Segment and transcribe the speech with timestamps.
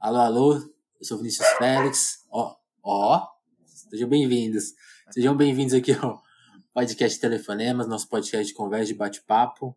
[0.00, 2.24] Alô, alô, eu sou Vinícius Félix.
[2.30, 3.28] Ó, ó,
[3.66, 4.72] sejam bem-vindos.
[5.10, 6.22] Sejam bem-vindos aqui ao
[6.72, 9.76] podcast Telefonemas, nosso podcast de conversa, de bate-papo,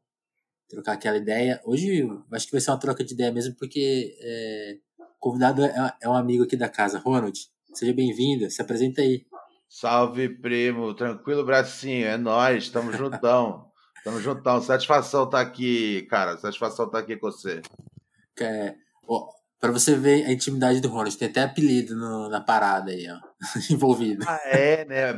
[0.69, 1.61] trocar aquela ideia.
[1.65, 5.93] Hoje acho que vai ser uma troca de ideia mesmo, porque é, o convidado é,
[6.01, 7.37] é um amigo aqui da casa, Ronald.
[7.73, 9.25] Seja bem-vindo, se apresenta aí.
[9.67, 10.93] Salve, primo.
[10.93, 12.07] Tranquilo, bracinho.
[12.07, 13.69] É nós, estamos juntão.
[14.05, 14.61] Tamo juntão.
[14.61, 16.37] Satisfação estar tá aqui, cara.
[16.37, 17.61] Satisfação estar tá aqui com você.
[18.39, 18.73] É,
[19.05, 19.27] ó,
[19.63, 23.17] pra você ver a intimidade do Ronald, tem até apelido no, na parada aí, ó.
[23.71, 24.25] envolvido.
[24.27, 25.11] Ah, é, né?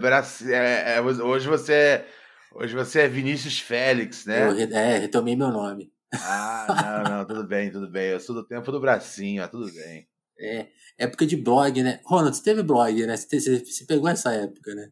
[0.54, 2.08] É, é, hoje você é,
[2.54, 4.48] hoje você é Vinícius Félix, né?
[4.48, 5.92] Eu, é, retomei meu nome.
[6.14, 8.10] Ah, não, não, tudo bem, tudo bem.
[8.10, 10.08] Eu sou do tempo do bracinho, ó, tudo bem.
[10.40, 12.00] É, época de blog, né?
[12.06, 13.18] Ronald, você teve blog, né?
[13.18, 14.92] Você, você, você pegou essa época, né?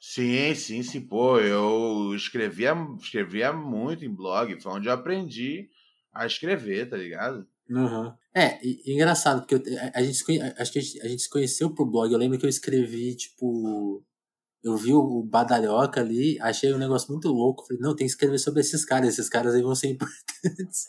[0.00, 1.02] Sim, sim, sim.
[1.02, 4.58] Pô, eu escrevia, escrevia muito em blog.
[4.62, 5.68] Foi onde eu aprendi
[6.10, 7.46] a escrever, tá ligado?
[7.68, 8.12] Uhum.
[8.34, 10.24] É, e, e engraçado, porque eu, a, a, gente,
[10.58, 12.12] acho que a gente, a gente se conheceu por blog.
[12.12, 14.04] Eu lembro que eu escrevi, tipo.
[14.62, 17.66] Eu vi o Badalhoca ali, achei um negócio muito louco.
[17.66, 20.86] Falei, não, tem que escrever sobre esses caras, esses caras aí vão ser importantes.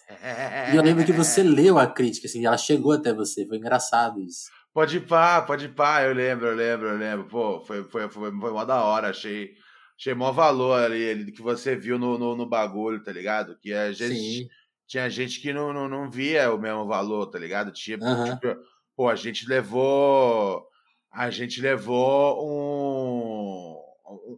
[0.71, 4.21] e eu lembro que você leu a crítica, assim, ela chegou até você, foi engraçado
[4.21, 4.49] isso.
[4.73, 7.27] Pode ir pá, pode ir pá, eu lembro, eu lembro, eu lembro.
[7.27, 9.51] Pô, foi, foi, foi, foi mó da hora, achei.
[9.99, 13.57] Achei mó valor ali, ali que você viu no, no, no bagulho, tá ligado?
[13.61, 14.15] Que a gente.
[14.15, 14.47] Sim
[14.87, 17.71] tinha gente que não, não, não via o mesmo valor, tá ligado?
[17.71, 18.35] Tinha, uhum.
[18.35, 18.55] tipo,
[18.95, 20.67] pô, a gente levou.
[21.11, 23.83] A gente levou um.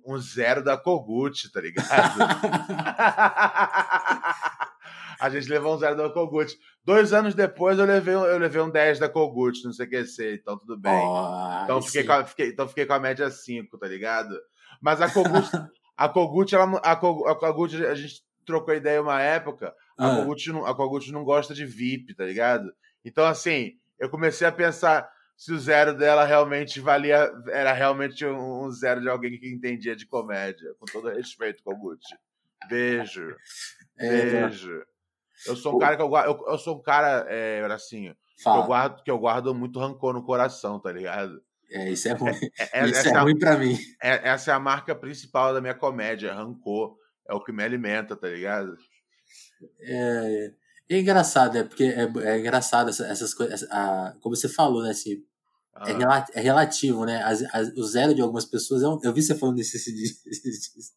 [0.06, 1.86] Um zero da Kogut, tá ligado?
[5.20, 6.58] a gente levou um zero da Kogut.
[6.88, 10.80] Dois anos depois eu levei, eu levei um 10 da Kogut no CQC, então tudo
[10.80, 11.06] bem.
[11.06, 14.34] Oh, então, fiquei com a, fiquei, então fiquei com a média 5, tá ligado?
[14.82, 15.50] Mas a Kogut,
[15.98, 20.16] a Kogut, ela, a Kogut, a gente trocou ideia uma época, a, ah.
[20.18, 22.72] Kogut não, a Kogut não gosta de VIP, tá ligado?
[23.04, 28.70] Então, assim, eu comecei a pensar se o zero dela realmente valia, era realmente um,
[28.72, 30.74] zero de alguém que entendia de comédia.
[30.80, 32.02] Com todo respeito, Kogut.
[32.68, 33.36] Beijo.
[34.00, 34.86] É, beijo.
[35.48, 38.64] Eu sou um cara que eu, eu, eu sou um cara, é, assim, que eu,
[38.64, 41.42] guardo, que eu guardo muito rancor no coração, tá ligado?
[41.72, 42.32] É, isso é ruim.
[42.60, 43.76] É, é, isso é, é ruim pra mim.
[44.02, 46.96] É, essa é a marca principal da minha comédia, rancor.
[47.28, 48.78] É o que me alimenta, tá ligado?
[49.80, 50.54] É,
[50.90, 54.92] é engraçado, é porque é, é engraçado essas, essas coisas, a, como você falou, né,
[54.92, 55.24] assim,
[55.86, 56.26] é ah.
[56.34, 59.36] é, é, relativo, né, as, as, o zero de algumas pessoas, um, eu vi você
[59.36, 60.94] falando desse, desse,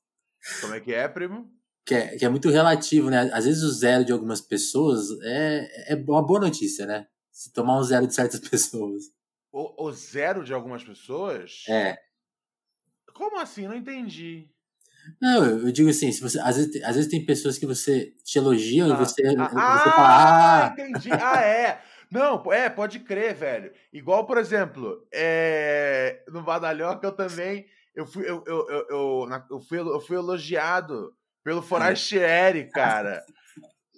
[0.61, 1.51] Como é que é, primo?
[1.85, 5.93] Que é, que é muito relativo, né, às vezes o zero de algumas pessoas é,
[5.93, 9.05] é uma boa notícia, né, se tomar um zero de certas pessoas.
[9.53, 11.65] O, o zero de algumas pessoas?
[11.69, 11.99] É.
[13.13, 13.67] Como assim?
[13.67, 14.49] Não entendi.
[15.21, 18.39] Não, eu digo assim, se você, às, vezes, às vezes tem pessoas que você te
[18.39, 20.65] elogiam ah, e você, ah, você fala.
[20.65, 21.11] Ah, entendi.
[21.13, 21.81] Ah, é.
[22.11, 23.73] Não, é, pode crer, velho.
[23.93, 27.67] Igual, por exemplo, é, no Badalhoca eu também.
[27.95, 31.13] Eu fui, eu, eu, eu, eu, eu, fui, eu fui elogiado
[31.45, 33.25] pelo Forastieri, cara.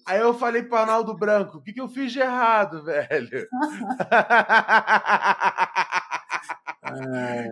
[0.07, 3.47] Aí eu falei pro Arnaldo Branco, o que, que eu fiz de errado, velho?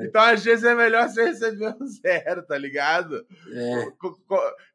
[0.02, 3.26] Então, às vezes, é melhor você receber um zero, tá ligado?
[3.52, 3.86] É.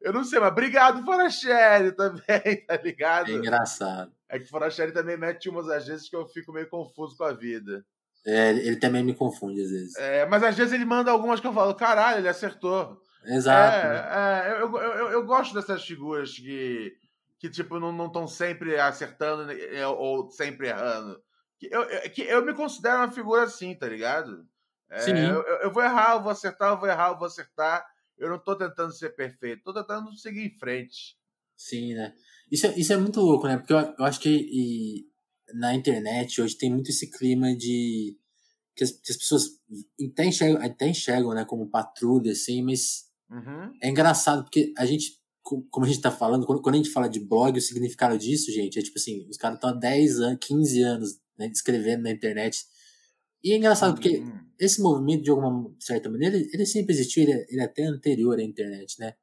[0.00, 2.22] Eu não sei, mas obrigado, Foracheri, também,
[2.66, 3.30] tá ligado?
[3.30, 4.12] É engraçado.
[4.28, 7.32] É que Foracheri também mete umas às vezes que eu fico meio confuso com a
[7.32, 7.84] vida.
[8.26, 9.96] É, ele também me confunde às vezes.
[9.96, 13.00] É, mas às vezes ele manda algumas que eu falo, caralho, ele acertou.
[13.24, 13.86] Exato.
[13.86, 16.96] É, é eu, eu, eu, eu, gosto dessas figuras que,
[17.38, 21.20] que tipo, não estão sempre acertando né, ou sempre errando.
[21.62, 24.44] Eu, que eu me considero uma figura assim, tá ligado?
[24.90, 25.10] É.
[25.10, 27.84] Eu, eu, vou errar, eu vou acertar, eu vou errar, eu vou acertar.
[28.16, 31.16] Eu não tô tentando ser perfeito, tô tentando seguir em frente.
[31.56, 32.14] Sim, né?
[32.50, 33.56] Isso é, isso é muito louco, né?
[33.56, 35.06] Porque eu, eu acho que e,
[35.54, 38.16] na internet hoje tem muito esse clima de.
[38.74, 39.44] que as, que as pessoas
[40.10, 43.72] até enxergam, até enxergam, né, como patrulha, assim, mas uhum.
[43.82, 47.08] é engraçado porque a gente, como a gente tá falando, quando, quando a gente fala
[47.08, 50.38] de blog, o significado disso, gente, é tipo assim, os caras estão há 10 anos,
[50.46, 52.64] 15 anos né, escrevendo na internet
[53.46, 54.40] e é engraçado porque uhum.
[54.58, 57.84] esse movimento, de alguma certa maneira, ele, ele sempre existiu, ele, é, ele, é até
[57.84, 59.14] anterior à internet, né?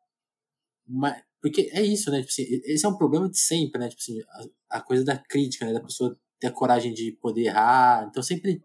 [0.87, 2.21] Mas, porque é isso, né?
[2.21, 3.89] Tipo assim, esse é um problema de sempre, né?
[3.89, 4.21] Tipo assim,
[4.69, 5.73] a, a, coisa da crítica, né?
[5.73, 8.07] Da pessoa ter a coragem de poder errar.
[8.09, 8.63] Então sempre,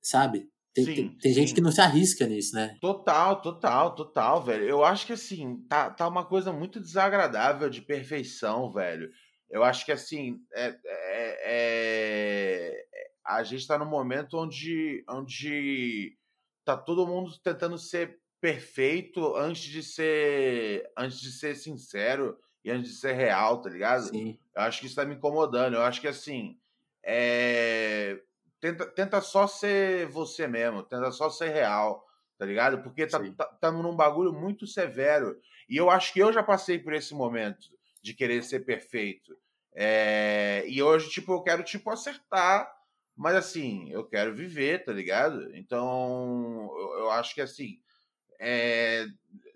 [0.00, 0.48] sabe?
[0.72, 2.78] Tem, sim, tem, tem gente que não se arrisca nisso, né?
[2.80, 4.68] Total, total, total, velho.
[4.68, 9.10] Eu acho que assim, tá, tá uma coisa muito desagradável de perfeição, velho.
[9.50, 12.84] Eu acho que assim, é, é, é
[13.24, 16.16] a gente está num momento onde, onde
[16.64, 22.92] tá todo mundo tentando ser perfeito antes de ser antes de ser sincero e antes
[22.92, 24.08] de ser real, tá ligado?
[24.08, 24.38] Sim.
[24.54, 25.74] Eu acho que isso tá me incomodando.
[25.74, 26.58] Eu acho que assim,
[27.02, 28.20] é,
[28.60, 32.06] tenta, tenta só ser você mesmo, tenta só ser real,
[32.38, 32.82] tá ligado?
[32.82, 35.38] Porque tá, tá, tá num bagulho muito severo.
[35.68, 37.68] E eu acho que eu já passei por esse momento
[38.02, 39.36] de querer ser perfeito.
[39.74, 42.70] É, e hoje, tipo, eu quero, tipo, acertar,
[43.16, 45.54] mas assim, eu quero viver, tá ligado?
[45.54, 47.80] Então, eu, eu acho que assim,
[48.38, 49.06] é,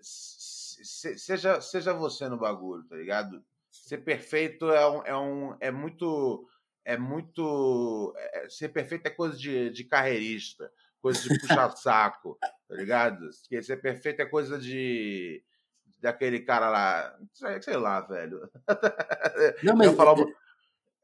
[0.01, 3.43] seja, seja você no bagulho, tá ligado?
[3.71, 6.47] Ser perfeito é um, é, um, é muito.
[6.85, 8.13] É muito.
[8.17, 10.71] É, ser perfeito é coisa de, de carreirista,
[11.01, 13.29] coisa de puxar saco, tá ligado?
[13.41, 15.43] Porque ser perfeito é coisa de.
[15.99, 17.19] daquele cara lá.
[17.61, 18.49] Sei lá, velho.
[19.63, 19.87] Não, mas.
[19.87, 20.15] Eu falar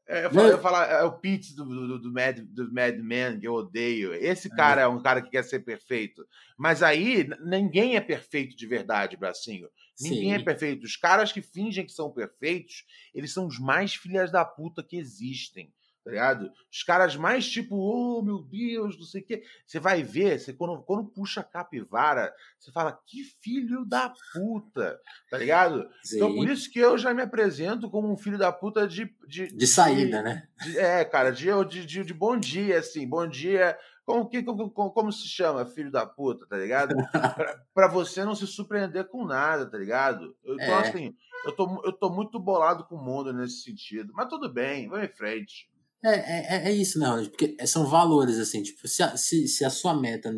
[0.08, 3.40] é, eu, falo, eu falo, é o Pete do, do, do, Mad, do Mad Men,
[3.40, 4.14] que eu odeio.
[4.14, 4.84] Esse cara é.
[4.84, 6.26] é um cara que quer ser perfeito.
[6.56, 9.68] Mas aí, ninguém é perfeito de verdade, Bracinho.
[10.00, 10.42] Ninguém é Sim.
[10.42, 10.84] é perfeito.
[10.84, 14.96] Os caras que fingem que são perfeitos, eles são os mais filhas da puta que
[14.96, 15.72] existem
[16.06, 16.52] tá ligado?
[16.70, 19.42] Os caras mais tipo, oh meu Deus, não sei o quê.
[19.66, 25.00] Você vai ver, você, quando, quando puxa a capivara, você fala, que filho da puta,
[25.28, 25.84] tá ligado?
[26.04, 26.16] Sim.
[26.16, 29.12] Então por isso que eu já me apresento como um filho da puta de.
[29.26, 30.48] De, de saída, de, né?
[30.62, 33.76] De, é, cara, de, de, de, de bom dia, assim, bom dia.
[34.04, 36.94] Como, que, como, como, se chama, filho da puta, tá ligado?
[37.10, 40.36] pra, pra, você não se surpreender com nada, tá ligado?
[40.44, 40.88] Então, é.
[40.88, 44.12] assim, eu tô, eu tô muito bolado com o mundo nesse sentido.
[44.14, 45.68] Mas tudo bem, vamos em frente.
[46.08, 47.30] É, é, é isso, né, Ronald?
[47.30, 50.32] Porque são valores, assim, tipo, se a, se, se a sua meta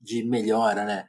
[0.00, 1.08] de melhora, né,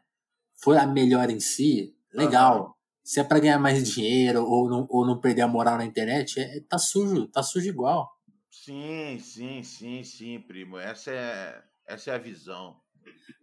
[0.61, 2.67] for a melhora em si, legal.
[2.67, 2.73] Uhum.
[3.03, 6.39] Se é para ganhar mais dinheiro ou não, ou não perder a moral na internet,
[6.39, 8.09] é, tá sujo, tá sujo igual.
[8.49, 10.77] Sim, sim, sim, sim, primo.
[10.77, 12.75] Essa é, essa é a visão.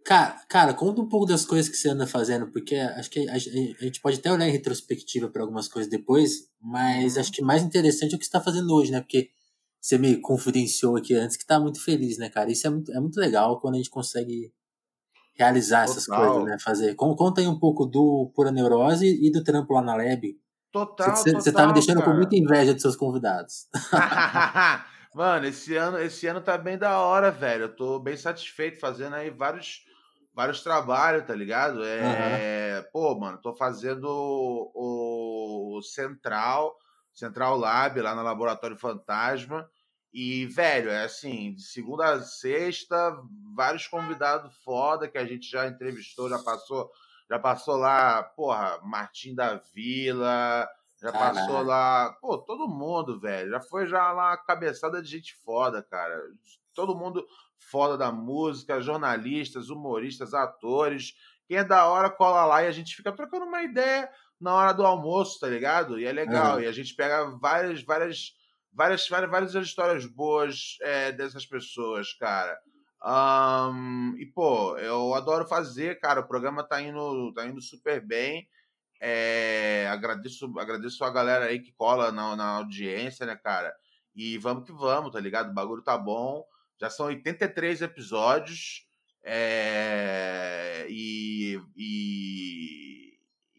[0.03, 3.33] Cara, cara, conta um pouco das coisas que você anda fazendo, porque acho que a,
[3.33, 7.21] a gente pode até olhar em retrospectiva para algumas coisas depois, mas uhum.
[7.21, 8.99] acho que mais interessante é o que você está fazendo hoje, né?
[8.99, 9.29] Porque
[9.83, 12.49] você me confidenciou aqui antes que tá muito feliz, né, cara?
[12.49, 14.53] Isso é muito, é muito legal quando a gente consegue
[15.35, 15.91] realizar Total.
[15.91, 16.57] essas coisas, né?
[16.63, 16.95] Fazer.
[16.95, 20.39] Conta aí um pouco do Pura Neurose e do trampo lá na Lab.
[20.71, 22.09] Total, Você, você tá me deixando cara.
[22.09, 23.67] com muita inveja dos seus convidados.
[25.13, 27.63] Mano, esse ano, esse ano tá bem da hora, velho.
[27.63, 29.81] Eu tô bem satisfeito fazendo aí vários,
[30.33, 31.83] vários trabalhos, tá ligado?
[31.83, 32.89] É, uhum.
[32.93, 36.73] Pô, mano, tô fazendo o, o Central,
[37.13, 39.69] Central Lab lá no Laboratório Fantasma.
[40.13, 43.17] E, velho, é assim, de segunda a sexta,
[43.55, 46.91] vários convidados foda que a gente já entrevistou, já passou,
[47.27, 50.69] já passou lá, porra, Martim da Vila,
[51.01, 51.39] já Caramba.
[51.41, 53.49] passou lá, pô, todo mundo, velho.
[53.49, 56.15] Já foi já lá cabeçada de gente foda, cara.
[56.75, 57.25] Todo mundo
[57.57, 61.13] foda da música, jornalistas, humoristas, atores.
[61.47, 64.09] Quem é da hora cola lá e a gente fica trocando uma ideia
[64.43, 65.97] na hora do almoço, tá ligado?
[65.97, 66.61] E é legal.
[66.61, 68.33] E a gente pega várias, várias,
[68.73, 72.59] várias, várias, várias histórias boas é, dessas pessoas, cara.
[73.05, 76.19] Um, e, pô, eu adoro fazer, cara.
[76.19, 78.45] O programa tá indo, tá indo super bem.
[78.99, 83.73] É, agradeço, agradeço a galera aí que cola na, na audiência, né, cara?
[84.13, 85.51] E vamos que vamos, tá ligado?
[85.51, 86.45] O bagulho tá bom.
[86.77, 88.85] Já são 83 episódios.
[89.23, 93.02] É, e, e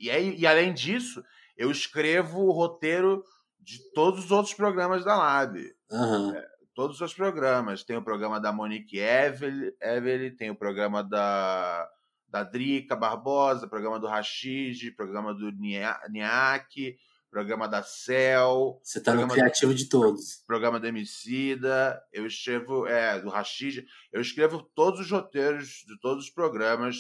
[0.09, 1.23] e, e além disso,
[1.57, 3.25] eu escrevo o roteiro
[3.61, 5.59] de todos os outros programas da Lab.
[5.91, 6.35] Uhum.
[6.35, 7.85] É, todos os programas.
[7.85, 11.89] Tem o programa da Monique Evelyn, tem o programa da,
[12.29, 16.97] da Drica Barbosa, programa do Rashid, programa do Niak,
[17.31, 18.81] programa da Cel.
[18.83, 20.43] Você tá no criativo do, de todos.
[20.47, 22.01] Programa da Emicida.
[22.13, 23.85] Eu escrevo, é, do Rashid.
[24.13, 26.97] Eu escrevo todos os roteiros de todos os programas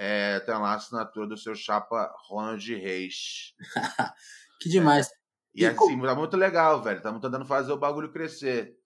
[0.00, 3.52] é, tem lá a assinatura do seu chapa Ronald Reis.
[4.62, 5.08] que demais.
[5.08, 5.10] É,
[5.56, 7.02] e, e assim, tá muito legal, velho.
[7.02, 8.76] Tá tentando fazer o bagulho crescer.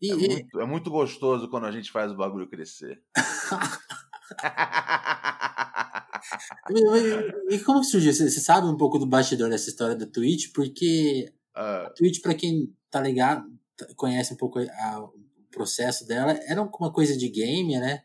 [0.00, 0.28] E, é, e...
[0.28, 3.00] Muito, é, muito, gostoso quando a gente faz o bagulho crescer.
[7.48, 8.12] e, como surgiu?
[8.12, 10.52] Você sabe um pouco do bastidor dessa história da Twitch?
[10.52, 11.86] Porque uh...
[11.86, 13.46] a Twitch, para quem tá ligado,
[13.94, 15.14] conhece um pouco a, o
[15.52, 18.02] processo dela, era uma coisa de game, né?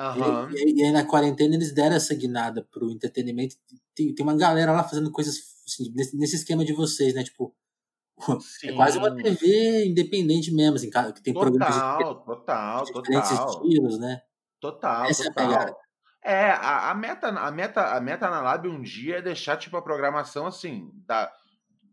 [0.00, 0.50] Uhum.
[0.50, 3.56] E, e, aí na quarentena eles deram essa guinada pro entretenimento.
[3.94, 7.22] Tem, tem uma galera lá fazendo coisas assim, nesse, nesse esquema de vocês, né?
[7.22, 7.54] Tipo,
[8.40, 8.70] Sim.
[8.70, 13.48] é quase uma TV independente mesmo, assim, que tem total, programas total, de diferentes total.
[13.50, 14.22] estilos, né?
[14.58, 15.80] Total, Essa total.
[16.22, 19.56] É, é a, a, meta, a, meta, a meta na Lab um dia é deixar
[19.56, 21.32] tipo a programação assim, da,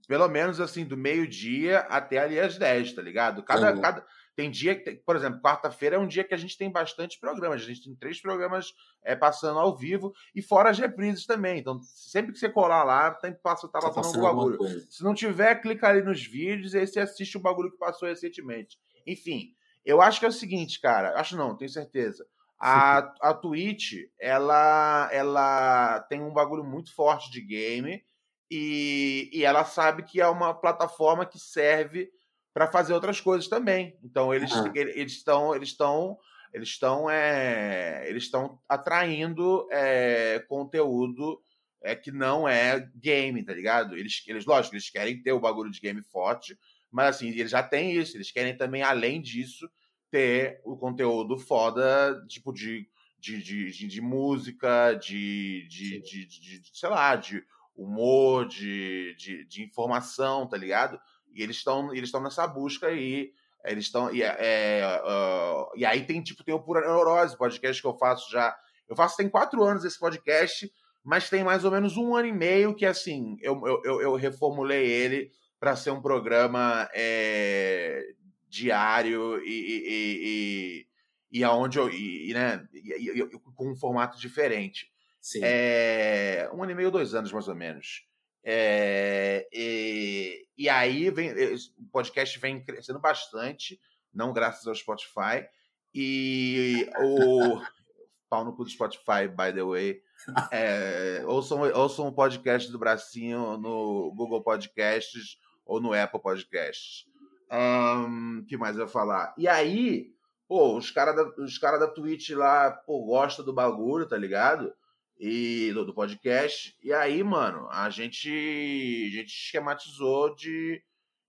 [0.07, 3.43] pelo menos assim, do meio-dia até ali às 10, tá ligado?
[3.43, 3.81] Cada, uhum.
[3.81, 4.05] cada,
[4.37, 7.59] tem dia que, por exemplo, quarta-feira é um dia que a gente tem bastante programas.
[7.59, 8.71] A gente tem três programas
[9.03, 11.57] é, passando ao vivo e fora as reprises também.
[11.57, 14.59] Então, sempre que você colar lá, tem que passar, tá, tá passando um bagulho.
[14.91, 18.07] Se não tiver, clica ali nos vídeos e aí você assiste o bagulho que passou
[18.07, 18.77] recentemente.
[19.07, 21.19] Enfim, Eu acho que é o seguinte, cara.
[21.19, 22.23] Acho não, tenho certeza.
[22.59, 28.05] A, a Twitch, ela, ela tem um bagulho muito forte de game
[28.51, 32.11] e, e ela sabe que é uma plataforma que serve
[32.57, 33.95] para fazer outras coisas também.
[34.03, 34.71] Então eles uhum.
[34.73, 36.17] eles estão eles estão
[36.51, 41.39] eles estão é, eles estão atraindo é, conteúdo
[41.83, 43.95] é, que não é game, tá ligado?
[43.95, 46.57] Eles, eles, lógico, eles querem ter o bagulho de game forte,
[46.89, 49.69] mas assim, eles já têm isso, eles querem também, além disso,
[50.09, 56.59] ter o conteúdo foda, tipo, de, de, de, de, de música, de, de, de, de,
[56.59, 57.43] de, sei lá, de
[57.75, 60.99] humor, de, de, de informação, tá ligado?
[61.37, 63.31] E eles estão eles estão nessa busca aí.
[63.63, 64.13] Eles estão.
[64.13, 68.31] E, é, uh, e aí tem, tipo, tem o Pura Neurose, podcast que eu faço
[68.31, 68.57] já.
[68.87, 70.71] Eu faço tem quatro anos esse podcast,
[71.03, 74.85] mas tem mais ou menos um ano e meio que, assim, eu, eu, eu reformulei
[74.85, 78.01] ele para ser um programa é,
[78.47, 80.87] diário e, e,
[81.33, 81.89] e, e aonde eu.
[81.89, 84.87] E, né, e, e, com um formato diferente.
[85.19, 85.41] Sim.
[85.43, 88.06] É, um ano e meio, dois anos, mais ou menos.
[88.49, 93.77] É, e, e aí vem, o podcast vem crescendo bastante,
[94.13, 95.45] não graças ao Spotify.
[95.93, 97.61] E o
[98.29, 100.01] pau no cu do Spotify, by the way.
[100.49, 107.05] É, ouçam, ouçam um podcast do Bracinho no Google Podcasts ou no Apple Podcasts.
[107.51, 109.35] Um, que mais eu ia falar?
[109.37, 110.13] E aí,
[110.47, 114.73] pô, os caras da, os cara da Twitch lá, pô, gostam do bagulho, tá ligado?
[115.19, 116.75] E do, do, podcast.
[116.83, 120.81] E aí, mano, a gente, a gente esquematizou de,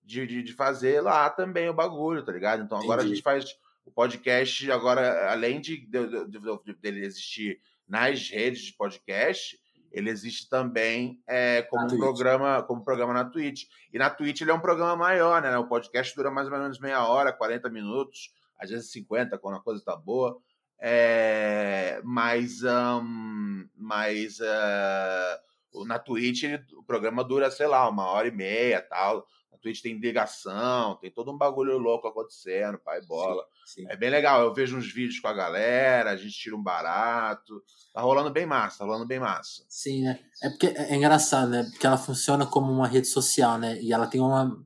[0.04, 2.62] de, de, fazer lá também o bagulho, tá ligado?
[2.62, 3.12] Então agora Entendi.
[3.12, 8.74] a gente faz o podcast, agora, além de, de, de, dele existir nas redes de
[8.74, 9.58] podcast,
[9.90, 13.64] ele existe também é, como um programa, como programa na Twitch.
[13.92, 15.56] E na Twitch ele é um programa maior, né?
[15.56, 19.62] O podcast dura mais ou menos meia hora, 40 minutos, às vezes 50, quando a
[19.62, 20.38] coisa tá boa.
[20.80, 28.28] É, mas um, mas uh, na Twitch ele, o programa dura, sei lá, uma hora
[28.28, 29.26] e meia tal.
[29.50, 33.42] Na Twitch tem ligação, tem todo um bagulho louco acontecendo, pai bola.
[33.66, 33.86] Sim, sim.
[33.90, 34.42] É bem legal.
[34.42, 37.60] Eu vejo uns vídeos com a galera, a gente tira um barato.
[37.92, 39.64] Tá rolando bem massa, tá rolando bem massa.
[39.68, 40.20] Sim, né?
[40.42, 41.66] É porque é engraçado, né?
[41.72, 43.80] Porque ela funciona como uma rede social, né?
[43.80, 44.64] E ela tem uma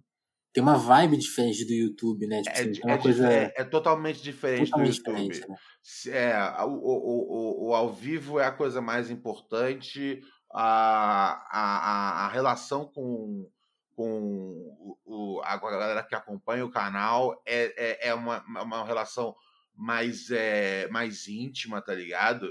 [0.52, 2.42] tem uma vibe diferente do YouTube, né?
[2.42, 3.33] Tipo, é, assim, é, coisa...
[3.33, 5.28] é, é, totalmente diferente totalmente do YouTube.
[5.31, 5.57] Diferente, né?
[6.09, 10.23] É, o, o, o, o, ao vivo é a coisa mais importante,
[10.53, 13.49] a, a, a relação com,
[13.97, 19.35] com o, a galera que acompanha o canal é, é, é uma, uma relação
[19.75, 22.47] mais, é, mais íntima, tá ligado?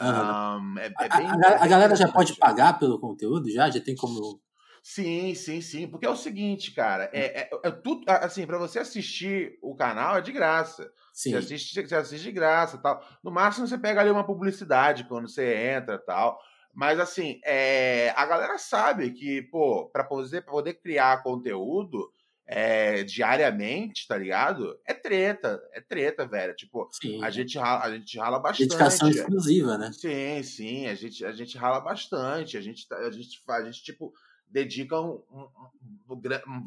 [0.00, 0.74] Uhum.
[0.74, 3.50] Um, é, é bem, a, a, a galera já pode pagar pelo conteúdo?
[3.50, 3.68] Já?
[3.68, 4.40] Já tem como
[4.82, 5.86] Sim, sim, sim.
[5.86, 10.16] Porque é o seguinte, cara, é, é, é tudo assim, para você assistir o canal
[10.16, 10.90] é de graça.
[11.12, 11.32] Sim.
[11.32, 13.04] Você assiste, você assiste de graça tal.
[13.22, 16.38] No máximo você pega ali uma publicidade quando você entra tal.
[16.72, 22.10] Mas assim, é, a galera sabe que, pô, para poder, pra poder criar conteúdo
[22.46, 24.76] é, diariamente, tá ligado?
[24.84, 26.54] É treta, é treta, velho.
[26.54, 27.22] Tipo, sim.
[27.22, 28.68] a gente rala, a gente rala bastante.
[28.68, 29.92] Dedicação exclusiva, né?
[29.92, 32.56] Sim, sim, a gente, a gente rala bastante.
[32.56, 34.12] A gente, a gente faz, a gente, tipo,
[34.50, 35.22] dedicam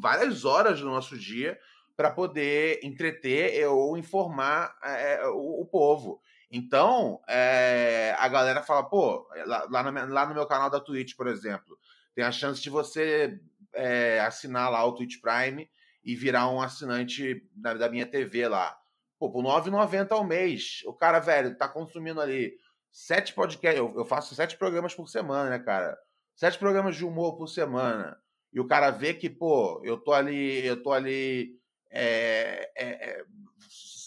[0.00, 1.58] várias horas do nosso dia
[1.96, 6.20] para poder entreter ou informar é, o, o, povo.
[6.50, 11.14] Então, é, a galera fala, pô, lá, lá, no, lá, no, meu canal da Twitch,
[11.14, 11.78] por exemplo,
[12.14, 13.38] tem a chance de você
[13.72, 15.68] é, assinar lá o Twitch Prime
[16.02, 18.76] e virar um assinante da, da minha TV lá.
[19.18, 20.82] Pô, por R$ 9,90 ao mês.
[20.86, 22.58] O cara, velho, tá consumindo ali
[22.90, 23.78] sete podcasts.
[23.78, 25.98] Eu, eu faço sete programas por semana, né, cara?
[26.34, 28.18] Sete programas de humor por semana,
[28.52, 31.58] e o cara vê que, pô, eu tô ali, eu tô ali
[31.90, 33.24] é, é,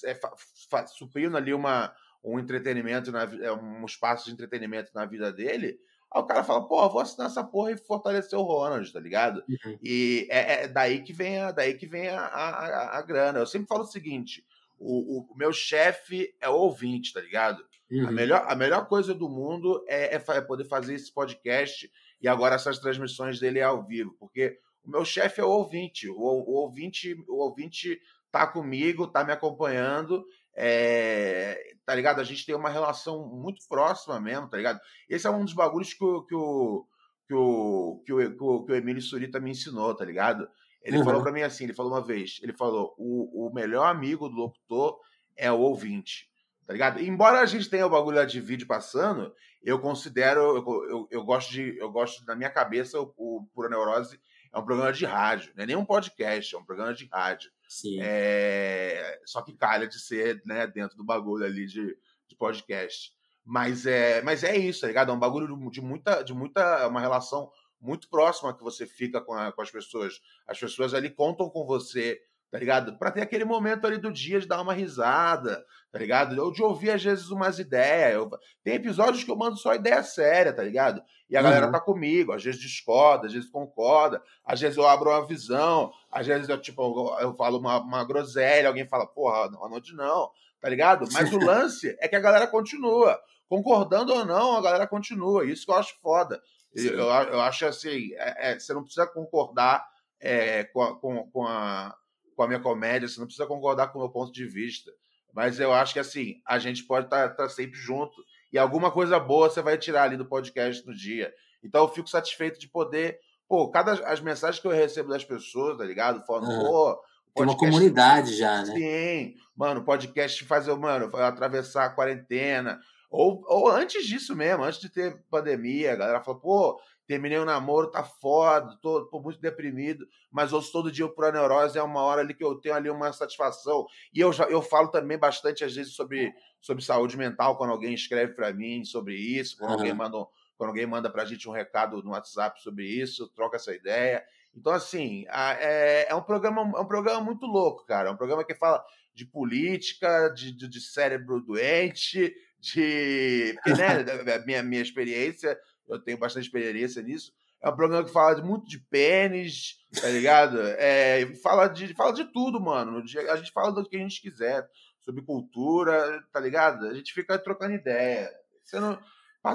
[0.04, 1.94] é, é suprindo ali uma,
[2.24, 5.80] um entretenimento, na, é, um espaço de entretenimento na vida dele,
[6.12, 9.44] aí o cara fala, pô, vou assinar essa porra e fortalecer o Ronald, tá ligado?
[9.50, 9.78] Uhum.
[9.84, 13.40] E é, é, daí que vem, a, daí que vem a, a, a grana.
[13.40, 14.46] Eu sempre falo o seguinte,
[14.80, 17.66] o, o meu chefe é o ouvinte, tá ligado?
[17.92, 18.08] Uhum.
[18.08, 22.28] A, melhor, a melhor coisa do mundo é, é, é poder fazer esse podcast e
[22.28, 26.16] agora essas transmissões dele é ao vivo, porque o meu chefe é o ouvinte, o,
[26.16, 28.00] o ouvinte, o ouvinte
[28.32, 32.20] tá comigo, tá me acompanhando, é, tá ligado?
[32.20, 34.80] A gente tem uma relação muito próxima mesmo, tá ligado?
[35.10, 36.86] Esse é um dos bagulhos que o, que o,
[37.28, 40.48] que o, que o, que o, que o Emílio Surita me ensinou, tá ligado?
[40.82, 41.04] Ele uhum.
[41.04, 44.36] falou para mim assim, ele falou uma vez, ele falou, o, o melhor amigo do
[44.36, 45.00] locutor
[45.36, 46.30] é o ouvinte
[46.68, 47.00] tá ligado?
[47.00, 49.34] Embora a gente tenha o bagulho de vídeo passando,
[49.64, 53.70] eu considero, eu, eu, eu gosto de, eu gosto, na minha cabeça, o, o Pura
[53.70, 54.20] Neurose
[54.54, 57.50] é um programa de rádio, não é nem um podcast, é um programa de rádio.
[57.70, 58.00] Sim.
[58.02, 61.98] É, só que calha de ser né, dentro do bagulho ali de,
[62.28, 63.14] de podcast.
[63.46, 65.10] Mas é, mas é isso, tá ligado?
[65.10, 66.86] É um bagulho de muita, de muita.
[66.88, 70.20] Uma relação muito próxima que você fica com, a, com as pessoas.
[70.46, 72.22] As pessoas ali contam com você
[72.52, 72.98] tá ligado?
[72.98, 76.42] Pra ter aquele momento ali do dia de dar uma risada, tá ligado?
[76.42, 78.14] Ou de ouvir, às vezes, umas ideias.
[78.14, 78.30] Eu...
[78.64, 81.02] Tem episódios que eu mando só ideia séria, tá ligado?
[81.30, 81.44] E a uhum.
[81.44, 85.92] galera tá comigo, às vezes discorda, às vezes concorda, às vezes eu abro uma visão,
[86.10, 90.32] às vezes eu, tipo, eu falo uma, uma groselha, alguém fala, porra, não, não, não,
[90.62, 91.06] tá ligado?
[91.12, 93.20] Mas o lance é que a galera continua.
[93.50, 95.46] Concordando ou não, a galera continua.
[95.46, 96.42] Isso que eu acho foda.
[96.74, 99.86] Eu, eu, acho assim, é, é, você não precisa concordar
[100.20, 101.96] é, com, a, com, com a
[102.38, 104.92] com a minha comédia, você não precisa concordar com o meu ponto de vista.
[105.34, 108.24] Mas eu acho que assim, a gente pode estar tá, tá sempre junto.
[108.54, 111.34] E alguma coisa boa você vai tirar ali do podcast no dia.
[111.64, 113.20] Então eu fico satisfeito de poder.
[113.50, 116.24] Pô, cada as mensagens que eu recebo das pessoas, tá ligado?
[116.28, 116.64] Falando, uhum.
[116.64, 117.04] pô.
[117.34, 118.74] Tem uma comunidade já, né?
[118.74, 122.80] Sim, mano, podcast fazer, mano, atravessar a quarentena.
[123.10, 127.44] Ou, ou antes disso mesmo, antes de ter pandemia, a galera fala, pô, terminei o
[127.44, 131.78] um namoro, tá foda, tô, tô, muito deprimido, mas ouço todo dia o Pura Neurose,
[131.78, 133.88] é uma hora ali que eu tenho ali uma satisfação.
[134.14, 137.94] E eu, já, eu falo também bastante, às vezes, sobre, sobre saúde mental, quando alguém
[137.94, 139.78] escreve para mim sobre isso, quando, uhum.
[139.78, 140.18] alguém manda,
[140.58, 144.24] quando alguém manda pra gente um recado no WhatsApp sobre isso, troca essa ideia.
[144.54, 148.10] Então, assim, é, é, um programa, é um programa muito louco, cara.
[148.10, 148.84] É um programa que fala
[149.14, 153.56] de política, de, de, de cérebro doente, de.
[153.66, 154.04] né,
[154.46, 157.34] minha, minha experiência eu tenho bastante experiência nisso.
[157.62, 160.60] É um programa que fala muito de pênis, tá ligado?
[160.78, 163.04] É, fala, de, fala de tudo, mano.
[163.30, 164.68] A gente fala do que a gente quiser,
[165.02, 166.86] sobre cultura, tá ligado?
[166.88, 168.30] A gente fica trocando ideia.
[168.64, 169.00] Você não,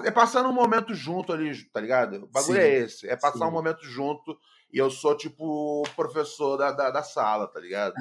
[0.04, 2.24] é passando um momento junto ali, tá ligado?
[2.24, 3.08] O bagulho é sim, é esse.
[3.08, 3.44] É passar sim.
[3.44, 4.36] um momento junto
[4.72, 7.94] e eu sou, tipo, o professor da, da, da sala, tá ligado?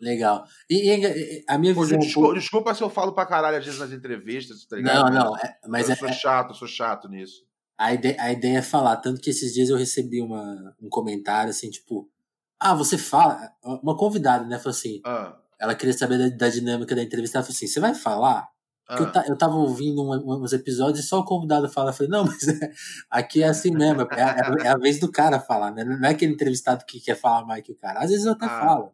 [0.00, 0.44] Legal.
[0.68, 1.98] E, e, a minha visão.
[1.98, 5.12] Desculpa, desculpa, se eu falo pra caralho às vezes nas entrevistas, tá ligado?
[5.12, 5.36] Não, não.
[5.36, 7.46] É, mas eu é, sou chato, sou chato nisso.
[7.78, 8.96] A ideia, a ideia é falar.
[8.96, 12.10] Tanto que esses dias eu recebi uma, um comentário assim, tipo.
[12.58, 13.50] Ah, você fala.
[13.62, 14.58] Uma convidada, né?
[14.58, 15.00] Falou assim.
[15.04, 15.36] Ah.
[15.58, 17.38] Ela queria saber da, da, dinâmica da entrevista.
[17.38, 18.48] Ela falou assim: você vai falar?
[18.88, 18.96] Ah.
[18.98, 21.90] Eu, ta, eu tava ouvindo um, uns episódios e só o convidado fala.
[21.90, 22.70] Eu falei, não, mas é,
[23.10, 24.02] aqui é assim mesmo.
[24.02, 25.84] É, é, é, a vez do cara falar, né?
[25.84, 28.00] Não é aquele entrevistado que quer falar mais que o cara.
[28.00, 28.60] Às vezes eu até ah.
[28.60, 28.92] falo.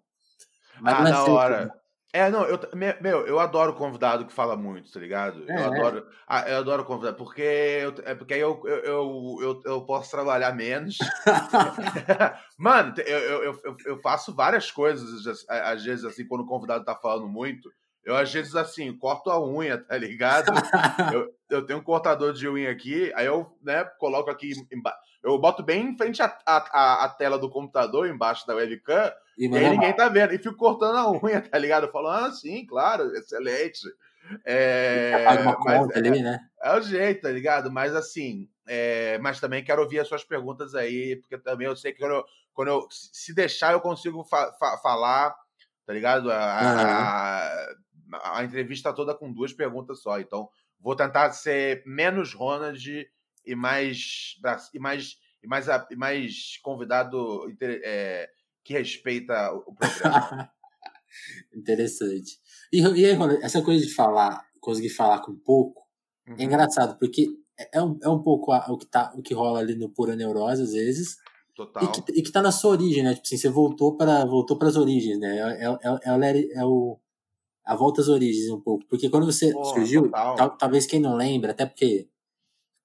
[0.82, 1.82] Mas ah, da hora.
[2.12, 2.60] É, não, eu,
[3.00, 5.50] meu, eu adoro convidado que fala muito, tá ligado?
[5.50, 9.62] É, eu, adoro, ah, eu adoro convidado, porque, eu, é porque aí eu, eu, eu,
[9.64, 10.98] eu, posso trabalhar menos.
[12.58, 16.94] Mano, eu, eu, eu, eu faço várias coisas, às vezes, assim, quando o convidado tá
[16.94, 17.72] falando muito.
[18.04, 20.52] Eu, às vezes, assim, corto a unha, tá ligado?
[21.14, 24.98] eu, eu tenho um cortador de unha aqui, aí eu, né, coloco aqui embaixo.
[25.22, 29.46] Eu boto bem em frente à, à, à tela do computador, embaixo da webcam, e,
[29.46, 30.32] e aí ninguém tá vendo.
[30.34, 31.90] E fico cortando a unha, tá ligado?
[31.90, 33.80] Falando, ah, sim, claro, excelente.
[34.44, 36.40] É, uma conta é, ali, né?
[36.62, 37.70] É o jeito, tá ligado?
[37.70, 41.92] Mas assim, é, mas também quero ouvir as suas perguntas aí, porque também eu sei
[41.92, 45.34] que quando eu, quando eu se deixar, eu consigo fa fa falar,
[45.84, 46.30] tá ligado?
[46.30, 48.16] A, uhum.
[48.16, 50.20] a, a, entrevista toda com duas perguntas só.
[50.20, 53.08] Então, vou tentar ser menos Ronald
[53.44, 54.36] e mais,
[54.72, 57.52] e mais, e mais, e mais convidado.
[57.60, 58.30] É,
[58.64, 60.50] que respeita o programa.
[61.54, 62.38] Interessante.
[62.72, 65.82] E, e aí, essa coisa de falar, conseguir falar com pouco,
[66.26, 66.36] é uhum.
[66.38, 69.60] é engraçado, porque é, é um, é um pouco o, que tá, o que rola
[69.60, 71.16] ali no Pura Neurose, às vezes.
[71.54, 71.84] Total.
[71.84, 73.14] E que, e que tá na sua origem, né?
[73.14, 75.38] Tipo assim, você voltou para voltou as origens, né?
[75.38, 76.98] É, é, é, é, o,
[77.64, 78.86] a volta às origens um pouco.
[78.88, 82.08] Porque quando você Pô, surgiu, tal, talvez quem não lembra, até porque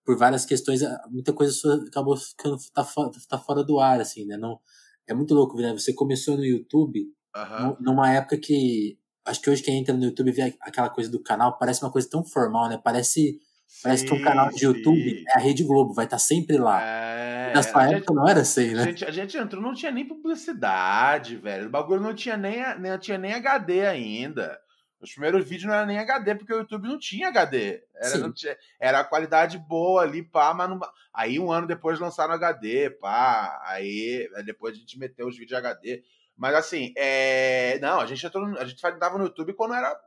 [0.05, 2.85] por várias questões, muita coisa sua acabou ficando tá,
[3.27, 4.37] tá fora do ar, assim, né?
[4.37, 4.59] Não,
[5.07, 5.71] é muito louco, né?
[5.73, 7.77] Você começou no YouTube uhum.
[7.79, 8.97] numa época que.
[9.25, 12.09] Acho que hoje quem entra no YouTube vê aquela coisa do canal, parece uma coisa
[12.09, 12.79] tão formal, né?
[12.81, 13.39] Parece.
[13.67, 15.23] Sim, parece que um canal de YouTube sim.
[15.27, 16.81] é a Rede Globo, vai estar tá sempre lá.
[16.81, 18.81] É, Na sua época gente, não era assim, né?
[18.81, 21.67] A gente, a gente entrou, não tinha nem publicidade, velho.
[21.67, 24.57] O bagulho não tinha nem, nem, tinha nem HD ainda.
[24.99, 27.83] Os primeiros vídeos não era nem HD, porque o YouTube não tinha HD.
[27.95, 30.79] Era, tinha, era a qualidade boa ali, pá, mas não.
[31.13, 33.61] Aí um ano depois lançaram HD, pá.
[33.65, 36.03] Aí depois a gente meteu os vídeos HD.
[36.35, 37.77] Mas assim, é...
[37.79, 39.99] não, a gente entrou, a gente tava no YouTube quando era.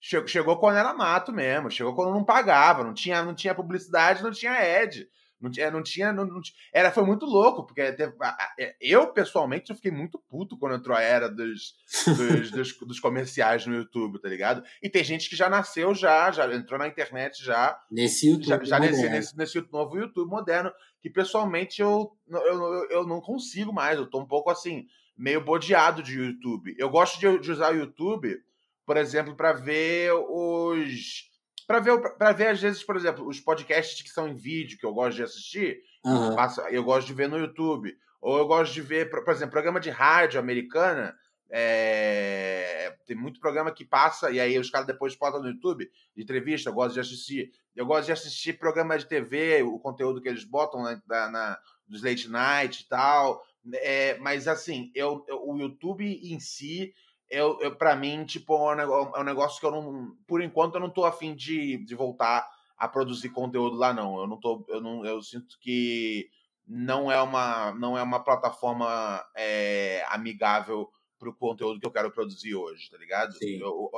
[0.00, 4.30] Chegou quando era mato mesmo, chegou quando não pagava, não tinha, não tinha publicidade, não
[4.30, 5.06] tinha ad.
[5.40, 6.12] Não, é, não tinha.
[6.12, 6.40] Não, não,
[6.72, 11.00] era, foi muito louco, porque é, eu, pessoalmente, eu fiquei muito puto quando entrou a
[11.00, 11.74] era dos,
[12.06, 14.62] dos, dos, dos, comerciais no YouTube, tá ligado?
[14.82, 17.80] E tem gente que já nasceu já, já entrou na internet já.
[17.90, 18.46] Nesse YouTube.
[18.46, 23.20] Já, já nesse, nesse, nesse, novo YouTube moderno, que pessoalmente eu, eu, eu, eu não
[23.20, 23.98] consigo mais.
[23.98, 26.74] Eu tô um pouco assim, meio bodeado de YouTube.
[26.78, 28.42] Eu gosto de, de usar o YouTube,
[28.84, 31.29] por exemplo, para ver os
[31.70, 34.84] para ver, para ver, às vezes, por exemplo, os podcasts que são em vídeo, que
[34.84, 36.34] eu gosto de assistir, uhum.
[36.68, 37.96] eu gosto de ver no YouTube.
[38.20, 41.14] Ou eu gosto de ver, por exemplo, programa de rádio americana.
[41.48, 42.92] É...
[43.06, 46.70] Tem muito programa que passa, e aí os caras depois botam no YouTube de entrevista.
[46.70, 47.52] Eu gosto de assistir.
[47.76, 51.58] Eu gosto de assistir programa de TV, o conteúdo que eles botam na, na, na
[51.86, 53.44] dos late night e tal.
[53.74, 56.92] É, mas assim, eu, eu, o YouTube em si
[57.30, 60.16] eu, eu para mim, tipo, é, é um negócio que eu não.
[60.26, 64.18] Por enquanto, eu não tô afim de, de voltar a produzir conteúdo lá, não.
[64.18, 64.64] Eu não tô.
[64.68, 66.28] Eu, não, eu sinto que
[66.66, 72.10] não é uma, não é uma plataforma é, amigável para o conteúdo que eu quero
[72.10, 73.36] produzir hoje, tá ligado?
[73.42, 73.90] Eu,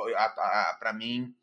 [0.79, 1.33] para mim,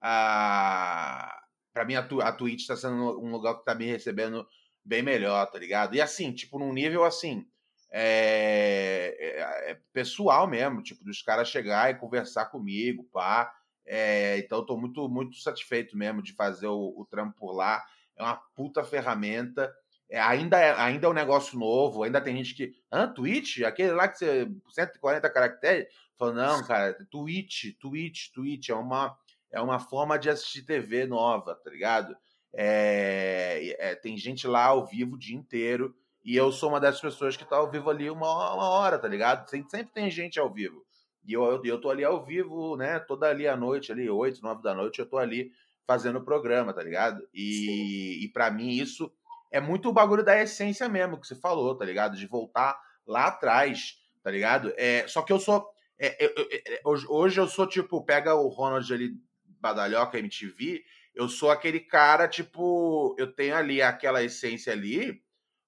[0.00, 4.46] a, para mim a, a Twitch está sendo um lugar que está me recebendo
[4.84, 5.94] bem melhor, tá ligado?
[5.94, 7.46] E assim, tipo, num nível assim,
[7.94, 13.52] é, é, é, pessoal mesmo, tipo, dos caras chegar e conversar comigo, pá.
[13.84, 17.84] É, então, eu tô muito, muito satisfeito mesmo de fazer o, o trampo por lá.
[18.16, 19.70] É uma puta ferramenta.
[20.08, 22.74] É, ainda, é, ainda é um negócio novo, ainda tem gente que.
[22.90, 23.60] Ah, Twitch?
[23.60, 24.50] Aquele lá que você.
[24.70, 25.92] 140 caracteres?
[26.16, 28.70] Falou, não, cara, Twitch, Twitch, Twitch.
[28.70, 29.18] É uma,
[29.50, 32.16] é uma forma de assistir TV nova, tá ligado?
[32.54, 35.94] É, é, tem gente lá ao vivo o dia inteiro.
[36.24, 39.08] E eu sou uma dessas pessoas que tá ao vivo ali uma, uma hora, tá
[39.08, 39.48] ligado?
[39.48, 40.84] Sempre, sempre tem gente ao vivo.
[41.24, 42.98] E eu, eu, eu tô ali ao vivo, né?
[43.00, 45.52] Toda ali à noite, ali, 8, 9 da noite, eu tô ali
[45.86, 47.26] fazendo o programa, tá ligado?
[47.34, 49.12] E, e para mim isso
[49.50, 52.16] é muito o bagulho da essência mesmo, que você falou, tá ligado?
[52.16, 54.72] De voltar lá atrás, tá ligado?
[54.76, 55.68] É, só que eu sou.
[55.98, 59.12] É, é, é, hoje, hoje eu sou tipo, pega o Ronald ali,
[59.60, 60.82] Badalhoca MTV,
[61.14, 65.22] eu sou aquele cara, tipo, eu tenho ali aquela essência ali,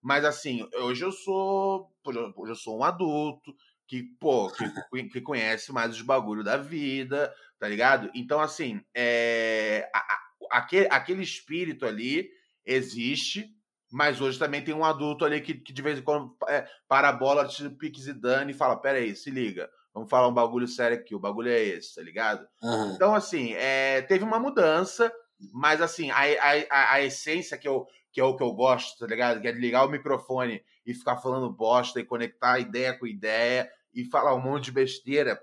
[0.05, 1.91] mas assim, hoje eu sou.
[2.05, 4.65] Hoje eu sou um adulto que, pô, que,
[5.09, 8.11] que conhece mais os bagulho da vida, tá ligado?
[8.15, 12.29] Então, assim, é, a, a, aquele, aquele espírito ali
[12.67, 13.49] existe,
[13.91, 17.09] mas hoje também tem um adulto ali que, que de vez em quando é, para
[17.09, 20.69] a bola, de piques e dane e fala: peraí, se liga, vamos falar um bagulho
[20.69, 22.47] sério aqui, o bagulho é esse, tá ligado?
[22.63, 22.93] Uhum.
[22.95, 25.11] Então, assim, é, teve uma mudança,
[25.51, 29.07] mas assim, a, a, a essência que eu, que é o que eu gosto, tá
[29.07, 29.41] ligado?
[29.41, 34.05] Que é ligar o microfone e ficar falando bosta e conectar ideia com ideia e
[34.05, 35.43] falar um monte de besteira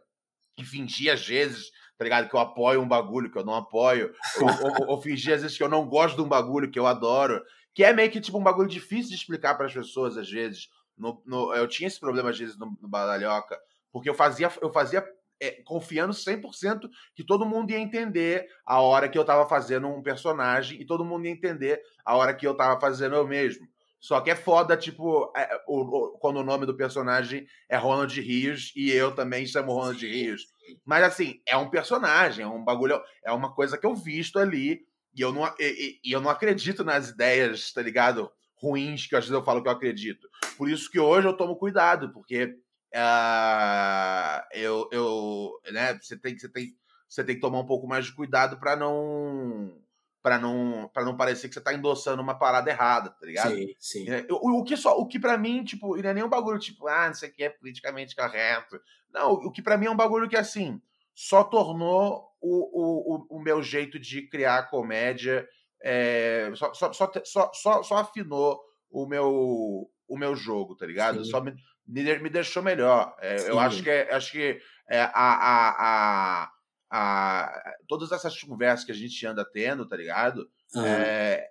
[0.57, 2.29] e fingir às vezes, tá ligado?
[2.29, 5.57] Que eu apoio um bagulho que eu não apoio, ou, ou, ou, fingir às vezes
[5.57, 8.37] que eu não gosto de um bagulho que eu adoro, que é meio que tipo
[8.37, 10.69] um bagulho difícil de explicar para as pessoas às vezes.
[10.97, 13.59] No, no, eu tinha esse problema às vezes no, no Badalhoca,
[13.91, 15.05] porque eu fazia, eu fazia
[15.41, 20.03] é, confiando 100% que todo mundo ia entender a hora que eu estava fazendo um
[20.03, 23.67] personagem e todo mundo ia entender a hora que eu estava fazendo eu mesmo.
[23.99, 28.19] Só que é foda, tipo, é, o, o, quando o nome do personagem é Ronald
[28.19, 30.47] Rios e eu também chamo Ronald Rios.
[30.85, 34.85] Mas, assim, é um personagem, é um bagulho, é uma coisa que eu visto ali
[35.15, 38.31] e eu não, e, e eu não acredito nas ideias, tá ligado?
[38.55, 40.27] Ruins que às vezes eu falo que eu acredito.
[40.57, 42.55] Por isso que hoje eu tomo cuidado, porque
[42.93, 46.75] Uh, eu, eu, né, você tem que você tem,
[47.07, 49.81] você tem que tomar um pouco mais de cuidado para não
[50.21, 53.55] para não para não parecer que você tá endossando uma parada errada, tá ligado?
[53.55, 54.05] Sim, sim.
[54.29, 56.87] O, o que só, o que para mim, tipo, não é nem um bagulho tipo,
[56.87, 58.79] ah, não sei o que é politicamente correto.
[59.09, 60.81] Não, o que para mim é um bagulho que assim,
[61.15, 65.47] só tornou o, o, o meu jeito de criar comédia
[65.81, 67.11] é, só, só, só,
[67.53, 71.23] só, só afinou o meu o meu jogo, tá ligado?
[71.23, 71.55] Só me,
[71.91, 73.15] me deixou melhor.
[73.19, 76.51] É, eu acho que, é, acho que é, a, a, a,
[76.91, 80.49] a, todas essas conversas que a gente anda tendo, tá ligado?
[80.73, 80.83] Uhum.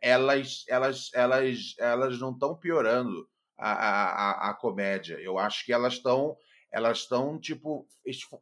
[0.01, 5.19] Elas, elas, elas, elas não estão piorando a, a, a, comédia.
[5.21, 6.37] Eu acho que elas estão
[6.73, 7.87] elas estão tipo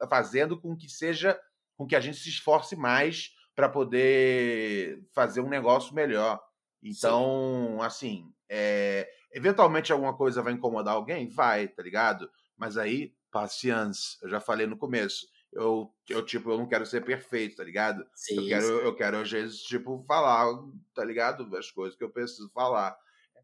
[0.09, 1.39] fazendo com que seja
[1.77, 6.41] com que a gente se esforce mais para poder fazer um negócio melhor.
[6.83, 7.85] Então, Sim.
[7.85, 11.29] assim, é, Eventualmente alguma coisa vai incomodar alguém?
[11.29, 12.31] Vai, tá ligado?
[12.57, 14.19] Mas aí, paciência.
[14.23, 15.27] Eu já falei no começo.
[15.53, 18.07] Eu, eu, tipo, eu não quero ser perfeito, tá ligado?
[18.15, 20.47] Sim, eu, quero, eu quero, às vezes, tipo, falar,
[20.95, 21.57] tá ligado?
[21.57, 22.97] As coisas que eu preciso falar.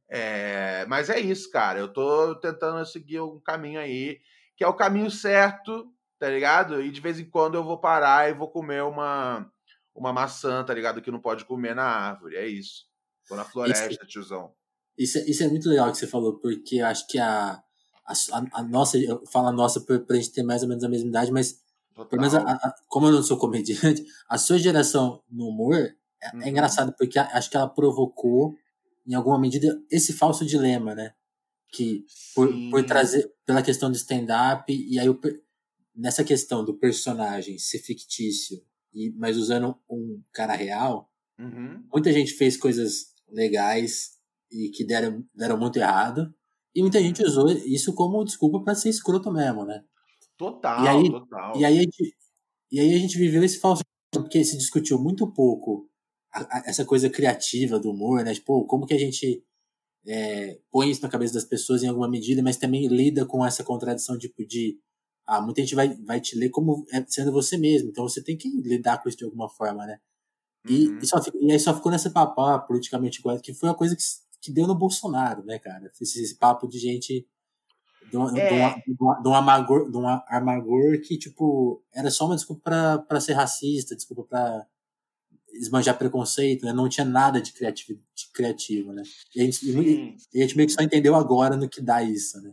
[0.09, 1.79] É, mas é isso, cara.
[1.79, 4.21] Eu tô tentando seguir um caminho aí,
[4.57, 6.83] que é o caminho certo, tá ligado?
[6.83, 9.51] E de vez em quando eu vou parar e vou comer uma,
[9.95, 11.01] uma maçã, tá ligado?
[11.01, 12.37] Que não pode comer na árvore.
[12.37, 12.87] É isso.
[13.27, 14.55] Tô na floresta, tiozão.
[14.97, 17.63] Isso, é, isso é muito legal que você falou, porque acho que a,
[18.07, 18.13] a,
[18.53, 21.09] a nossa, eu falo a nossa pra, pra gente ter mais ou menos a mesma
[21.09, 21.61] idade, mas
[21.95, 22.09] Total.
[22.09, 25.77] pelo menos a, a, como eu não sou comediante, a sua geração no humor
[26.23, 26.43] é, uhum.
[26.43, 28.57] é engraçado, porque acho que ela provocou,
[29.07, 31.13] em alguma medida, esse falso dilema, né?
[31.69, 32.05] Que
[32.35, 35.21] por, por trazer, pela questão do stand-up, e aí eu,
[35.95, 41.83] nessa questão do personagem ser fictício, e, mas usando um cara real, uhum.
[41.93, 44.14] muita gente fez coisas legais
[44.55, 46.33] e que deram, deram muito errado.
[46.75, 49.83] E muita gente usou isso como desculpa para ser escroto mesmo, né?
[50.37, 51.57] Total, e aí, total.
[51.57, 52.17] E aí, a gente,
[52.73, 55.89] e aí a gente viveu esse falso porque se discutiu muito pouco
[56.33, 58.35] a, a, essa coisa criativa do humor, né?
[58.35, 59.45] Tipo, como que a gente
[60.07, 63.65] é, põe isso na cabeça das pessoas em alguma medida, mas também lida com essa
[63.65, 64.79] contradição tipo, de
[65.27, 68.37] ah, muita gente vai, vai te ler como é, sendo você mesmo, então você tem
[68.37, 69.99] que lidar com isso de alguma forma, né?
[70.69, 70.99] E, uhum.
[70.99, 74.03] e, só, e aí só ficou nessa papá politicamente correto, que foi uma coisa que
[74.45, 75.91] que deu no Bolsonaro, né, cara?
[76.01, 77.27] Esse, esse papo de gente.
[78.11, 78.75] De um, é.
[78.87, 83.21] de, de, um amargor, de um amargor que, tipo, era só uma desculpa pra, pra
[83.21, 84.67] ser racista, desculpa pra
[85.55, 86.73] esbanjar preconceito, né?
[86.73, 89.03] Não tinha nada de criativo, de criativo né?
[89.35, 92.03] E a, gente, e, e a gente meio que só entendeu agora no que dá
[92.03, 92.53] isso, né?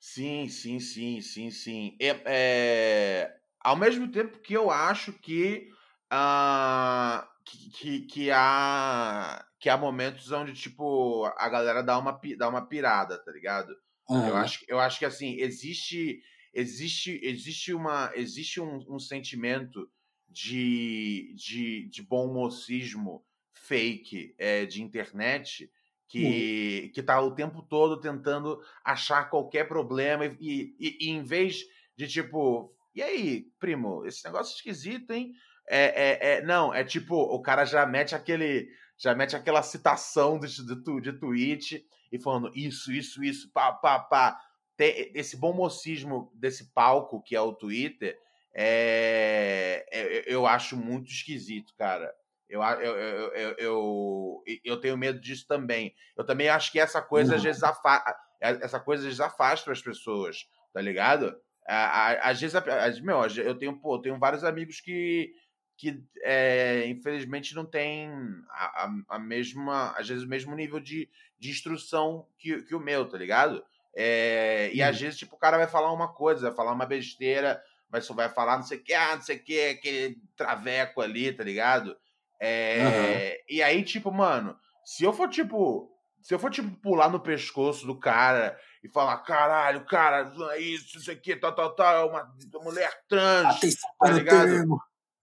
[0.00, 1.96] Sim, sim, sim, sim, sim.
[2.00, 5.68] É, é, ao mesmo tempo que eu acho que,
[6.12, 12.50] uh, que, que, que, há, que há momentos onde, tipo, a galera dá uma, dá
[12.50, 13.74] uma pirada, tá ligado?
[14.06, 14.28] Uhum.
[14.28, 16.20] Eu, acho, eu acho que, assim, existe
[16.52, 19.90] existe existe uma existe um, um sentimento
[20.28, 23.24] de, de, de bom mocismo
[23.54, 25.72] fake é, de internet
[26.08, 26.92] que, uhum.
[26.92, 31.64] que tá o tempo todo tentando achar qualquer problema e, e, e, em vez
[31.96, 35.32] de tipo, e aí, primo, esse negócio é esquisito, hein?
[35.66, 40.38] É, é, é, não, é tipo, o cara já mete aquele já mete aquela citação
[40.38, 44.40] de, de, de tweet e falando isso, isso, isso, pá, pá, pá.
[44.76, 48.18] Tem esse bom mocismo desse palco que é o Twitter,
[48.54, 52.12] é, é, eu acho muito esquisito, cara.
[52.48, 55.94] Eu, eu, eu, eu, eu, tenho medo disso também.
[56.16, 60.46] Eu também acho que essa coisa às vezes afasta, essa coisa às afasta as pessoas,
[60.72, 61.34] tá ligado?
[61.66, 62.54] Às vezes,
[63.00, 65.32] meu, eu tenho, pô, eu tenho vários amigos que
[65.76, 68.08] que é, infelizmente não tem
[68.48, 71.08] a, a, a, mesma, às vezes o mesmo nível de,
[71.38, 73.64] de instrução que, que o meu, tá ligado?
[73.96, 77.62] É, e às vezes, tipo, o cara vai falar uma coisa, vai falar uma besteira,
[77.90, 81.32] vai, vai falar não sei o que, ah, não sei o que, aquele traveco ali,
[81.32, 81.96] tá ligado?
[82.40, 83.54] É, uhum.
[83.56, 87.86] E aí, tipo, mano, se eu for, tipo, se eu for, tipo, pular no pescoço
[87.86, 92.64] do cara e falar, caralho, cara, isso, isso aqui, tal, tal, tal, é uma, uma
[92.64, 94.48] mulher trans, Atenção tá ligado?
[94.48, 94.80] Termo.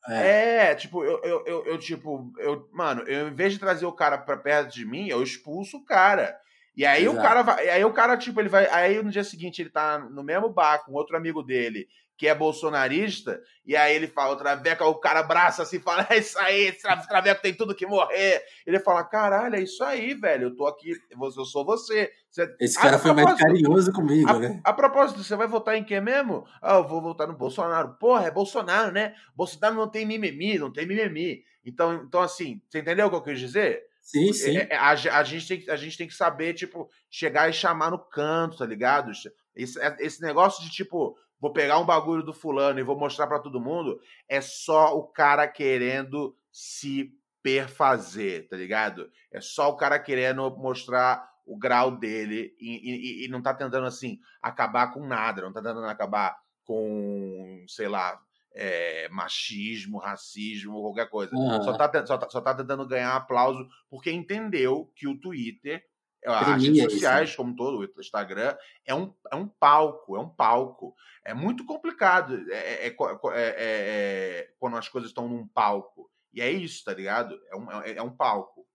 [0.08, 0.72] É.
[0.72, 3.92] é, tipo, eu, eu, eu, eu, tipo, eu, mano, eu, em vez de trazer o
[3.92, 6.36] cara pra perto de mim, eu expulso o cara.
[6.76, 7.20] E aí Exato.
[7.20, 7.70] o cara vai.
[7.70, 8.68] Aí o cara, tipo, ele vai.
[8.68, 11.88] Aí no dia seguinte ele tá no mesmo bar com outro amigo dele
[12.22, 16.20] que é bolsonarista, e aí ele fala, o Traveco, o cara abraça assim, fala, é
[16.20, 18.44] isso aí, esse Traveco tem tudo que morrer.
[18.64, 22.12] Ele fala, caralho, é isso aí, velho, eu tô aqui, eu sou você.
[22.30, 22.56] você...
[22.60, 24.62] Esse cara foi mais carinhoso comigo, a, né?
[24.64, 26.46] A propósito, você vai votar em quem mesmo?
[26.62, 27.96] Ah, eu vou votar no Bolsonaro.
[28.00, 29.16] Porra, é Bolsonaro, né?
[29.36, 31.42] Bolsonaro não tem mimimi, não tem mimimi.
[31.66, 33.82] Então, então assim, você entendeu o que eu quis dizer?
[34.00, 34.58] Sim, sim.
[34.58, 37.90] É, é, a, a, gente tem, a gente tem que saber, tipo, chegar e chamar
[37.90, 39.12] no canto, tá ligado?
[39.56, 43.40] Esse, esse negócio de, tipo, vou pegar um bagulho do fulano e vou mostrar para
[43.40, 44.00] todo mundo,
[44.30, 49.10] é só o cara querendo se perfazer, tá ligado?
[49.32, 53.88] É só o cara querendo mostrar o grau dele e, e, e não tá tentando,
[53.88, 58.22] assim, acabar com nada, não tá tentando acabar com, sei lá,
[58.54, 61.36] é, machismo, racismo, qualquer coisa.
[61.36, 61.64] Uhum.
[61.64, 65.84] Só, tá, só, tá, só tá tentando ganhar aplauso porque entendeu que o Twitter
[66.26, 67.38] as redes sociais, isso.
[67.38, 68.56] como todo o Instagram,
[68.86, 70.94] é um, é um palco, é um palco.
[71.26, 72.96] É muito complicado é, é, é,
[73.36, 76.10] é quando as coisas estão num palco.
[76.34, 77.38] E é isso, tá ligado?
[77.52, 78.66] É um, é, um palco.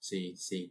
[0.00, 0.70] Sim, sim.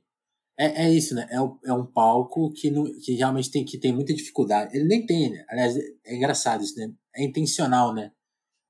[0.58, 1.28] É, é isso, né?
[1.32, 4.76] É, é um palco que, não, que realmente tem, que tem muita dificuldade.
[4.76, 5.44] Ele nem tem, né?
[5.50, 6.94] Aliás, é engraçado isso, né?
[7.16, 8.12] É intencional, né?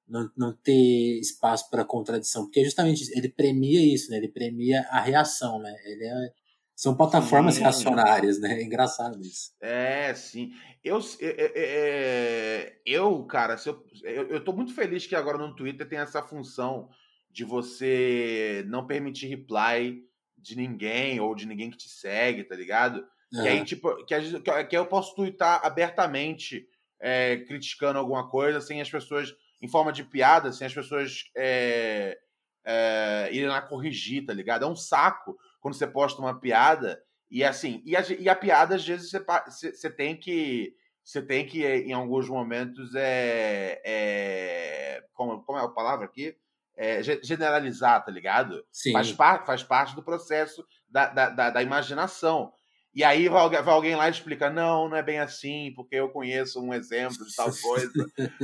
[0.08, 2.46] Não, não ter espaço para contradição.
[2.46, 4.18] Porque justamente ele premia isso, né?
[4.18, 5.74] Ele premia a reação, né?
[5.86, 6.34] Ele é,
[6.76, 7.62] são plataformas sim.
[7.62, 8.60] reacionárias, né?
[8.60, 9.52] É engraçado isso.
[9.62, 10.52] É, sim.
[10.84, 16.00] Eu, é, eu cara, eu, eu, eu tô muito feliz que agora no Twitter tem
[16.00, 16.90] essa função
[17.32, 20.04] de você não permitir reply
[20.38, 23.06] de ninguém ou de ninguém que te segue, tá ligado?
[23.34, 23.42] É.
[23.42, 26.68] Que aí, tipo, que, que eu posso twittar abertamente
[27.00, 32.18] é, criticando alguma coisa sem as pessoas, em forma de piada, sem as pessoas é,
[32.64, 34.64] é, irem lá corrigir, tá ligado?
[34.64, 38.76] É um saco quando você posta uma piada E assim, e a, e a piada,
[38.76, 40.76] às vezes, você tem que.
[41.02, 43.82] Você tem que, em alguns momentos, é.
[43.84, 46.36] é como, como é a palavra aqui?
[46.76, 48.66] É, generalizar, tá ligado?
[48.72, 48.94] Sim.
[48.94, 52.54] Faz, par, faz parte do processo da, da, da, da imaginação.
[52.94, 56.10] E aí vai, vai, alguém lá e explica: não, não é bem assim, porque eu
[56.10, 57.92] conheço um exemplo de tal coisa,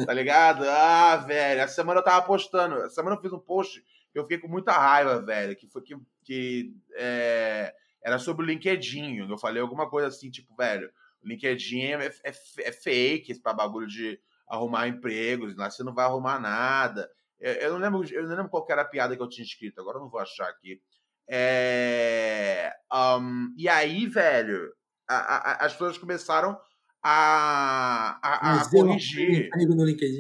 [0.05, 0.63] tá ligado?
[0.67, 4.23] Ah, velho, essa semana eu tava postando, essa semana eu fiz um post que eu
[4.23, 5.95] fiquei com muita raiva, velho, que foi que,
[6.29, 9.27] que é, era sobre o LinkedIn.
[9.27, 10.87] Eu falei alguma coisa assim, tipo, velho,
[11.23, 16.05] o LinkedIn é, é, é fake esse bagulho de arrumar empregos, lá você não vai
[16.05, 17.09] arrumar nada.
[17.39, 19.81] Eu, eu, não lembro, eu não lembro qual era a piada que eu tinha escrito,
[19.81, 20.79] agora eu não vou achar aqui.
[21.27, 24.71] É, um, e aí, velho,
[25.07, 26.59] a, a, as pessoas começaram
[27.01, 29.49] a, a, a corrigir.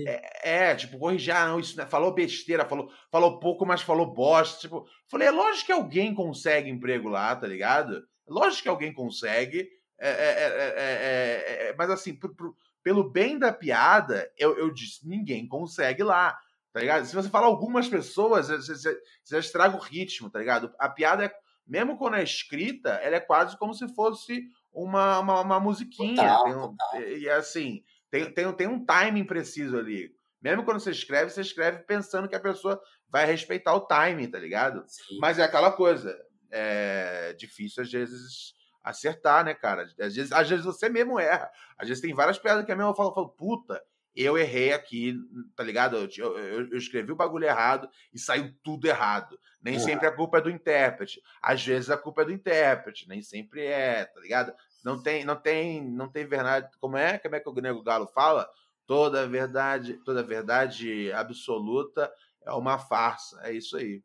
[0.07, 4.13] É, é, tipo, corrigir, ah, não, isso né, falou besteira, falou, falou pouco, mas falou
[4.13, 4.61] bosta.
[4.61, 8.03] Tipo, falei, é lógico que alguém consegue emprego lá, tá ligado?
[8.27, 9.67] Lógico que alguém consegue.
[9.99, 15.47] É, é, é, mas assim, pro, pro, pelo bem da piada, eu, eu disse, ninguém
[15.47, 16.37] consegue lá.
[16.71, 17.05] Tá ligado?
[17.05, 20.71] Se você falar algumas pessoas, você, você, você estraga o ritmo, tá ligado?
[20.79, 21.31] A piada é,
[21.67, 26.15] mesmo quando é escrita, ela é quase como se fosse uma, uma, uma musiquinha.
[26.15, 27.01] Total, tem um, total.
[27.01, 30.11] E assim, tem, tem, tem um timing preciso ali.
[30.41, 32.79] Mesmo quando você escreve, você escreve pensando que a pessoa
[33.09, 34.83] vai respeitar o timing, tá ligado?
[34.87, 35.17] Sim.
[35.19, 36.17] Mas é aquela coisa.
[36.51, 38.53] É difícil às vezes
[38.83, 39.83] acertar, né, cara?
[39.99, 41.49] Às vezes, às vezes você mesmo erra.
[41.77, 43.81] Às vezes tem várias piadas que a mesma fala, falo, puta,
[44.15, 45.15] eu errei aqui,
[45.55, 45.97] tá ligado?
[45.97, 49.37] Eu, eu, eu, escrevi o bagulho errado e saiu tudo errado.
[49.61, 49.79] Nem uhum.
[49.79, 51.21] sempre a culpa é do intérprete.
[51.41, 54.53] Às vezes a culpa é do intérprete, nem sempre é, tá ligado?
[54.83, 56.69] Não tem, não tem, não tem verdade.
[56.79, 57.17] Como é?
[57.17, 58.49] Como é que o Nego Galo fala?
[58.87, 62.11] Toda verdade, toda verdade absoluta
[62.45, 63.39] é uma farsa.
[63.43, 64.01] É isso aí.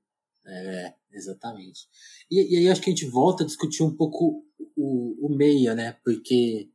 [0.47, 1.89] É, exatamente.
[2.31, 4.45] E, e aí acho que a gente volta a discutir um pouco
[4.77, 5.97] o, o meio, né?
[6.05, 6.69] Porque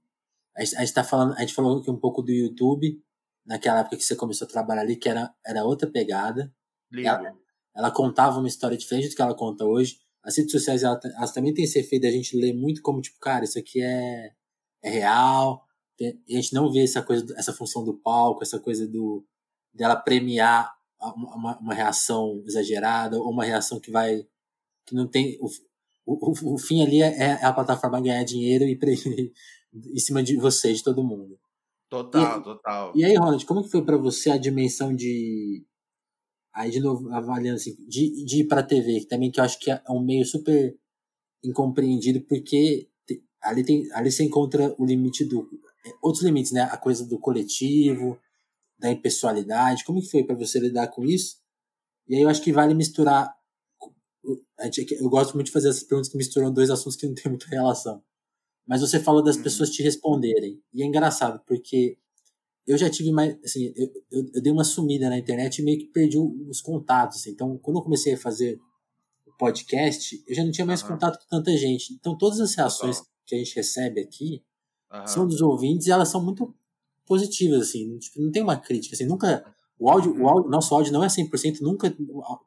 [0.55, 3.01] a gente, a gente tá falando, a gente falou aqui um pouco do YouTube,
[3.45, 6.51] naquela época que você começou a trabalhar ali, que era, era outra pegada.
[6.91, 7.37] Ela,
[7.79, 11.31] ela, contava uma história diferente do que ela conta hoje as redes sociais elas, elas
[11.31, 14.31] também têm esse efeito da gente ler muito como, tipo, cara, isso aqui é,
[14.83, 15.63] é real.
[15.97, 19.25] Tem, a gente não vê essa coisa, essa função do palco, essa coisa do
[19.73, 24.25] dela premiar uma, uma reação exagerada ou uma reação que vai
[24.85, 25.47] que não tem o,
[26.05, 28.77] o, o fim ali é, é a plataforma ganhar dinheiro e
[29.73, 31.39] em cima de você, de todo mundo.
[31.89, 32.91] Total, e, total.
[32.95, 35.65] E aí, Ronald, como que foi para você a dimensão de
[36.53, 39.59] Aí, de novo, avaliando assim, de, de ir pra TV, que também que eu acho
[39.59, 40.75] que é um meio super
[41.43, 42.89] incompreendido, porque
[43.41, 45.47] ali, tem, ali você encontra o limite do.
[45.85, 46.61] É, outros limites, né?
[46.63, 48.19] A coisa do coletivo,
[48.77, 49.83] da impessoalidade.
[49.83, 51.37] Como que foi para você lidar com isso?
[52.07, 53.33] E aí eu acho que vale misturar.
[54.99, 57.47] Eu gosto muito de fazer essas perguntas que misturam dois assuntos que não tem muita
[57.47, 58.03] relação.
[58.67, 59.43] Mas você falou das uhum.
[59.43, 60.61] pessoas te responderem.
[60.73, 61.97] E é engraçado, porque
[62.65, 65.79] eu já tive mais, assim, eu, eu, eu, dei uma sumida na internet e meio
[65.79, 67.17] que perdi os contatos.
[67.17, 67.31] Assim.
[67.31, 68.59] Então, quando eu comecei a fazer
[69.25, 70.89] o podcast, eu já não tinha mais uhum.
[70.89, 71.93] contato com tanta gente.
[71.93, 73.05] Então, todas as reações uhum.
[73.25, 74.43] que a gente recebe aqui
[74.93, 75.07] uhum.
[75.07, 76.53] são dos ouvintes e elas são muito
[77.05, 77.97] positivas, assim.
[77.97, 79.43] Tipo, não tem uma crítica, assim, nunca...
[79.79, 81.95] O áudio, o áudio, nosso áudio não é 100%, nunca,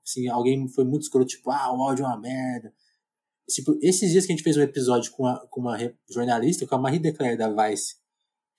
[0.04, 2.72] assim, alguém foi muito escroto, tipo, ah, o áudio é uma merda.
[3.48, 5.78] Tipo, esses dias que a gente fez um episódio com, a, com uma
[6.10, 7.96] jornalista, com a Marie Declaire da Vice,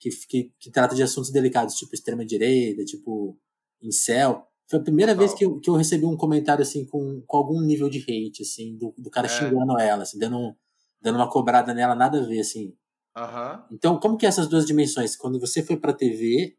[0.04, 3.38] que, que, que trata de assuntos delicados, tipo extrema-direita, tipo
[3.82, 4.46] incel.
[4.68, 7.60] Foi a primeira vez que eu, que eu recebi um comentário, assim, com, com algum
[7.60, 9.30] nível de hate, assim, do, do cara é.
[9.30, 10.54] xingando ela, assim, dando,
[11.00, 12.74] dando uma cobrada nela, nada a ver, assim.
[13.16, 13.64] Uhum.
[13.72, 15.16] Então, como que é essas duas dimensões?
[15.16, 16.56] Quando você foi pra TV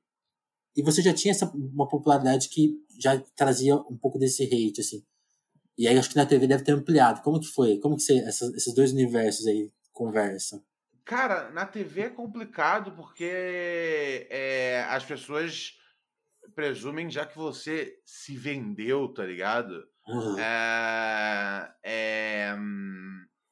[0.76, 5.04] e você já tinha essa, uma popularidade que já trazia um pouco desse hate, assim.
[5.78, 7.22] E aí acho que na TV deve ter ampliado.
[7.22, 7.80] Como que foi?
[7.80, 10.64] Como que você, essas, esses dois universos aí conversam?
[11.06, 15.78] Cara, na TV é complicado porque é, as pessoas
[16.56, 19.88] presumem já que você se vendeu, tá ligado?
[20.08, 20.40] Uhum.
[20.40, 22.56] É, é,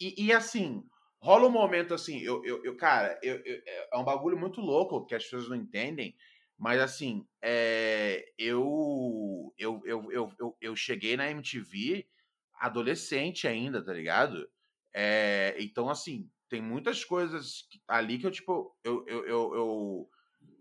[0.02, 0.84] e, e, assim,
[1.22, 3.62] rola um momento assim, eu, eu, eu cara, eu, eu,
[3.94, 6.16] é um bagulho muito louco que as pessoas não entendem,
[6.58, 12.08] mas assim, é, eu, eu, eu, eu, eu, eu cheguei na MTV
[12.56, 14.50] adolescente ainda, tá ligado?
[14.94, 20.10] É, então, assim, tem muitas coisas ali que eu, tipo, eu, eu, eu, eu,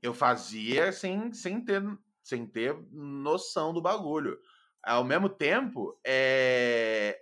[0.01, 1.83] eu fazia sem, sem, ter,
[2.25, 4.39] sem ter noção do bagulho.
[4.83, 7.21] Ao mesmo tempo, é,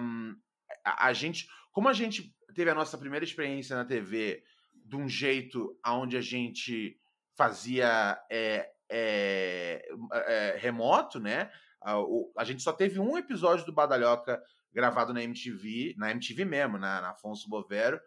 [0.00, 0.34] um,
[0.82, 4.42] a, a gente, como a gente teve a nossa primeira experiência na TV
[4.72, 6.98] de um jeito onde a gente
[7.36, 11.52] fazia é, é, é, remoto, né?
[11.82, 14.42] A, o, a gente só teve um episódio do Badalhoca
[14.78, 18.00] gravado na MTV, na MTV mesmo, na, na Afonso Bovero,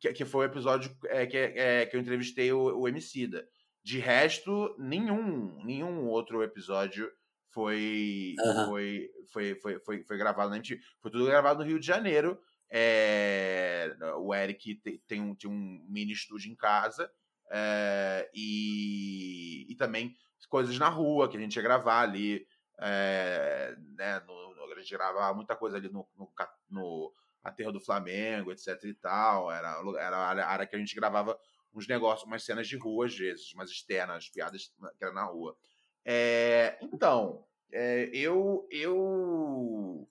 [0.00, 3.46] que, que foi o episódio é, que, é, que eu entrevistei o, o Emicida.
[3.82, 7.08] De resto, nenhum, nenhum outro episódio
[7.50, 8.66] foi, uhum.
[8.66, 10.80] foi, foi, foi, foi, foi, gravado na MTV.
[11.00, 12.40] Foi tudo gravado no Rio de Janeiro.
[12.68, 17.08] É, o Eric tem, tem, um, tem um mini estúdio em casa.
[17.52, 20.16] É, e, e também
[20.48, 22.44] coisas na rua que a gente ia gravar ali.
[22.82, 24.49] É, né, no,
[24.80, 26.30] a gente gravava muita coisa ali no, no,
[26.68, 29.50] no Aterro do Flamengo, etc e tal.
[29.50, 31.38] Era, era a área que a gente gravava
[31.74, 35.56] uns negócios, umas cenas de rua às vezes, umas externas, piadas que era na rua.
[36.04, 38.66] É, então, é, eu.
[38.70, 40.08] eu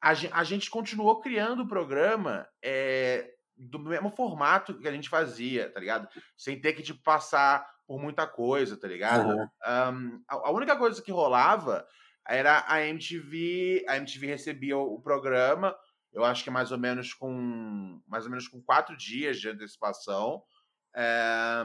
[0.00, 5.70] a, a, gente continuou criando o programa é, do mesmo formato que a gente fazia,
[5.70, 6.08] tá ligado?
[6.36, 9.28] Sem ter que tipo, passar por muita coisa, tá ligado?
[9.30, 9.48] Uhum.
[9.66, 11.86] Um, a, a, única coisa que rolava
[12.28, 13.84] era a MTV.
[13.88, 15.76] A MTV recebia o, programa,
[16.12, 20.42] eu acho que mais ou menos com mais ou menos com quatro dias de antecipação.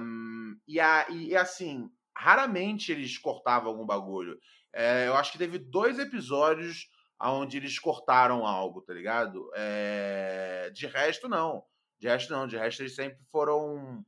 [0.02, 4.38] Um, e, a, e assim, raramente eles cortavam algum bagulho.
[4.74, 6.90] É, eu acho que teve dois episódios
[7.30, 9.50] onde eles cortaram algo, tá ligado?
[9.56, 11.64] É, de resto, não.
[12.00, 12.48] De resto, não.
[12.48, 14.04] De resto, eles sempre foram.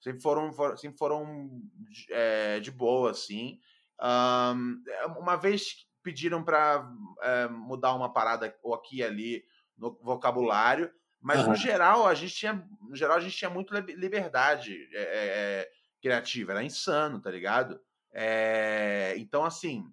[0.00, 1.60] Sempre foram, sempre foram
[2.10, 3.58] é, de boa, assim.
[4.00, 4.80] Um,
[5.18, 6.90] uma vez pediram para
[7.22, 9.44] é, mudar uma parada ou aqui e ali
[9.76, 10.90] no vocabulário,
[11.20, 11.50] mas uhum.
[11.50, 15.68] no geral a gente tinha, no geral a gente tinha muito liberdade é,
[16.00, 17.80] criativa, era insano, tá ligado?
[19.16, 19.84] Então assim,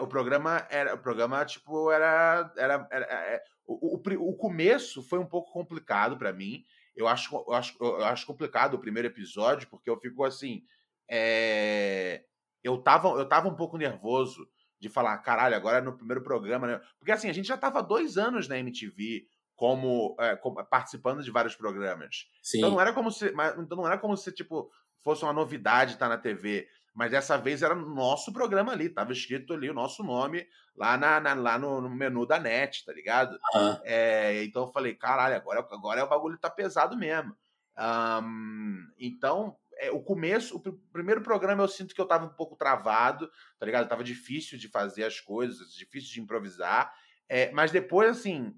[0.00, 5.26] o programa era, o programa tipo era, era, era o, o, o, começo foi um
[5.26, 6.64] pouco complicado para mim.
[6.96, 10.64] Eu acho, eu acho, eu acho complicado o primeiro episódio porque eu fico assim,
[11.08, 12.24] é,
[12.62, 14.48] eu tava, eu tava um pouco nervoso
[14.80, 16.80] de falar, caralho, agora é no primeiro programa, né?
[16.98, 21.30] Porque assim, a gente já tava dois anos na MTV como, é, como participando de
[21.30, 22.26] vários programas.
[22.42, 22.58] Sim.
[22.58, 23.26] Então não era como se,
[23.58, 24.70] então não era como se tipo
[25.04, 29.12] fosse uma novidade estar tá na TV, mas dessa vez era nosso programa ali, tava
[29.12, 32.92] escrito ali o nosso nome lá, na, na lá no, no, menu da net, tá
[32.92, 33.32] ligado?
[33.54, 33.78] Uhum.
[33.84, 37.36] É, então eu falei, caralho, agora, agora é o bagulho tá pesado mesmo.
[37.78, 42.34] Um, então, é, o começo, o pr primeiro programa eu sinto que eu tava um
[42.34, 43.28] pouco travado,
[43.58, 43.88] tá ligado?
[43.88, 46.92] Tava difícil de fazer as coisas, difícil de improvisar.
[47.28, 48.54] É, mas depois, assim,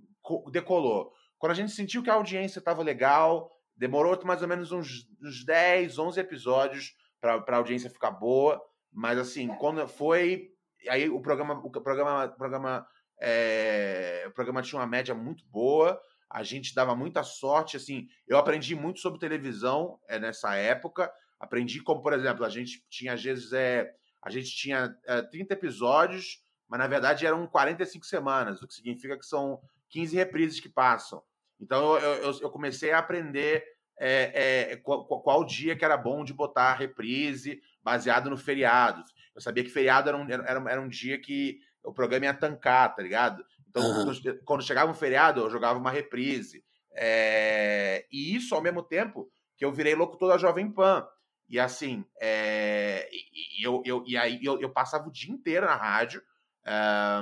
[0.50, 1.12] decolou.
[1.38, 5.44] Quando a gente sentiu que a audiência tava legal, demorou mais ou menos uns, uns
[5.44, 8.60] 10, 11 episódios para a audiência ficar boa.
[8.90, 10.50] Mas, assim, quando foi.
[10.88, 11.54] Aí o programa.
[11.64, 12.86] O programa, o programa,
[13.20, 16.00] é, o programa tinha uma média muito boa
[16.32, 21.82] a gente dava muita sorte, assim, eu aprendi muito sobre televisão é, nessa época, aprendi
[21.82, 26.42] como, por exemplo, a gente tinha, às vezes, é, a gente tinha é, 30 episódios,
[26.66, 29.60] mas na verdade eram 45 semanas, o que significa que são
[29.90, 31.22] 15 reprises que passam.
[31.60, 33.62] Então eu, eu, eu comecei a aprender
[34.00, 39.04] é, é, qual, qual, dia que era bom de botar reprise baseado no feriado.
[39.34, 42.94] Eu sabia que feriado era um, era, era um dia que o programa ia tancar,
[42.94, 43.44] tá ligado?
[43.72, 44.38] Então, uhum.
[44.44, 46.62] quando chegava um feriado, eu jogava uma reprise.
[46.94, 48.06] É...
[48.12, 51.06] E isso, ao mesmo tempo, que eu virei locutor da Jovem Pan.
[51.48, 53.08] E assim, é...
[53.10, 56.22] e, eu, eu, e aí eu, eu, passava o dia inteiro na rádio.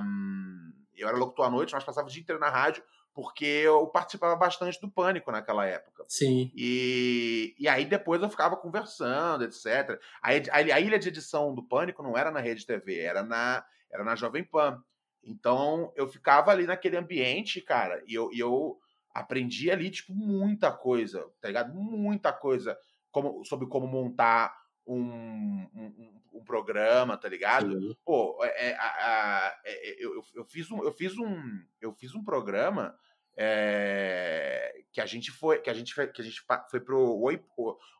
[0.02, 0.72] Um...
[0.96, 2.82] Eu era locutor à noite, mas passava o dia inteiro na rádio,
[3.14, 6.04] porque eu participava bastante do Pânico naquela época.
[6.08, 6.50] Sim.
[6.54, 10.00] E, e aí depois eu ficava conversando, etc.
[10.20, 13.64] A, a, a ilha de edição do Pânico não era na Rede TV, era na,
[13.88, 14.82] era na Jovem Pan.
[15.22, 18.78] Então, eu ficava ali naquele ambiente, cara, e eu, e eu
[19.12, 21.74] aprendi ali, tipo, muita coisa, tá ligado?
[21.74, 22.78] Muita coisa
[23.10, 24.56] como, sobre como montar
[24.86, 27.78] um, um, um programa, tá ligado?
[27.78, 27.96] Sim.
[28.04, 32.24] Pô, é, é, a, é, eu, eu, fiz um, eu fiz um, eu fiz um
[32.24, 32.96] programa
[33.36, 37.42] é, que a gente foi, que a gente foi, que a gente foi pro Oi,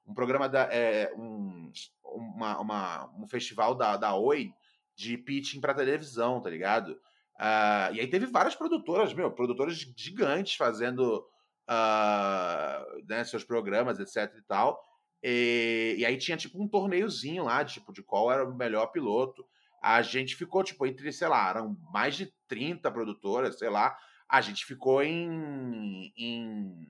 [0.07, 1.71] um programa da, é, um,
[2.05, 4.53] uma, uma, um festival da, da Oi
[4.95, 7.01] de pitching para televisão, tá ligado?
[7.41, 11.27] Uh, e aí teve várias produtoras, meu, produtoras gigantes fazendo
[11.67, 14.79] uh, né, seus programas, etc e tal.
[15.23, 19.43] E, e, aí tinha tipo um torneiozinho lá, tipo, de qual era o melhor piloto.
[19.83, 23.97] A gente ficou, tipo, entre, sei lá, eram mais de 30 produtoras, sei lá.
[24.29, 26.87] A gente ficou em, em,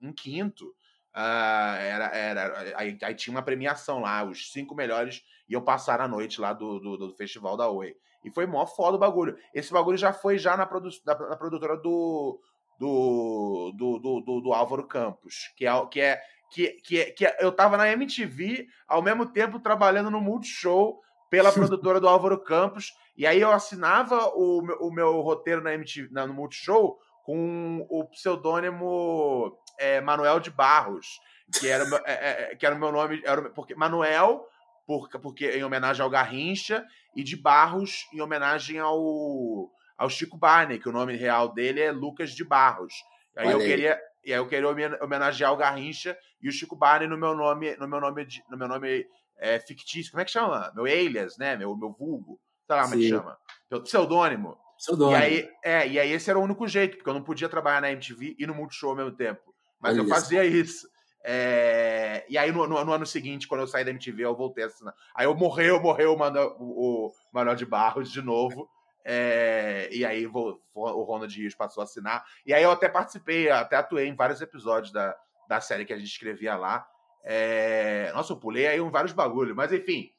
[0.00, 0.66] em quinto.
[1.14, 6.08] Uh, era, era, aí, aí, tinha uma premiação lá, os cinco melhores iam passar a
[6.08, 7.94] noite lá do, do, do festival da Oi.
[8.24, 9.36] E foi mó foda o bagulho.
[9.54, 12.40] Esse bagulho já foi já na, produ na, na produtora do
[12.78, 16.20] do, do, do, do, do Álvaro Campos, que é, que é
[16.50, 21.00] que, que, é, que é, eu tava na MTV ao mesmo tempo trabalhando no Multishow
[21.30, 26.08] pela produtora do Álvaro Campos, e aí eu assinava o, o meu roteiro na MTV,
[26.12, 31.20] na, no Multishow com o pseudônimo é, Manuel de Barros,
[31.58, 33.22] que era, é, é, que era o meu nome.
[33.24, 34.46] Era, porque Manuel,
[34.86, 40.78] por, porque em homenagem ao Garrincha, e de Barros, em homenagem ao, ao Chico Barney,
[40.78, 42.94] que o nome real dele é Lucas de Barros.
[43.36, 44.00] Aí eu queria.
[44.24, 44.68] E aí eu queria
[45.02, 48.68] homenagear o Garrincha e o Chico Barney no meu nome, no meu nome, no meu
[48.68, 49.04] nome
[49.36, 50.12] é, fictício.
[50.12, 50.72] Como é que chama?
[50.76, 51.56] Meu alias, né?
[51.56, 52.40] Meu, meu vulgo.
[52.66, 53.38] Sei lá como é que chama.
[53.68, 54.56] Meu pseudônimo.
[54.78, 55.18] Pseudônimo.
[55.18, 57.80] E aí, é, e aí esse era o único jeito, porque eu não podia trabalhar
[57.80, 59.52] na MTV e no Multishow ao mesmo tempo.
[59.80, 60.88] Mas Olha eu fazia isso.
[61.24, 62.24] É...
[62.28, 64.66] E aí, no, no, no, ano seguinte, quando eu saí da MTV, eu voltei a
[64.66, 64.94] assinar.
[65.14, 68.68] Aí eu morreu, morreu o Manuel, o Manuel de Barros de novo.
[69.04, 69.88] É...
[69.92, 72.24] E aí vou, o Ronald Rios passou a assinar.
[72.44, 75.16] E aí eu até participei, até atuei em vários episódios da,
[75.48, 76.86] da série que a gente escrevia lá.
[77.22, 78.10] É...
[78.14, 80.12] Nossa, eu pulei aí um vários bagulhos, mas enfim.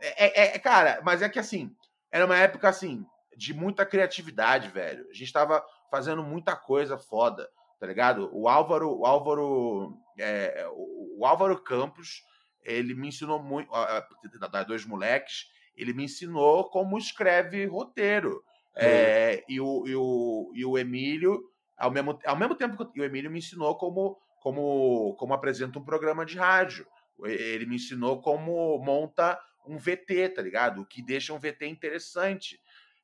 [0.00, 1.74] é, é, cara, mas é que assim,
[2.10, 5.06] era uma época assim, de muita criatividade, velho.
[5.10, 8.30] A gente tava fazendo muita coisa foda tá ligado?
[8.32, 12.22] O Álvaro, o Álvaro, é, o, o, Álvaro Campos,
[12.64, 13.70] ele me ensinou muito,
[14.50, 15.46] das dois moleques,
[15.76, 18.42] ele me ensinou como escreve roteiro.
[18.78, 21.42] É, e, o, e, o, e o Emílio,
[21.78, 25.84] ao mesmo, ao mesmo tempo que o Emílio me ensinou como, como, como apresenta um
[25.84, 26.86] programa de rádio.
[27.24, 30.82] Ele me ensinou como monta um VT, tá ligado?
[30.82, 32.60] O que deixa um VT interessante.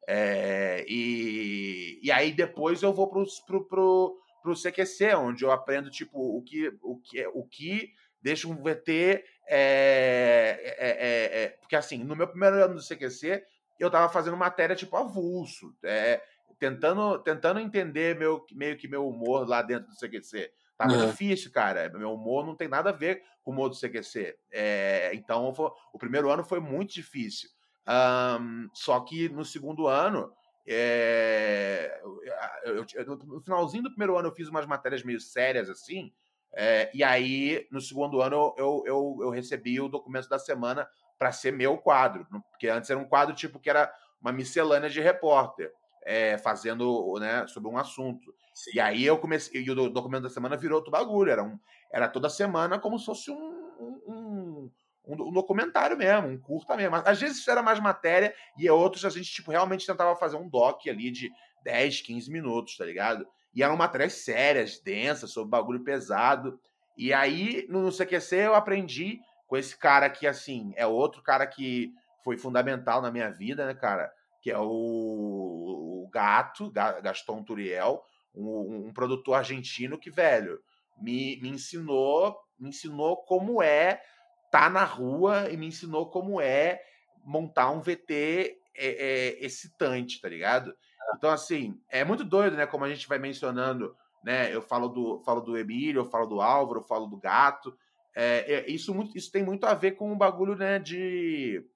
[0.07, 5.53] É, e, e aí depois eu vou pro, pro, pro, para o CQC, onde eu
[5.53, 11.77] aprendo tipo o que o que o que deixa um VT é, é, é, porque
[11.77, 13.45] assim no meu primeiro ano do CQC
[13.79, 16.23] eu estava fazendo matéria tipo avulso, é,
[16.59, 20.51] tentando tentando entender meu meio que meu humor lá dentro do CQC.
[20.77, 21.11] Tava uhum.
[21.11, 21.89] difícil, cara.
[21.91, 24.37] Meu humor não tem nada a ver com o humor do CQC.
[24.51, 25.53] É, então,
[25.93, 27.49] o primeiro ano foi muito difícil.
[27.87, 30.33] Um, só que no segundo ano,
[30.67, 32.01] é,
[32.65, 36.13] eu, eu, no finalzinho do primeiro ano eu fiz umas matérias meio sérias assim,
[36.55, 40.89] é, e aí no segundo ano eu, eu, eu recebi o documento da semana
[41.19, 45.01] para ser meu quadro, porque antes era um quadro tipo que era uma miscelânea de
[45.01, 45.73] repórter,
[46.05, 48.35] é, fazendo né, sobre um assunto.
[48.55, 48.73] Sim.
[48.75, 51.59] E aí eu comecei, e o documento da semana virou outro bagulho, era, um,
[51.93, 53.62] era toda semana como se fosse um,
[55.07, 56.97] um, um, um documentário mesmo, um curta mesmo.
[56.97, 60.87] Às vezes era mais matéria e outros a gente tipo, realmente tentava fazer um doc
[60.87, 61.31] ali de
[61.65, 63.27] 10, 15 minutos, tá ligado?
[63.55, 66.59] E eram matérias sérias, densas, sobre bagulho pesado.
[66.97, 71.93] E aí, no CQC, eu aprendi com esse cara que, assim, é outro cara que
[72.25, 74.11] foi fundamental na minha vida, né, cara?
[74.41, 78.03] Que é o, o Gato, Gaston Turiel,
[78.35, 80.59] um, um, produtor argentino que, velho,
[81.01, 84.01] me, me ensinou me ensinou como é
[84.53, 86.85] tá na rua e me ensinou como é
[87.25, 90.77] montar um VT é, é, excitante, tá ligado?
[91.17, 92.67] Então, assim, é muito doido, né?
[92.67, 94.55] Como a gente vai mencionando, né?
[94.55, 97.77] Eu falo do, falo do Emílio, eu falo do Álvaro, eu falo do Gato.
[98.15, 100.79] É, é isso, muito, isso tem muito a ver com o bagulho, né?
[100.79, 101.67] De,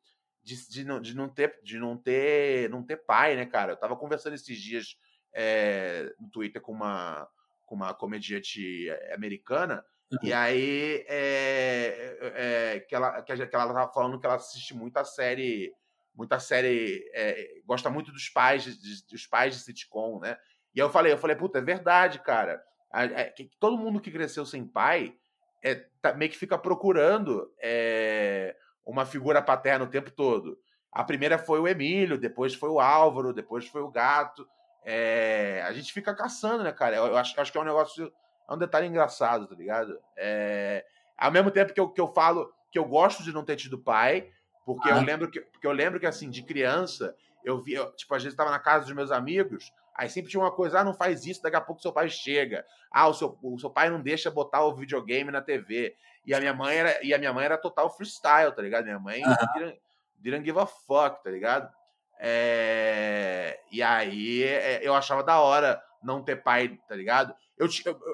[0.44, 3.72] de, de, não, de não ter de não ter não ter pai, né, cara?
[3.72, 4.98] Eu tava conversando esses dias
[5.32, 7.26] é, no Twitter com uma,
[7.64, 9.82] com uma comediante americana
[10.22, 15.72] e aí, é, é, que, ela, que, ela tava falando que ela assiste muita série,
[16.14, 20.36] muita série, é, gosta muito dos pais, de, dos pais de sitcom, né?
[20.74, 22.62] E eu falei, eu falei, puta, é verdade, cara.
[22.94, 25.14] É, que todo mundo que cresceu sem pai
[25.62, 28.54] é, tá, meio que fica procurando é,
[28.84, 30.56] uma figura paterna o tempo todo.
[30.92, 34.46] A primeira foi o Emílio, depois foi o Álvaro, depois foi o Gato.
[34.84, 36.96] É, a gente fica caçando, né, cara?
[36.96, 38.12] Eu, eu acho, eu acho que é um negócio
[38.48, 39.98] é um detalhe engraçado, tá ligado?
[40.16, 40.84] É,
[41.16, 43.78] ao mesmo tempo que eu, que eu falo que eu gosto de não ter tido
[43.78, 44.30] pai,
[44.64, 44.96] porque ah.
[44.96, 48.22] eu lembro que, porque eu lembro que assim, de criança, eu vi, eu, tipo, às
[48.22, 51.24] vezes estava na casa dos meus amigos, aí sempre tinha uma coisa, ah, não faz
[51.24, 52.66] isso, daqui a pouco seu pai chega.
[52.90, 55.94] Ah, o seu, o seu pai não deixa botar o videogame na TV.
[56.26, 58.84] E a minha mãe era, e a minha mãe era total freestyle, tá ligado?
[58.84, 59.36] Minha mãe ah.
[59.54, 59.80] didn't,
[60.18, 61.72] didn't give a fuck, tá ligado?
[62.18, 67.34] É, e aí é, eu achava da hora não ter pai, tá ligado?
[67.58, 67.68] Eu,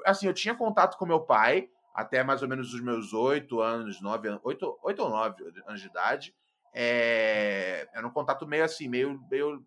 [0.05, 4.01] assim, eu tinha contato com meu pai até mais ou menos os meus oito anos,
[4.01, 6.35] nove anos, oito, ou nove anos de idade.
[6.73, 9.63] É, era um contato meio assim, meio, meio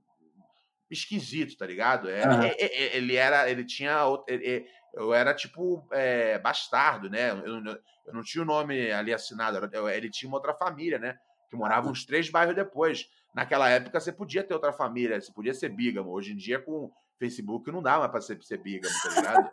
[0.91, 2.09] esquisito, tá ligado?
[2.09, 2.43] Uhum.
[2.59, 7.31] ele era, ele tinha, ele, eu era tipo é, bastardo, né?
[7.31, 9.59] Eu, eu, não tinha o nome ali assinado,
[9.91, 11.17] ele tinha uma outra família, né?
[11.49, 13.09] Que morava uns três bairros depois.
[13.33, 16.11] Naquela época você podia ter outra família, você podia ser bígamo.
[16.11, 19.51] Hoje em dia, com Facebook não dá mais pra ser, ser bígamo, tá ligado?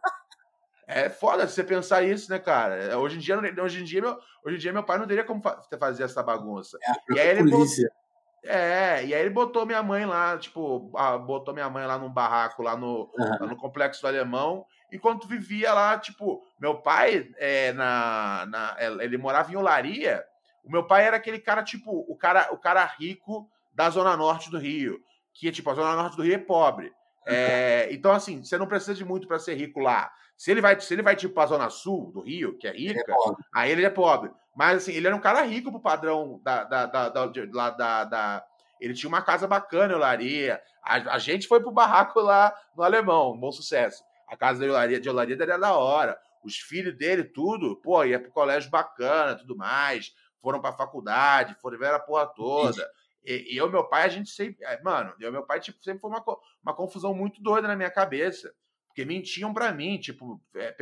[0.86, 2.76] É foda você pensar isso, né, cara?
[2.76, 5.24] É, hoje em dia, hoje em dia, meu, hoje em dia meu pai não teria
[5.24, 5.42] como
[5.80, 6.78] fazer essa bagunça.
[6.82, 7.66] É, e aí ele botou,
[8.44, 10.92] é, e aí ele botou minha mãe lá, tipo,
[11.26, 13.38] botou minha mãe lá num barraco, lá no, uhum.
[13.40, 19.18] lá no Complexo do Alemão, enquanto vivia lá, tipo, meu pai, é, na, na, ele
[19.18, 20.22] morava em Olaria,
[20.66, 24.52] o meu pai era aquele cara, tipo, o cara, o cara rico da Zona Norte
[24.52, 25.00] do Rio,
[25.34, 26.92] que, tipo, a Zona Norte do Rio é pobre.
[27.26, 30.12] É, então, assim, você não precisa de muito para ser rico lá.
[30.38, 32.72] Se ele vai, se ele vai tipo, para a Zona Sul do Rio, que é
[32.72, 34.32] rica, ele é aí ele é pobre.
[34.56, 38.46] Mas, assim, ele era um cara rico pro padrão da, da, da, da, da, da
[38.84, 40.62] ele tinha uma casa bacana Olaria.
[40.84, 44.04] A, a gente foi pro barraco lá no Alemão, um bom sucesso.
[44.28, 46.20] A casa de Olaria, de Olaria era da hora.
[46.44, 50.14] Os filhos dele, tudo, pô, ia pro colégio bacana, tudo mais.
[50.42, 52.86] Foram pra faculdade, foram ver a porra toda.
[53.24, 54.64] E, e eu, meu pai, a gente sempre.
[54.66, 56.24] É, mano, eu, meu pai, tipo, sempre foi uma,
[56.62, 58.54] uma confusão muito doida na minha cabeça.
[58.88, 60.76] Porque mentiam para mim, tipo, é,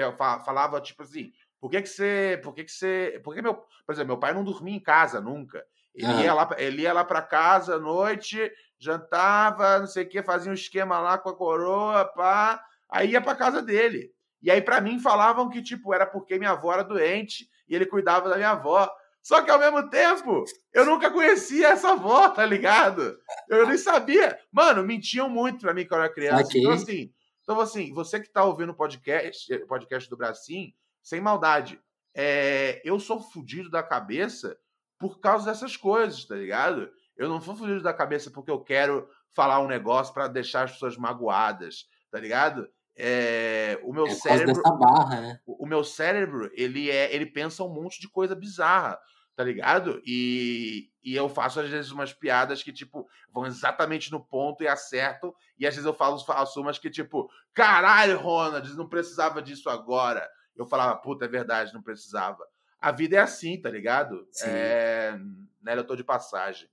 [0.44, 2.40] falava, tipo assim, por que, que você.
[2.44, 3.22] Por que, que você.
[3.24, 3.54] Por que meu.
[3.54, 5.66] Por exemplo, meu pai não dormia em casa nunca.
[5.94, 6.24] Ele, ah.
[6.24, 10.52] ia lá, ele ia lá para casa à noite, jantava, não sei o que, fazia
[10.52, 12.64] um esquema lá com a coroa, pá.
[12.90, 14.14] Aí ia para casa dele.
[14.42, 17.86] E aí, para mim, falavam que, tipo, era porque minha avó era doente e ele
[17.86, 18.90] cuidava da minha avó.
[19.22, 20.44] Só que ao mesmo tempo,
[20.74, 23.20] eu nunca conhecia essa avó, tá ligado?
[23.48, 24.40] Eu nem sabia.
[24.52, 26.46] Mano, mentiam muito pra mim quando eu era criança.
[26.46, 26.62] Okay.
[26.62, 27.14] Então, assim,
[27.44, 31.80] então, assim, você que tá ouvindo o podcast, podcast do Bracim, sem maldade,
[32.16, 34.58] é, eu sou fudido da cabeça
[34.98, 36.90] por causa dessas coisas, tá ligado?
[37.18, 40.74] Eu não sou fudido da cabeça porque eu quero falar um negócio para deixar as
[40.74, 42.70] pessoas magoadas, tá ligado?
[43.04, 45.40] É, o meu é cérebro barra, né?
[45.44, 49.00] o, o meu cérebro ele é ele pensa um monte de coisa bizarra
[49.36, 50.02] tá ligado?
[50.06, 54.68] E, e eu faço às vezes umas piadas que, tipo, vão exatamente no ponto e
[54.68, 59.70] acertam, e às vezes eu falo, faço umas que, tipo, caralho, Ronald, não precisava disso
[59.70, 60.28] agora.
[60.56, 62.46] Eu falava, puta, é verdade, não precisava.
[62.80, 64.28] A vida é assim, tá ligado?
[64.32, 64.46] Sim.
[64.48, 65.18] É...
[65.62, 66.70] Né, eu tô de passagem.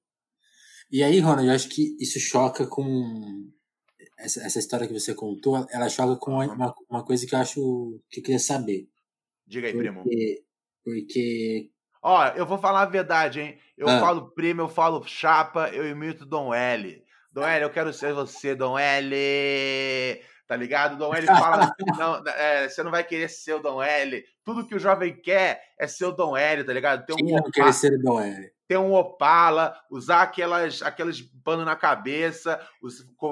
[0.91, 3.51] E aí, Ronald, eu acho que isso choca com.
[4.19, 6.53] Essa, essa história que você contou, ela choca com uhum.
[6.53, 8.89] uma, uma coisa que eu acho que eu queria saber.
[9.47, 10.05] Diga aí, porque, primo.
[10.85, 11.71] Porque
[12.03, 13.59] Ó, eu vou falar a verdade, hein?
[13.77, 14.01] Eu ah.
[14.01, 17.03] falo primo, eu falo chapa, eu imito Dom L.
[17.33, 19.15] Dom L, eu quero ser você, Dom L.
[20.47, 20.97] Tá ligado?
[20.97, 21.75] Dom L fala.
[21.99, 24.25] não, é, você não vai querer ser o Dom L.
[24.45, 27.05] Tudo que o jovem quer é ser o Dom L, tá ligado?
[27.05, 28.51] Tem Quem um não quer ser o Dom L?
[28.69, 32.61] Ter um Opala, usar aquelas, aqueles pano na cabeça,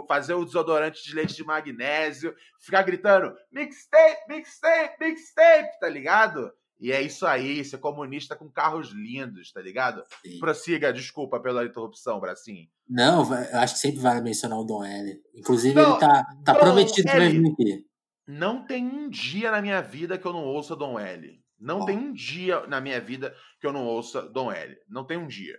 [0.08, 6.50] fazer o desodorante de leite de magnésio, ficar gritando mixtape, mixtape, mixtape, tá ligado?
[6.78, 10.02] E é isso aí, ser comunista com carros lindos, tá ligado?
[10.24, 10.38] Sim.
[10.38, 12.68] Prossiga, desculpa pela interrupção, Bracinho.
[12.88, 15.20] Não, eu acho que sempre vale mencionar o Dom L.
[15.34, 17.86] Inclusive, não, ele tá, tá Dom prometido vai vir aqui.
[18.26, 21.40] Não tem um dia na minha vida que eu não ouça Dom L.
[21.58, 21.84] Não oh.
[21.86, 24.76] tem um dia na minha vida que eu não ouça Dom L.
[24.88, 25.58] Não tem um dia.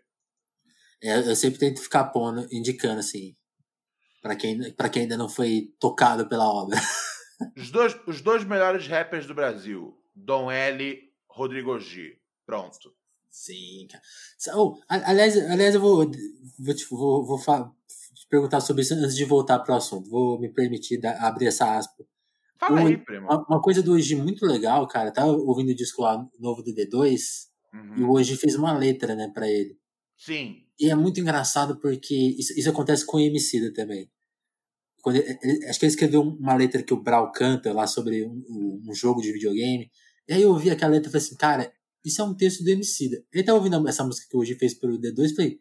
[1.01, 3.35] É, eu sempre tento ficar pondo, indicando, assim,
[4.21, 6.75] para quem, pra quem ainda não foi tocado pela obra.
[7.55, 12.17] Os dois, os dois melhores rappers do Brasil, Dom L Rodrigo G.
[12.47, 12.91] Pronto.
[13.29, 14.03] Sim, cara.
[14.57, 15.97] Oh, aliás, aliás, eu vou,
[16.57, 20.09] vou, te, vou, vou te perguntar sobre isso antes de voltar para o assunto.
[20.09, 22.03] Vou me permitir dar, abrir essa aspa.
[22.59, 23.27] Fala aí, primo.
[23.27, 25.11] Uma, coisa do hoje muito legal, cara.
[25.11, 27.19] Tava ouvindo o disco lá novo do D2
[27.73, 27.97] uhum.
[27.97, 29.77] e o hoje fez uma letra, né, para ele.
[30.17, 30.63] Sim.
[30.79, 34.09] E é muito engraçado porque isso, isso acontece com o Emicida também.
[35.01, 38.25] Quando ele, ele, acho que ele escreveu uma letra que o Brau canta lá sobre
[38.25, 39.91] um, um jogo de videogame.
[40.27, 42.69] E aí eu ouvi aquela letra e falei assim, cara, isso é um texto do
[42.69, 43.23] Emicida.
[43.31, 45.59] Ele tá ouvindo essa música que o Oji fez pelo D2 e falei,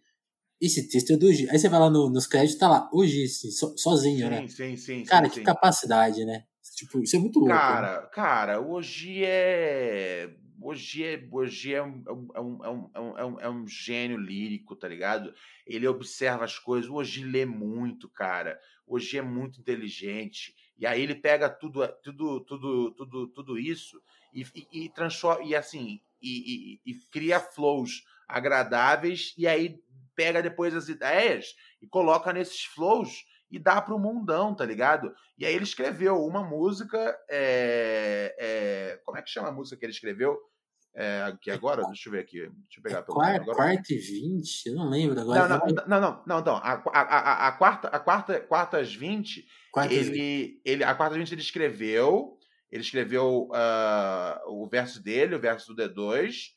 [0.60, 1.48] esse texto é do Oji.
[1.50, 4.48] Aí você vai lá no, nos créditos, tá lá, assim, so, sozinho, sim, né?
[4.48, 5.44] Sim, sim, Cara, sim, que sim.
[5.44, 6.44] capacidade, né?
[6.76, 7.54] Tipo, isso é muito louco.
[7.54, 8.08] Cara, né?
[8.12, 10.30] cara, o Oji é...
[10.58, 12.02] Hoje é, hoje é, um,
[12.34, 15.32] é, um, é, um, é, um, é um gênio lírico, tá ligado?
[15.66, 16.90] Ele observa as coisas.
[16.90, 18.58] Hoje lê muito, cara.
[18.86, 20.54] Hoje é muito inteligente.
[20.78, 24.00] E aí ele pega tudo, tudo, tudo, tudo, tudo isso
[24.32, 29.78] e, e, e transforma e assim e, e, cria flows agradáveis e aí
[30.14, 35.14] pega depois as ideias e coloca nesses flows e dá para o mundão, tá ligado?
[35.38, 39.84] E aí ele escreveu uma música, é, é, como é que chama a música que
[39.84, 40.38] ele escreveu?
[40.94, 43.56] É, aqui agora, deixa eu ver aqui, deixa eu pegar é pelo quarta, agora.
[43.56, 45.46] quarta e vinte, eu não lembro agora.
[45.46, 49.46] Não, não, não, não, não, a, a, a, a quarta, a quarta, quartas vinte,
[49.90, 52.38] ele, ele, a quarta vinte ele escreveu,
[52.70, 56.56] ele escreveu uh, o verso dele, o verso do D2.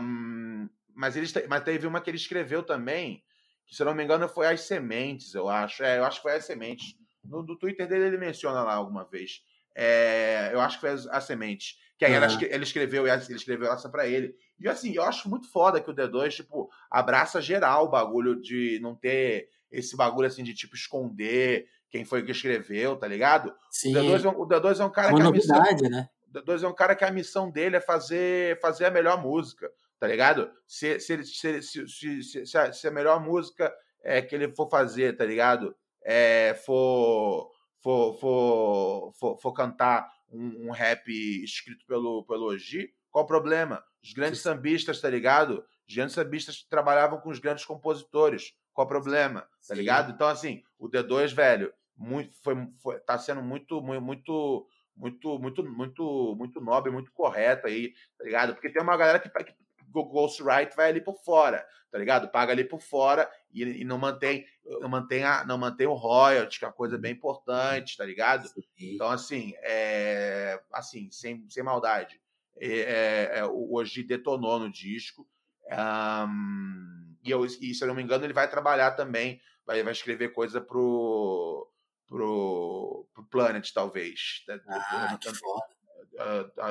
[0.00, 3.22] Um, mas, ele, mas teve uma que ele escreveu também,
[3.70, 5.84] que se eu não me engano foi As Sementes, eu acho.
[5.84, 6.96] É, eu acho que foi As Sementes.
[7.24, 9.42] No do Twitter dele ele menciona lá alguma vez.
[9.76, 11.78] É, eu acho que foi As, Sementes.
[11.96, 12.24] Que aí uhum.
[12.40, 14.34] ele escreveu ele escreveu essa para ele.
[14.58, 18.80] E assim, eu acho muito foda que o D2, tipo, abraça geral o bagulho de
[18.82, 23.54] não ter esse bagulho assim de tipo esconder quem foi que escreveu, tá ligado?
[23.70, 23.96] Sim.
[23.96, 26.08] O D2 é um, o D2 é um cara uma que a novidade, missão, né?
[26.28, 29.70] O D2 é um cara que a missão dele é fazer, fazer a melhor música,
[30.00, 30.50] tá ligado?
[30.66, 31.88] Se, se, se, se,
[32.22, 33.72] se, se, a, se a melhor música
[34.02, 35.76] é, que ele for fazer, tá ligado?
[36.02, 37.50] É, for,
[37.82, 41.06] for, for, for, for cantar um, um, rap
[41.44, 43.84] escrito pelo, pelo Oji, qual o problema?
[44.02, 45.62] Os grandes sambistas, tá ligado?
[45.86, 48.54] Os grandes sambistas trabalhavam com os grandes compositores.
[48.72, 49.46] Qual o problema?
[49.68, 50.12] Tá ligado?
[50.12, 56.34] Então, assim, o D2, velho, muito, foi, foi, tá sendo muito, muito, muito, muito, muito,
[56.38, 58.54] muito nobre, muito correto aí, tá ligado?
[58.54, 59.54] Porque tem uma galera que, que
[59.92, 62.28] Ghostwrite vai ali por fora, tá ligado?
[62.30, 64.46] Paga ali por fora e, e não mantém,
[64.80, 68.48] não mantém, a, não mantém o royalties, que é uma coisa bem importante, tá ligado?
[68.78, 72.20] Então, assim, é, assim sem, sem maldade.
[72.56, 75.26] É, é, o Oji detonou no disco.
[75.70, 79.92] Um, e, eu, e, se eu não me engano, ele vai trabalhar também, vai, vai
[79.92, 81.70] escrever coisa pro,
[82.06, 84.44] pro, pro Planet, talvez.
[84.68, 85.80] Ah, que foda.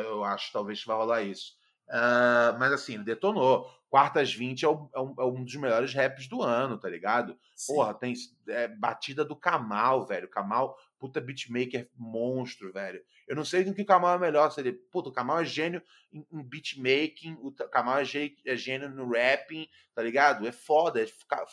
[0.03, 1.58] Eu acho talvez vai rolar isso.
[1.89, 3.69] Uh, mas assim, detonou.
[3.89, 7.35] Quartas 20 é, o, é, um, é, um, dos melhores raps do ano, tá ligado?
[7.55, 7.73] Sim.
[7.73, 8.13] Porra, tem
[8.47, 10.29] é, batida do Kamal, velho.
[10.29, 13.03] Kamal, puta beatmaker monstro, velho.
[13.27, 14.51] Eu não sei no que o Kamal é melhor.
[14.51, 15.81] Se ele, puta, o Kamal é gênio
[16.13, 18.03] em, em beatmaking, o Kamal é,
[18.45, 20.47] é gênio no rapping, tá ligado?
[20.47, 21.01] É foda.
[21.01, 21.07] É,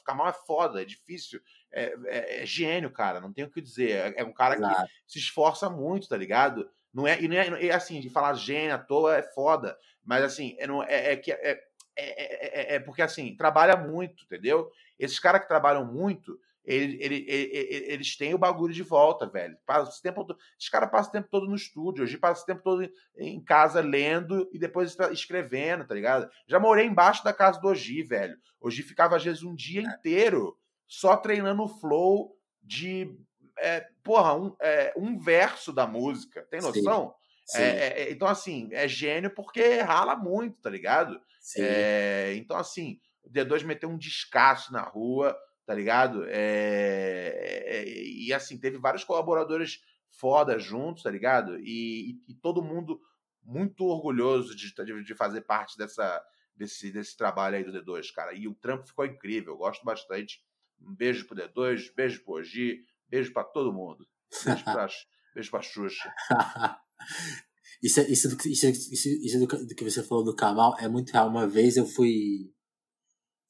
[0.04, 1.40] Kamal é foda, é difícil.
[1.72, 3.18] É, é, é, gênio, cara.
[3.18, 4.14] Não tenho o que dizer.
[4.14, 4.86] É, um cara claro.
[4.86, 6.68] que se esforça muito, tá ligado?
[6.92, 9.76] Não é, e não é, é assim, de falar gênio à toa é foda.
[10.06, 11.60] Mas assim, é, não, é, é que é,
[11.96, 14.70] é, é, porque assim, trabalha muito, entendeu?
[14.98, 19.56] Esses caras que trabalham muito, ele, ele, ele, eles têm o bagulho de volta, velho.
[19.64, 22.46] Passa o tempo todo, esses caras passam o tempo todo no estúdio, hoje passa o
[22.46, 26.28] tempo todo em casa lendo e depois escrevendo, tá ligado?
[26.46, 28.36] Já morei embaixo da casa do Oji, velho.
[28.60, 33.16] Oji ficava às vezes um dia inteiro só treinando o flow de
[33.58, 36.46] é, porra, um, é, um verso da música.
[36.50, 37.08] Tem noção?
[37.08, 37.25] Sim.
[37.54, 41.20] É, é, então, assim, é gênio porque rala muito, tá ligado?
[41.56, 46.24] É, então, assim, o D2 meteu um descasso na rua, tá ligado?
[46.28, 49.80] É, e, assim, teve vários colaboradores
[50.10, 51.58] foda juntos, tá ligado?
[51.60, 53.00] E, e, e todo mundo
[53.42, 56.20] muito orgulhoso de, de, de, fazer parte dessa,
[56.54, 58.32] desse, desse trabalho aí do D2, cara.
[58.32, 60.42] E o trampo ficou incrível, eu gosto bastante.
[60.80, 64.06] Um beijo pro D2, beijo pro Ogi, beijo para todo mundo.
[64.44, 64.88] Beijo pra,
[65.34, 66.12] beijo pra Xuxa.
[67.82, 71.10] Isso, é, isso, isso, isso, isso do, do, que você falou do Kamal é muito
[71.10, 71.28] real.
[71.28, 72.50] Uma vez eu fui,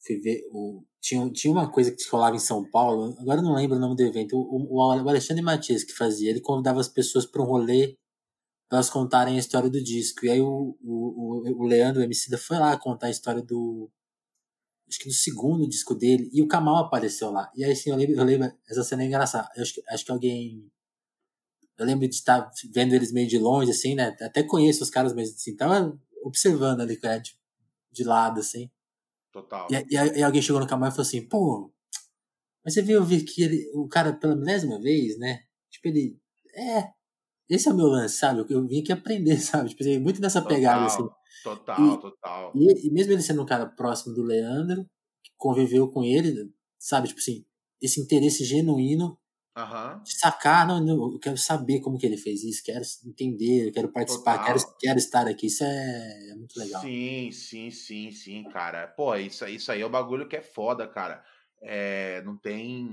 [0.05, 0.43] fui ver.
[0.53, 3.97] O, tinha, tinha uma coisa que rolava em São Paulo, agora não lembro o nome
[3.97, 4.37] do evento.
[4.37, 7.97] O, o, o Alexandre Matias que fazia, ele convidava as pessoas para um rolê
[8.69, 10.27] para elas contarem a história do disco.
[10.27, 13.91] E aí o, o, o Leandro, o Emicida, foi lá contar a história do.
[14.89, 16.31] Acho que do segundo disco dele.
[16.33, 17.51] E o Kamal apareceu lá.
[17.57, 19.49] E aí, assim, eu lembro, eu lembro essa cena é engraçada.
[19.57, 20.71] Eu acho, acho que alguém
[21.79, 24.17] eu lembro de estar vendo eles meio de longe, assim, né?
[24.21, 27.39] Até conheço os caras, mas assim, tava observando ali, né, de,
[27.93, 28.71] de lado, assim.
[29.33, 29.69] Total.
[29.71, 31.71] E, e, e alguém chegou no caminhão e falou assim, pô,
[32.67, 35.45] mas você viu que ele, o cara, pela milésima vez, né?
[35.71, 36.19] Tipo, ele.
[36.53, 36.89] É,
[37.49, 38.45] esse é o meu lance, sabe?
[38.49, 39.69] Eu vim aqui aprender, sabe?
[39.69, 41.09] Tipo, assim, muito nessa total, pegada, assim.
[41.45, 42.53] Total, e, total.
[42.57, 44.83] E, e, mesmo ele sendo um cara próximo do Leandro,
[45.23, 47.07] que conviveu com ele, sabe?
[47.07, 47.45] Tipo assim,
[47.81, 49.17] esse interesse genuíno
[49.57, 50.03] Uhum.
[50.03, 53.89] De sacar, não, não, eu quero saber como que ele fez isso, quero entender, quero
[53.89, 55.47] participar, quero, quero estar aqui.
[55.47, 56.83] Isso é, é, muito legal.
[56.83, 58.87] Sim, sim, sim, sim, cara.
[58.87, 61.25] Pô, isso, isso aí é o um bagulho que é foda, cara.
[61.63, 62.85] É, não tem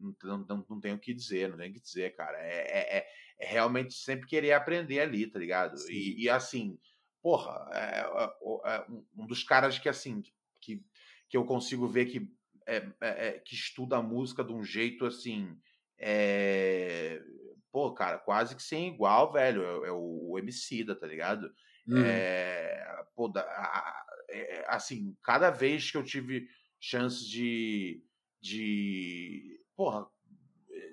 [0.00, 2.38] não, não, não tem o que dizer, não tem o que dizer, cara.
[2.38, 3.06] É, é, é,
[3.38, 5.76] é realmente sempre querer aprender ali, tá ligado?
[5.90, 6.78] E, e, assim,
[7.20, 8.86] porra, é, é, é
[9.18, 10.22] um dos caras que assim
[10.62, 10.82] que,
[11.28, 12.26] que eu consigo ver que,
[13.44, 15.58] que estuda a música de um jeito assim
[15.98, 17.22] é...
[17.72, 19.62] Pô, cara, quase que sem igual, velho.
[19.84, 21.52] É, é o, Emicida, tá ligado?
[21.86, 22.02] Hum.
[22.04, 23.04] É...
[23.14, 26.48] Pô, da, a, é, assim, cada vez que eu tive
[26.80, 28.02] chance de.
[28.40, 30.06] de porra,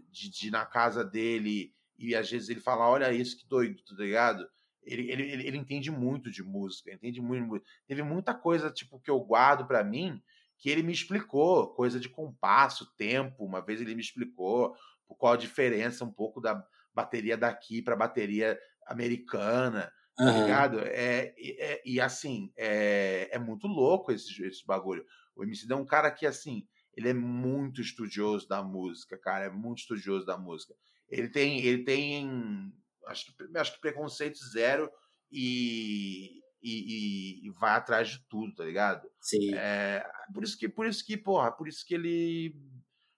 [0.09, 3.81] de, de ir na casa dele e às vezes ele fala: Olha isso, que doido,
[3.83, 4.47] tá ligado?
[4.83, 7.65] Ele, ele, ele, entende muito de música, entende muito, muito.
[7.87, 10.21] Teve muita coisa, tipo, que eu guardo para mim
[10.57, 13.45] que ele me explicou, coisa de compasso, tempo.
[13.45, 14.75] Uma vez ele me explicou
[15.15, 20.25] qual a diferença um pouco da bateria daqui para bateria americana, uhum.
[20.25, 20.79] tá ligado?
[20.79, 25.05] É, é, e assim, é, é muito louco esse, esse bagulho.
[25.35, 29.49] O MC é um cara que, assim, ele é muito estudioso da música, cara, é
[29.49, 30.75] muito estudioso da música.
[31.09, 32.71] Ele tem, ele tem,
[33.07, 34.89] acho que, acho que preconceito zero
[35.31, 39.07] e, e, e, vai atrás de tudo, tá ligado?
[39.19, 39.53] Sim.
[39.55, 42.55] É, por isso que, por isso que, porra, por isso que ele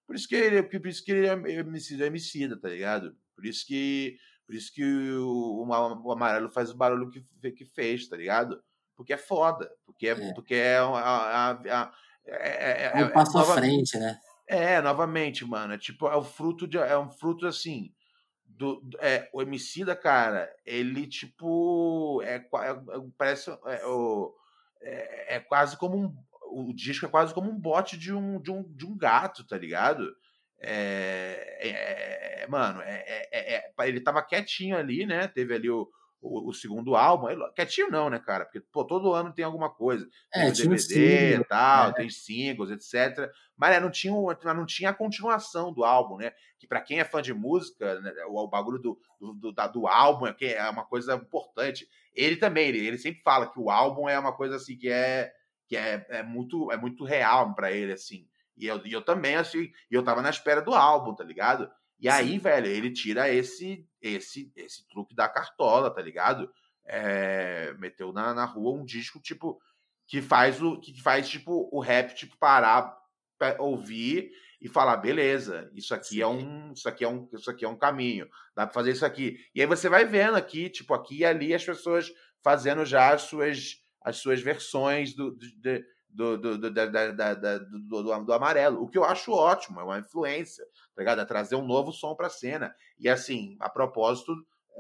[0.06, 3.16] Por isso que ele, por isso que ele é homicida, é homicida, tá ligado?
[3.36, 8.08] Por isso que, por isso que o, o, amarelo faz o barulho que, que fez,
[8.08, 8.62] tá ligado?
[8.95, 9.70] Porque é foda.
[9.86, 10.34] Porque é, é.
[10.34, 11.93] Porque é, a, a, a,
[12.26, 14.20] é, é, é um passo à frente, né?
[14.47, 15.74] É, novamente, mano.
[15.74, 16.78] É tipo, é o fruto de.
[16.78, 17.91] É um fruto assim.
[18.45, 22.22] Do, é, o Emicida, cara, ele tipo.
[22.24, 22.43] É, é
[23.18, 23.49] parece.
[23.49, 24.34] É, o,
[24.82, 26.16] é, é, quase como um.
[26.56, 29.58] O disco é quase como um bote de um, de um, de um gato, tá
[29.58, 30.10] ligado?
[30.62, 35.28] É, é, é mano, é, é, ele tava quietinho ali, né?
[35.28, 35.89] Teve ali o,
[36.22, 37.28] o, o, segundo álbum.
[37.53, 38.45] Quietinho não, né, cara?
[38.45, 40.08] Porque pô, todo ano tem alguma coisa.
[40.32, 41.93] Tem é, DVD e tal, é.
[41.93, 43.30] tem singles, etc.
[43.58, 46.32] Mas é, não, tinha, não tinha a continuação do álbum, né?
[46.58, 49.88] Que para quem é fã de música, né, o, o, bagulho do, do, do, do
[49.88, 51.88] álbum é, é uma coisa importante.
[52.14, 55.32] Ele também, ele, ele sempre fala que o álbum é uma coisa assim que é,
[55.68, 58.28] que é, é, muito, é muito real para ele, assim.
[58.57, 61.70] E eu, e eu também, assim, e eu tava na espera do álbum, tá ligado?
[61.99, 62.39] E aí, Sim.
[62.39, 66.51] velho, ele tira esse esse esse truque da cartola, tá ligado?
[66.86, 69.59] É, meteu na, na rua um disco tipo
[70.07, 72.95] que faz o que faz tipo o rap tipo parar
[73.57, 76.26] ouvir e falar beleza isso aqui é Sim.
[76.26, 79.03] é um isso aqui é um isso aqui é um caminho dá para fazer isso
[79.03, 82.11] aqui e aí você vai vendo aqui tipo aqui e ali as pessoas
[82.43, 88.99] fazendo já as suas as suas versões do, do, do, do, do, amarelo, o que
[88.99, 90.64] eu acho ótimo, é uma influência,
[90.95, 91.22] tá ligado?
[91.22, 92.74] É trazer um novo som pra cena.
[92.99, 94.32] E assim, a propósito,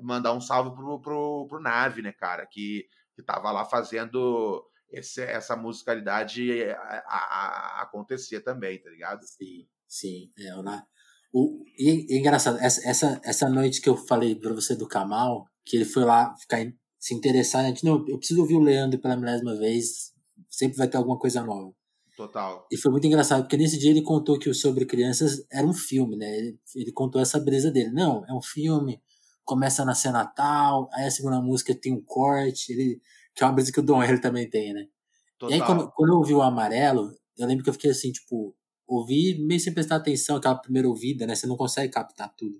[0.03, 5.23] mandar um salve pro, pro, pro Nave, né, cara, que, que tava lá fazendo esse,
[5.23, 9.23] essa musicalidade a, a, a acontecer também, tá ligado?
[9.23, 10.31] Sim, sim.
[10.37, 10.61] É, o,
[11.33, 15.47] o, e, é engraçado, essa, essa, essa noite que eu falei pra você do Kamal,
[15.65, 16.61] que ele foi lá ficar
[17.05, 17.71] se interessar, né?
[17.83, 20.11] não, eu preciso ouvir o Leandro pela milésima vez,
[20.49, 21.71] sempre vai ter alguma coisa nova.
[22.17, 22.67] Total.
[22.71, 25.73] E foi muito engraçado, porque nesse dia ele contou que o Sobre Crianças era um
[25.73, 26.35] filme, né?
[26.35, 27.91] Ele, ele contou essa brisa dele.
[27.91, 28.99] Não, é um filme,
[29.43, 32.99] começa na cena tal, aí a segunda música tem um corte, ele,
[33.35, 34.87] que é uma brisa que o Dom ele também tem, né?
[35.37, 35.55] Total.
[35.55, 38.55] E aí quando, quando eu ouvi o Amarelo, eu lembro que eu fiquei assim, tipo,
[38.87, 41.35] ouvi meio sem prestar atenção, aquela primeira ouvida, né?
[41.35, 42.59] Você não consegue captar tudo.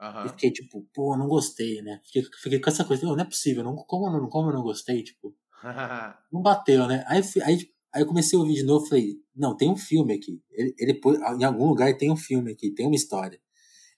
[0.00, 0.26] Uhum.
[0.26, 2.00] E fiquei tipo, pô, não gostei, né?
[2.04, 5.02] Fiquei, fiquei com essa coisa, não é possível, não, como, não, como eu não gostei,
[5.02, 5.36] tipo.
[6.32, 7.04] não bateu, né?
[7.06, 10.42] Aí, aí, aí eu comecei a ouvir de novo falei, não, tem um filme aqui.
[10.50, 11.00] Ele, ele
[11.38, 13.38] em algum lugar tem um filme aqui, tem uma história.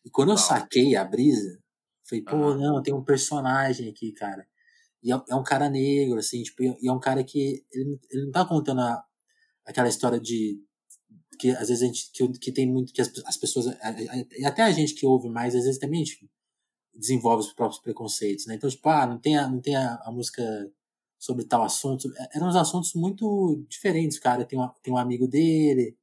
[0.05, 1.61] E quando eu saquei a brisa,
[2.09, 2.59] falei, pô, uhum.
[2.59, 4.45] não, tem um personagem aqui, cara.
[5.03, 8.25] E é, é, um cara negro, assim, tipo, e é um cara que ele, ele
[8.25, 9.05] não tá contando a,
[9.65, 10.61] aquela história de
[11.39, 13.67] que às vezes a gente que, que tem muito que as, as pessoas
[14.37, 16.29] e até a gente que ouve mais às vezes também tipo,
[16.95, 18.55] desenvolve os próprios preconceitos, né?
[18.55, 20.43] Então tipo, ah, não tem a, não tem a, a música
[21.23, 22.13] sobre tal assunto.
[22.17, 24.45] É, eram uns assuntos muito diferentes, cara.
[24.45, 25.97] Tem um, tem um amigo dele,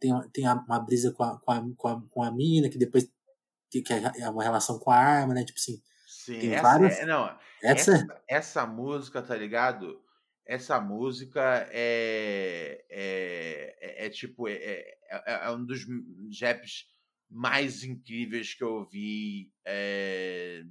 [0.00, 3.08] tem, tem uma brisa com a, com a, com a, com a mina, que depois
[3.70, 5.44] que, que é uma relação com a arma, né?
[5.44, 5.80] Tipo assim.
[6.06, 6.98] Sim, tem essa, várias...
[6.98, 7.92] é, não, essa...
[7.92, 8.22] essa...
[8.26, 10.00] essa música, tá ligado?
[10.48, 15.84] Essa música é, é, é, é tipo, é, é, é, um dos
[16.40, 16.86] raps
[17.30, 19.52] mais incríveis que eu vi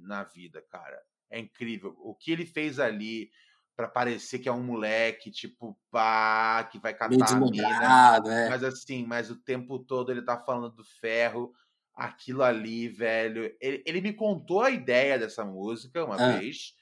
[0.02, 1.00] na vida, cara.
[1.30, 1.96] É incrível.
[2.00, 3.30] O que ele fez ali,
[3.76, 8.16] para parecer que é um moleque, tipo, pá, que vai catar a mina.
[8.26, 8.48] É.
[8.48, 11.54] Mas assim, mas o tempo todo ele tá falando do ferro,
[11.94, 13.54] aquilo ali, velho.
[13.60, 16.38] Ele, ele me contou a ideia dessa música uma ah.
[16.38, 16.76] vez.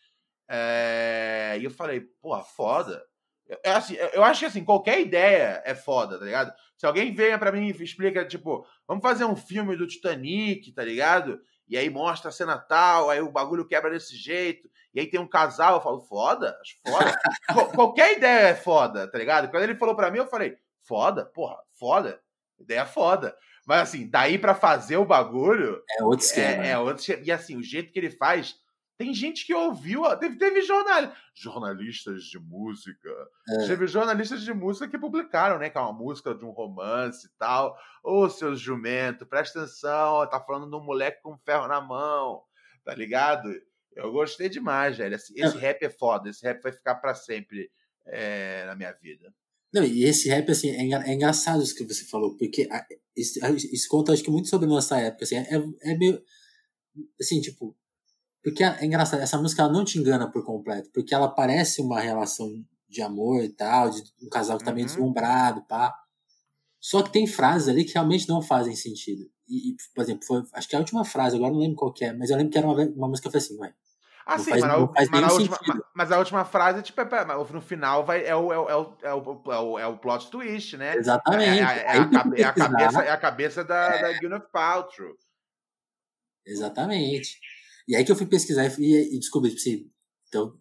[0.49, 3.03] É, e eu falei, pô, foda.
[3.49, 6.53] Eu, assim, eu acho que assim, qualquer ideia é foda, tá ligado?
[6.77, 10.85] Se alguém venha para mim e explica, tipo, vamos fazer um filme do Titanic, tá
[10.85, 11.41] ligado?
[11.69, 15.19] E aí mostra a cena tal, aí o bagulho quebra desse jeito, e aí tem
[15.19, 17.19] um casal, eu falo, foda, acho foda.
[17.75, 19.51] Qualquer ideia é foda, tá ligado?
[19.51, 22.21] Quando ele falou para mim, eu falei, foda, porra, foda,
[22.59, 23.37] ideia foda.
[23.67, 25.83] Mas assim, daí para fazer o bagulho.
[25.99, 26.65] É outro esquema.
[26.65, 28.55] É, é outro E assim, o jeito que ele faz.
[28.99, 33.11] Tem gente que ouviu, teve, teve jornal, jornalistas de música.
[33.49, 33.67] É.
[33.67, 35.69] Teve jornalistas de música que publicaram, né?
[35.69, 37.77] Que é uma música de um romance e tal.
[38.03, 42.43] Ô, oh, seu jumento, presta atenção, tá falando de um moleque com ferro na mão,
[42.85, 43.49] tá ligado?
[43.95, 45.15] Eu gostei demais, velho.
[45.15, 47.71] Esse, esse rap é foda, esse rap vai ficar para sempre
[48.07, 49.33] é, na minha vida.
[49.75, 52.67] Não, e esse rap, assim, é, é engraçado isso que você falou, porque
[53.15, 53.39] isso,
[53.73, 55.47] isso, conta, acho que, muito sobre a nossa época, assim, é,
[55.83, 56.23] é meio,
[57.21, 57.77] assim, tipo,
[58.47, 61.99] porque é engraçado, essa música ela não te engana por completo, porque ela parece uma
[61.99, 62.49] relação
[62.89, 64.95] de amor e tal, de um casal que tá meio uhum.
[64.95, 65.93] deslumbrado, pá.
[66.81, 69.25] Só que tem frases ali que realmente não fazem sentido.
[69.49, 72.31] E, por exemplo, foi, acho que a última frase, agora não lembro qual é, mas
[72.31, 73.75] eu lembro que era uma, uma música que foi assim, ué.
[74.25, 74.79] Ah, sim, mas, a,
[75.11, 75.59] mas, a última,
[75.93, 79.43] mas, a última, frase, tipo, é, no final vai, é, o, é, o, é, o,
[79.51, 80.95] é, o, é o plot twist, né?
[80.95, 81.63] Exatamente.
[81.63, 84.03] É, é, é, a, cabe, é, a, cabeça, é a cabeça da, é.
[84.03, 85.17] da Gwyneth Paltrow.
[86.47, 87.41] Exatamente.
[87.89, 89.91] E aí que eu fui pesquisar e, e descobri, tipo assim,
[90.28, 90.59] então,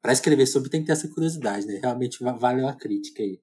[0.00, 1.78] para escrever sobre tem que ter essa curiosidade, né?
[1.82, 3.40] Realmente valeu a crítica aí.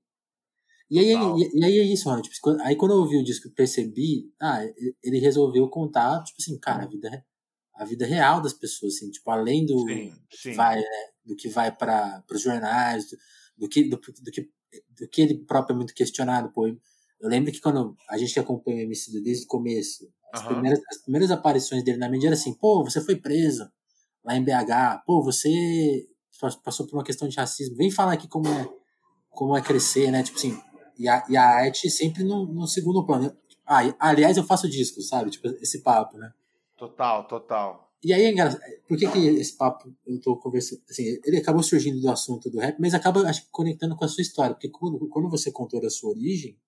[0.90, 2.22] E aí, e, e, aí é isso, mano.
[2.22, 4.64] Tipo, aí quando eu ouvi o disco percebi, ah,
[5.04, 7.26] ele resolveu contar, tipo assim, cara, a vida,
[7.74, 10.50] a vida real das pessoas, assim, tipo, além do, sim, sim.
[10.52, 13.18] Que vai, né, do que vai para os jornais, do,
[13.58, 14.50] do, que, do, do, que,
[15.00, 16.68] do que ele próprio é muito questionado, pô.
[16.68, 20.48] Eu lembro que quando a gente acompanha o MC desde o começo, as, uhum.
[20.48, 23.70] primeiras, as primeiras aparições dele na mídia era assim, pô, você foi preso
[24.26, 26.08] lá em BH, pô, você
[26.64, 28.68] passou por uma questão de racismo, vem falar aqui como é,
[29.30, 30.24] como é crescer, né?
[30.24, 30.60] Tipo assim,
[30.98, 33.36] e a, e a arte sempre no, no segundo plano.
[33.66, 35.30] Ah, aliás, eu faço disco, sabe?
[35.30, 36.34] Tipo, esse papo, né?
[36.76, 37.92] Total, total.
[38.04, 38.36] E aí.
[38.88, 40.82] Por que, que esse papo eu tô conversando?
[40.90, 44.22] Assim, ele acabou surgindo do assunto do rap, mas acaba acho, conectando com a sua
[44.22, 44.54] história.
[44.54, 46.60] Porque quando, quando você contou da sua origem,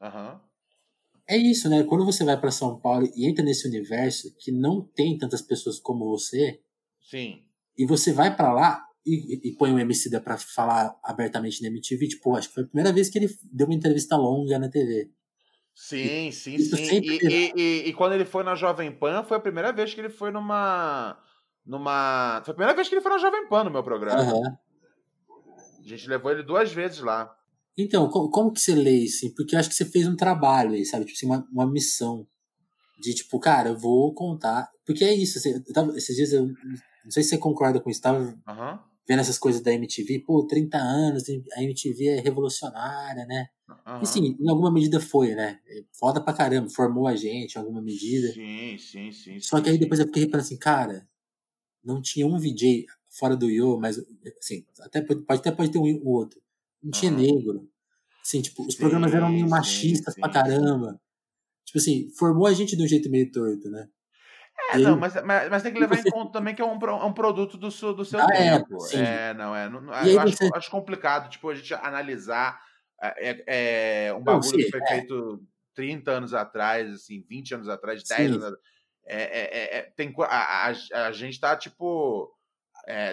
[0.00, 0.40] uhum.
[1.28, 1.84] É isso, né?
[1.84, 5.78] Quando você vai para São Paulo e entra nesse universo que não tem tantas pessoas
[5.78, 6.60] como você.
[7.00, 7.42] Sim.
[7.76, 11.68] E você vai para lá, e, e põe o MC da pra falar abertamente na
[11.68, 14.68] MTV, tipo, acho que foi a primeira vez que ele deu uma entrevista longa na
[14.68, 15.10] TV.
[15.74, 16.76] Sim, e, sim, sim.
[16.76, 17.18] Sempre...
[17.22, 20.10] E, e, e, quando ele foi na Jovem Pan, foi a primeira vez que ele
[20.10, 21.18] foi numa.
[21.64, 22.42] numa.
[22.44, 24.22] Foi a primeira vez que ele foi na Jovem Pan no meu programa.
[24.22, 24.56] Uhum.
[25.80, 27.34] A gente levou ele duas vezes lá.
[27.76, 29.32] Então, como, como que você lê isso?
[29.34, 31.04] Porque eu acho que você fez um trabalho aí, sabe?
[31.04, 32.26] Tipo assim, uma, uma missão.
[32.98, 34.70] De tipo, cara, eu vou contar.
[34.86, 35.38] Porque é isso.
[35.38, 36.46] Assim, tava, esses dias eu.
[36.46, 38.00] Não sei se você concorda com isso.
[38.00, 43.48] Tava uhum vendo essas coisas da MTV, pô, 30 anos, a MTV é revolucionária, né?
[43.68, 44.02] Uhum.
[44.02, 45.58] E sim, em alguma medida foi, né?
[45.92, 48.32] Foda pra caramba, formou a gente em alguma medida.
[48.32, 49.40] Sim, sim, sim.
[49.40, 49.80] Só sim, que aí sim.
[49.80, 51.06] depois eu fiquei reparando assim, cara,
[51.84, 53.98] não tinha um VJ fora do Yo, mas
[54.38, 56.40] assim, até pode, até pode ter um, outro.
[56.82, 57.68] Não tinha negro.
[58.22, 61.00] Assim, tipo, os sim, programas eram meio machistas pra caramba.
[61.64, 63.88] Tipo assim, formou a gente de um jeito meio torto, né?
[64.70, 66.08] É, não, mas, mas, mas, tem que levar você...
[66.08, 68.58] em conta também que é um, é um produto do seu, do seu ah, é,
[68.58, 68.76] tempo.
[68.92, 69.68] É, é, não, é.
[69.68, 70.50] Não, eu acho, você...
[70.54, 72.60] acho, complicado, tipo, a gente analisar
[73.02, 74.86] é, é um bagulho sim, que foi é.
[74.86, 75.42] feito
[75.74, 78.26] 30 anos atrás, assim, 20 anos atrás, 10 sim.
[78.26, 78.62] anos atrás.
[79.04, 82.32] É, é, é, tem, a, a, a, gente tá, tipo.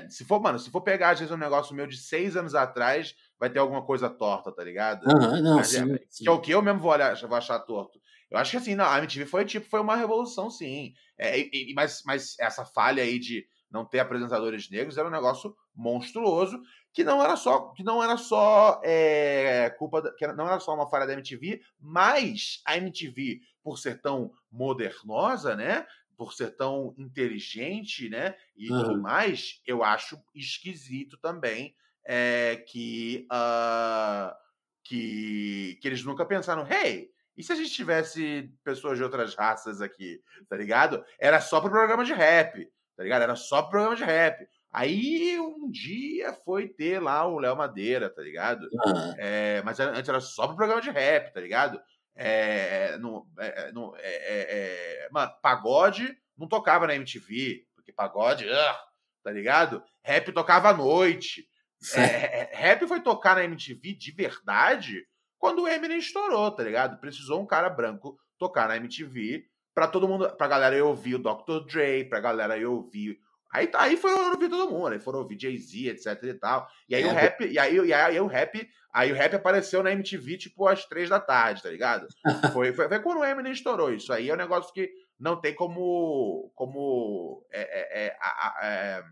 [0.10, 3.16] se for, mano, se for pegar, às vezes, um negócio meu de seis anos atrás,
[3.40, 5.06] vai ter alguma coisa torta, tá ligado?
[5.08, 8.00] Uhum, não, sim, que é o que eu mesmo vou, olhar, vou achar torto.
[8.30, 10.94] Eu acho que assim, não, a MTV foi tipo, foi uma revolução, sim.
[11.18, 15.56] É, e, mas, mas essa falha aí de não ter apresentadores negros era um negócio
[15.76, 16.62] monstruoso
[16.92, 20.74] que não era só que não era só é, culpa da, que não era só
[20.74, 25.86] uma falha da MTV, mas a MTV por ser tão modernosa, né?
[26.18, 28.36] Por ser tão inteligente, né?
[28.58, 28.84] E uhum.
[28.84, 31.76] tudo mais, eu acho esquisito também
[32.12, 34.36] é, que, uh,
[34.84, 39.80] que que eles nunca pensaram, hey, e se a gente tivesse pessoas de outras raças
[39.80, 41.05] aqui, tá ligado?
[41.20, 43.22] Era só pro programa de rap, tá ligado?
[43.22, 44.43] Era só pro programa de rap.
[44.74, 48.64] Aí um dia foi ter lá o Léo Madeira, tá ligado?
[48.64, 49.14] Uhum.
[49.20, 51.80] É, mas antes era só pro programa de rap, tá ligado?
[52.16, 58.45] É, no, é, no, é, é, é, mano, pagode não tocava na MTV, porque pagode,
[58.45, 58.76] uh,
[59.24, 59.84] tá ligado?
[60.03, 61.47] Rap tocava à noite.
[61.96, 65.06] É, rap foi tocar na MTV de verdade
[65.38, 67.00] quando o Eminem estourou, tá ligado?
[67.00, 71.20] Precisou um cara branco tocar na MTV pra todo mundo, pra galera ir ouvir o
[71.20, 71.66] Dr.
[71.66, 73.18] Dre, pra galera ir ouvir.
[73.52, 76.68] Aí, aí foram ouvir todo mundo, aí foram ouvir Jay-Z, etc e tal.
[76.88, 79.82] E aí é, o rap, e aí, e aí o rap, aí o rap apareceu
[79.82, 82.06] na MTV tipo às três da tarde, tá ligado?
[82.54, 83.94] foi, foi, foi quando o Eminem estourou.
[83.94, 88.18] Isso aí é um negócio que não tem como, como é, é, é,
[88.62, 89.04] é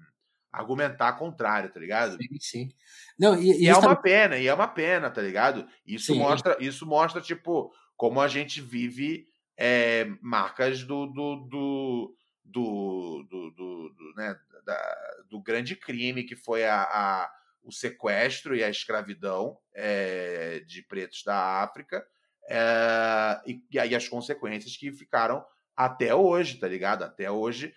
[0.57, 2.17] argumentar contrário, tá ligado?
[2.17, 2.71] Sim, sim.
[3.17, 5.67] Não, e, e é uma pena, e é uma pena, tá ligado?
[5.85, 6.19] Isso sim.
[6.19, 9.27] mostra, isso mostra, tipo, como a gente vive
[9.57, 14.35] é, marcas do do, do, do, do, do, do né,
[14.65, 14.97] da,
[15.29, 17.31] do grande crime que foi a, a,
[17.63, 22.05] o sequestro e a escravidão é, de pretos da África
[22.49, 25.45] é, e, e aí as consequências que ficaram
[25.75, 27.03] até hoje, tá ligado?
[27.03, 27.73] Até hoje,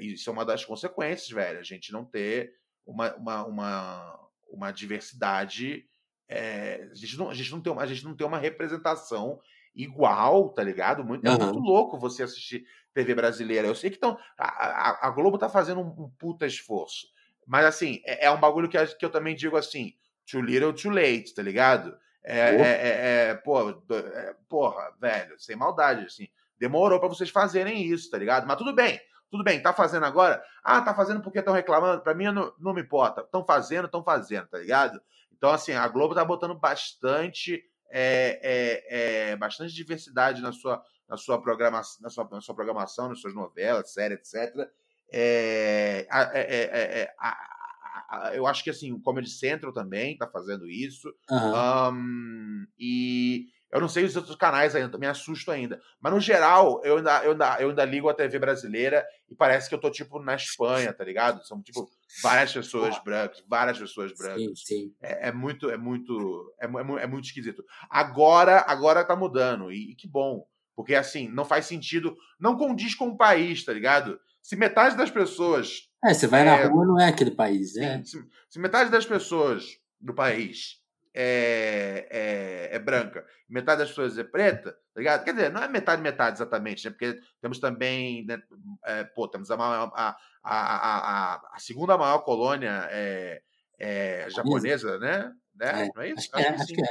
[0.00, 1.58] isso é uma das consequências, velho.
[1.58, 2.54] A gente não ter
[2.86, 5.86] uma, uma, uma, uma diversidade.
[6.28, 9.40] É, a, gente não, a, gente não tem uma, a gente não tem uma representação
[9.74, 11.04] igual, tá ligado?
[11.04, 11.34] Muito, uhum.
[11.34, 13.68] É muito louco você assistir TV brasileira.
[13.68, 17.08] Eu sei que tão, a, a, Globo tá fazendo um, um puta esforço.
[17.46, 19.94] Mas, assim, é, é um bagulho que, que eu também digo assim:
[20.30, 21.96] too little, too late, tá ligado?
[22.22, 26.28] É, é, é, é, pô, é, porra, velho, sem maldade, assim.
[26.60, 28.46] Demorou para vocês fazerem isso, tá ligado?
[28.46, 29.00] Mas tudo bem.
[29.30, 30.42] Tudo bem, tá fazendo agora?
[30.62, 32.02] Ah, tá fazendo porque estão reclamando?
[32.02, 33.22] Pra mim não, não me importa.
[33.22, 35.00] Estão fazendo, estão fazendo, tá ligado?
[35.32, 41.16] Então, assim, a Globo tá botando bastante, é, é, é, bastante diversidade na sua, na
[41.16, 44.68] sua, programação, na, sua, na sua programação, nas suas novelas, séries, etc.
[45.12, 51.08] É, é, é, eu acho que assim, o Comedy Central também tá fazendo isso.
[51.30, 51.94] Uhum.
[51.94, 55.80] Um, e eu não sei os outros canais ainda, me assusto ainda.
[56.00, 59.68] Mas no geral, eu ainda, eu, ainda, eu ainda ligo a TV brasileira e parece
[59.68, 61.46] que eu tô tipo na Espanha, tá ligado?
[61.46, 61.88] São tipo
[62.22, 64.42] várias pessoas brancas, várias pessoas brancas.
[64.42, 64.94] Sim, sim.
[65.00, 67.64] É, é muito, é muito, é, é, é, muito esquisito.
[67.88, 70.44] Agora, agora tá mudando e, e que bom.
[70.74, 74.18] Porque assim, não faz sentido, não condiz com o país, tá ligado?
[74.42, 75.88] Se metade das pessoas.
[76.04, 78.02] É, você vai é, na rua, não é aquele país, né?
[78.02, 78.18] Se,
[78.48, 80.79] se, metade das pessoas do país
[81.14, 85.24] é, é, é, branca, metade das pessoas é preta, tá ligado?
[85.24, 86.90] Quer dizer, não é metade, metade exatamente, né?
[86.90, 88.40] Porque temos também, né,
[88.84, 93.42] é, pô, temos a, a, a, a, a segunda maior colônia é,
[93.78, 95.32] é japonesa, né?
[95.54, 95.90] né?
[95.94, 96.28] Não é isso?
[96.32, 96.82] Acho, acho que.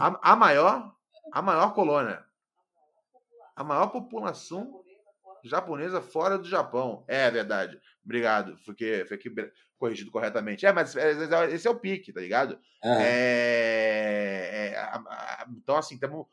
[0.00, 0.94] A, a maior,
[1.32, 2.24] a maior colônia,
[3.56, 4.82] a maior população
[5.44, 7.04] japonesa fora do Japão.
[7.08, 7.80] É verdade.
[8.08, 8.56] Obrigado.
[8.64, 9.30] Fiquei, fiquei
[9.76, 10.64] corrigido corretamente.
[10.64, 12.58] É, mas é, é, esse é o pique, tá ligado?
[12.82, 14.72] É.
[14.72, 14.90] É,
[15.50, 16.26] então, assim, temos.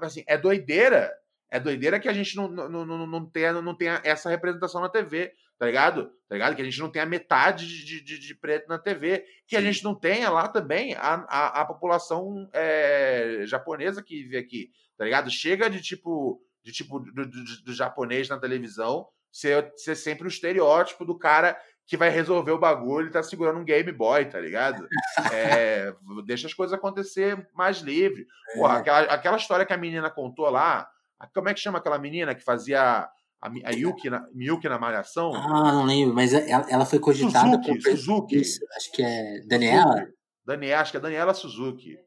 [0.00, 1.12] assim, é doideira.
[1.50, 4.88] É doideira que a gente não, não, não, não, tenha, não tenha essa representação na
[4.88, 6.06] TV, tá ligado?
[6.26, 6.56] Tá ligado?
[6.56, 9.56] Que a gente não tenha metade de, de, de preto na TV, que Sim.
[9.58, 14.70] a gente não tenha lá também a, a, a população é, japonesa que vive aqui,
[14.96, 15.30] tá ligado?
[15.30, 20.28] Chega de tipo de tipo do, do, do japonês na televisão ser, ser sempre o
[20.28, 24.38] estereótipo do cara que vai resolver o bagulho e tá segurando um Game Boy, tá
[24.38, 24.86] ligado?
[25.32, 25.92] É,
[26.24, 28.26] deixa as coisas acontecer mais livre.
[28.54, 28.78] Porra, é.
[28.78, 30.88] aquela, aquela história que a menina contou lá,
[31.34, 33.08] como é que chama aquela menina que fazia
[33.40, 35.34] a, a Yuki, na, Miyuki na Malhação?
[35.34, 37.82] Ah, não lembro, mas ela, ela foi cogitada Suzuki, por...
[37.82, 38.40] Suzuki.
[38.40, 40.06] Isso, acho que é Daniela?
[40.44, 41.98] Daniela, acho que é Daniela Suzuki.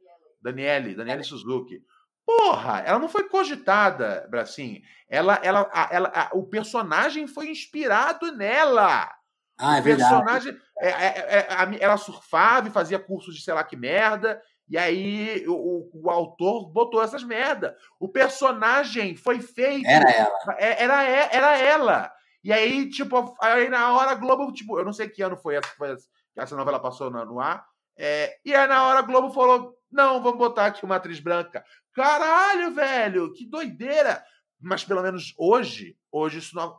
[0.42, 1.82] Daniele, Daniele Suzuki.
[2.26, 4.82] Porra, ela não foi cogitada, Bracim.
[5.08, 9.14] Ela, ela, ela, ela, o personagem foi inspirado nela.
[9.58, 11.48] Ah, é o personagem, é, é, é,
[11.80, 14.42] ela surfava e fazia cursos de sei lá que merda.
[14.68, 17.78] E aí o, o, autor botou essas merda.
[18.00, 19.88] O personagem foi feito.
[19.88, 20.56] Era ela.
[20.58, 22.12] É, era, era ela.
[22.44, 25.56] E aí, tipo, aí na hora a Globo, tipo, eu não sei que ano foi
[25.56, 27.66] essa, foi essa, essa novela passou no, no ar.
[27.98, 31.64] É, e aí na hora a Globo falou: não, vamos botar aqui uma atriz branca.
[31.96, 34.22] Caralho, velho, que doideira!
[34.60, 36.78] Mas pelo menos hoje, hoje isso não.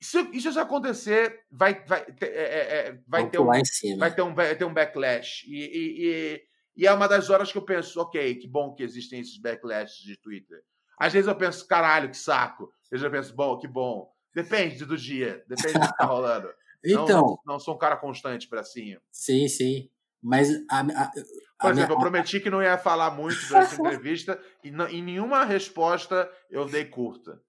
[0.00, 4.56] Isso, isso acontecer, vai, vai, é, é, é, vai, ter um, vai, ter um, vai
[4.56, 5.44] ter um backlash.
[5.46, 6.42] E, e, e,
[6.76, 10.02] e, é uma das horas que eu penso, ok, que bom que existem esses backlashes
[10.04, 10.60] de Twitter.
[10.98, 12.72] Às vezes eu penso, caralho, que saco.
[12.84, 14.12] Às vezes eu penso, bom, que bom.
[14.34, 16.48] Depende do dia, depende do que tá rolando.
[16.84, 17.06] então.
[17.06, 19.00] Não, não sou um cara constante para cima.
[19.10, 19.90] Sim, sim.
[20.22, 21.12] Mas a, a,
[21.60, 25.44] por exemplo, eu prometi que não ia falar muito durante a entrevista e em nenhuma
[25.44, 27.40] resposta eu dei curta.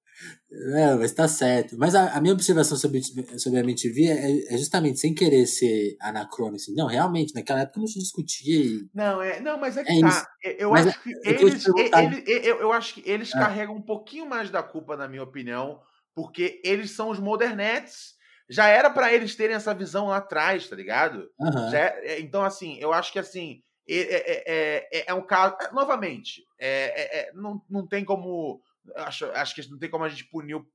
[0.76, 1.76] É, mas tá certo.
[1.78, 5.98] Mas a, a minha observação sobre, sobre a MTV é, é, justamente sem querer ser
[6.00, 6.58] anacrônico.
[6.58, 6.76] Assim.
[6.76, 8.64] Não, realmente, naquela época não se discutia.
[8.64, 8.88] E...
[8.94, 10.28] Não, é, não, mas é que é tá.
[10.44, 11.66] Eu mas acho que eles.
[11.68, 13.40] Ele, eu, eu acho que eles ah.
[13.40, 15.82] carregam um pouquinho mais da culpa, na minha opinião,
[16.14, 18.14] porque eles são os modernetes
[18.50, 21.30] já era para eles terem essa visão lá atrás, tá ligado?
[21.40, 21.74] Uhum.
[21.74, 25.56] É, então, assim, eu acho que assim é, é, é, um caso.
[25.74, 28.62] Novamente, é, não, não tem como.
[28.96, 30.56] Acho, acho que não tem como a gente punir.
[30.56, 30.66] O,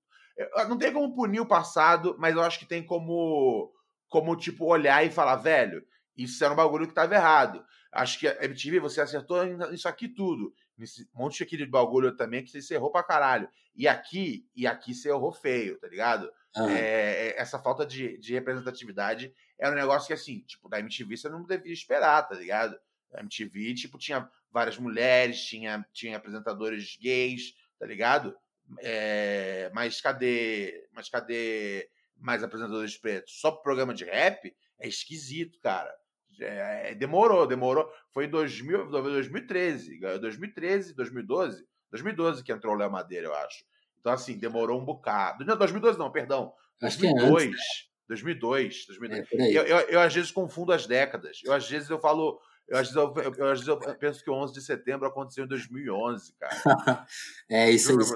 [0.69, 3.73] não tem como punir o passado, mas eu acho que tem como,
[4.09, 5.85] como tipo, olhar e falar, velho,
[6.16, 7.64] isso era um bagulho que estava errado.
[7.93, 10.53] Acho que a MTV, você acertou isso aqui tudo.
[10.77, 13.49] Nesse monte aqui de bagulho também que você errou pra caralho.
[13.74, 16.31] E aqui, e aqui você errou feio, tá ligado?
[16.57, 16.69] Uhum.
[16.70, 21.29] É, essa falta de, de representatividade era um negócio que, assim, tipo, da MTV você
[21.29, 22.79] não devia esperar, tá ligado?
[23.15, 28.37] A MTV, tipo, tinha várias mulheres, tinha, tinha apresentadores gays, tá ligado?
[28.81, 30.89] É, mas cadê.
[30.93, 33.41] Mas cadê mais apresentadores pretos?
[33.41, 34.55] Só pro programa de rap?
[34.79, 35.93] É esquisito, cara.
[36.41, 37.91] É, demorou, demorou.
[38.12, 43.65] Foi em 2000, 2013, 2013, 2012, 2012 que entrou o Léo Madeira, eu acho.
[44.01, 45.45] Então, assim, demorou um bocado.
[45.45, 46.53] Não, 2012 não, perdão.
[46.81, 47.45] 2002.
[47.45, 49.33] É antes, 2002, 2002.
[49.33, 51.41] É, eu, eu, eu, às vezes confundo as décadas.
[51.45, 54.31] Eu às vezes eu falo, eu às vezes eu, eu, às vezes eu penso que
[54.31, 56.55] o 11 de setembro aconteceu em 2011, cara.
[57.51, 58.15] é isso, isso,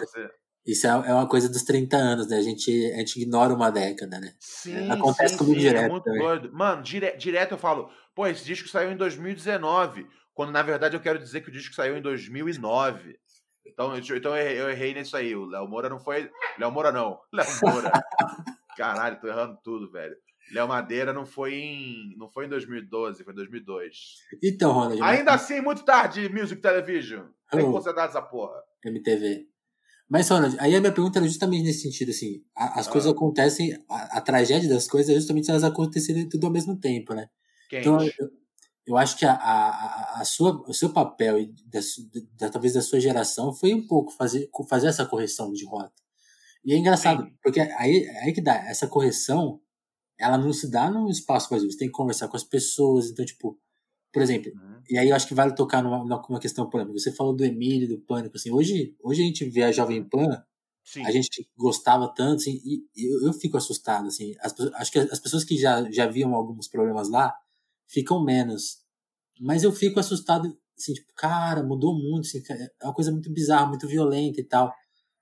[0.65, 2.39] isso é, é uma coisa dos 30 anos, né?
[2.39, 4.33] A gente, a gente ignora uma década, né?
[4.39, 5.87] Sim, Acontece sim, comigo sim, é direto.
[5.87, 6.21] É muito também.
[6.21, 6.53] doido.
[6.53, 11.01] Mano, dire, direto eu falo, pô, esse disco saiu em 2019, quando na verdade eu
[11.01, 13.19] quero dizer que o disco saiu em 2009.
[13.65, 15.35] Então, então eu errei nisso aí.
[15.35, 16.31] O Léo Moura não foi.
[16.59, 17.21] Léo Moura não.
[17.33, 17.91] Léo Moura.
[18.77, 20.17] Caralho, tô errando tudo, velho.
[20.53, 23.97] Léo Madeira não foi em não foi em 2012, foi em 2002.
[24.43, 25.01] Então, Ronald.
[25.03, 25.43] Ainda mas...
[25.43, 27.27] assim, muito tarde, Music Television.
[27.51, 28.61] Tem que consertar essa porra.
[28.85, 29.47] MTV.
[30.09, 32.91] Mas, Ronald, aí a minha pergunta era justamente nesse sentido, assim, as ah.
[32.91, 37.15] coisas acontecem, a, a, tragédia das coisas é justamente elas acontecerem tudo ao mesmo tempo,
[37.15, 37.29] né?
[37.71, 37.89] Quente.
[37.89, 38.31] Então, eu,
[38.87, 41.81] eu acho que a, a, a sua, o seu papel, da,
[42.39, 45.93] da, talvez da sua geração, foi um pouco fazer, fazer essa correção de rota.
[46.65, 47.33] E é engraçado, Sim.
[47.43, 49.61] porque aí, aí que dá, essa correção,
[50.19, 53.25] ela não se dá num espaço vazio, você tem que conversar com as pessoas, então,
[53.25, 53.59] tipo,
[54.13, 54.81] por exemplo, uhum.
[54.91, 56.99] e aí eu acho que vale tocar numa, numa questão polêmica.
[56.99, 60.45] Você falou do Emílio, do Pânico, assim, hoje, hoje a gente vê a Jovem Pan,
[60.85, 61.05] Sim.
[61.07, 65.21] a gente gostava tanto, assim, e, eu, eu fico assustado, assim, as, acho que as
[65.21, 67.35] pessoas que já, já viam alguns problemas lá,
[67.93, 68.79] ficam menos.
[69.41, 73.67] Mas eu fico assustado, assim, tipo, cara, mudou muito, assim, é uma coisa muito bizarra,
[73.67, 74.73] muito violenta e tal.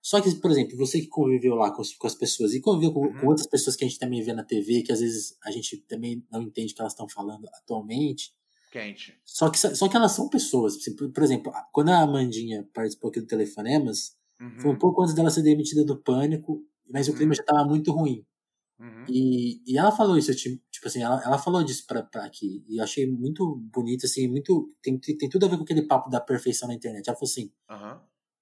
[0.02, 3.00] Só que, por exemplo, você que conviveu lá com, com as pessoas e conviveu com,
[3.00, 3.20] uhum.
[3.20, 5.76] com, outras pessoas que a gente também vê na TV, que às vezes a gente
[5.88, 8.32] também não entende o que elas estão falando atualmente,
[8.70, 9.18] Quente.
[9.24, 10.76] Só que, só que elas são pessoas.
[10.76, 14.60] Assim, por exemplo, quando a Amandinha participou aqui do Telefonemas, uhum.
[14.60, 17.34] foi um pouco antes dela ser demitida do Pânico, mas o clima uhum.
[17.34, 18.24] já estava muito ruim.
[18.80, 19.04] Uhum.
[19.08, 22.64] E, e ela falou isso, tipo, tipo assim, ela, ela falou disso pra, pra aqui.
[22.66, 24.74] E eu achei muito bonito, assim, muito.
[24.82, 27.06] Tem, tem tudo a ver com aquele papo da perfeição na internet.
[27.06, 27.52] Ela falou assim: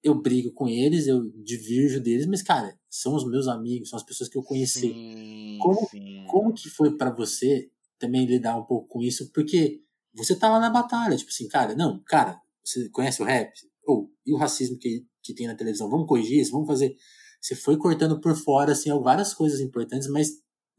[0.03, 4.05] eu brigo com eles, eu divirjo deles, mas, cara, são os meus amigos, são as
[4.05, 4.79] pessoas que eu conheci.
[4.79, 6.25] Sim, como, sim.
[6.29, 9.29] como que foi para você também lidar um pouco com isso?
[9.33, 9.81] Porque
[10.13, 13.51] você tá lá na batalha, tipo assim, cara, não, cara, você conhece o rap?
[13.85, 15.89] Ou, e o racismo que, que tem na televisão?
[15.89, 16.51] Vamos corrigir isso?
[16.51, 16.95] Vamos fazer.
[17.41, 20.29] Você foi cortando por fora, assim, várias coisas importantes, mas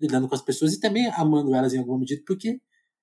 [0.00, 2.60] lidando com as pessoas e também amando elas em alguma medida, porque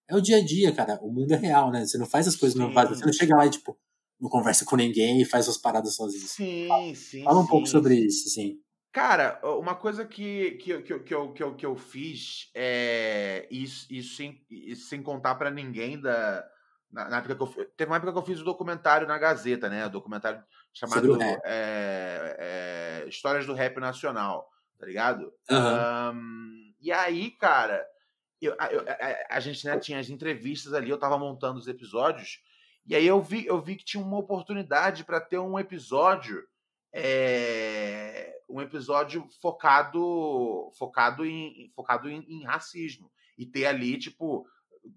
[0.10, 1.00] é o dia a dia, cara.
[1.02, 1.86] O mundo é real, né?
[1.86, 2.90] Você não faz as coisas não faz.
[2.90, 3.78] Você não chega lá e, tipo,
[4.20, 6.28] não conversa com ninguém e faz as paradas sozinho.
[6.28, 7.24] Sim, Fala, sim.
[7.24, 7.50] Fala um sim.
[7.50, 8.60] pouco sobre isso, assim.
[8.94, 13.86] Cara, uma coisa que, que, que, que, eu, que, eu, que eu fiz é isso,
[13.92, 16.44] isso, sem, isso sem contar para ninguém da,
[16.92, 19.18] na, na, época que eu, teve uma época que eu fiz o um documentário na
[19.18, 19.86] Gazeta, né?
[19.86, 20.44] Um documentário
[20.74, 21.44] chamado é,
[23.04, 24.50] é, Histórias do Rap Nacional,
[24.80, 25.34] tá ligado?
[25.50, 26.16] Uhum.
[26.16, 27.86] Um, e aí, cara,
[28.42, 32.42] eu, eu, a, a, gente né, tinha as entrevistas ali, eu tava montando os episódios,
[32.86, 36.48] e aí eu vi, eu vi que tinha uma oportunidade para ter um episódio.
[36.94, 44.48] É, um episódio focado focado em focado em, em racismo e ter ali tipo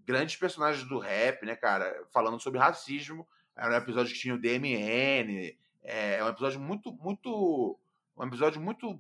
[0.04, 3.26] grandes personagens do rap, né, cara, falando sobre racismo.
[3.56, 5.56] Era um episódio que tinha o DMN.
[5.82, 7.78] É, é um episódio muito, muito.
[8.16, 8.98] Um episódio muito.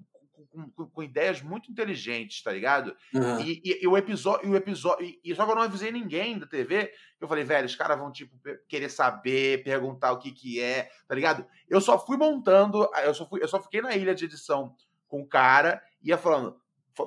[0.52, 2.96] Com, com, com ideias muito inteligentes, tá ligado?
[3.14, 3.40] Uhum.
[3.40, 4.48] E, e, e, o episódio.
[4.48, 6.92] E, o episódio e, e, só que eu não avisei ninguém da TV.
[7.20, 8.34] Eu falei, velho, os caras vão, tipo,
[8.66, 11.46] querer saber, perguntar o que que é, tá ligado?
[11.68, 14.74] Eu só fui montando, eu só, fui, eu só fiquei na ilha de edição
[15.06, 16.56] com o cara, ia falando,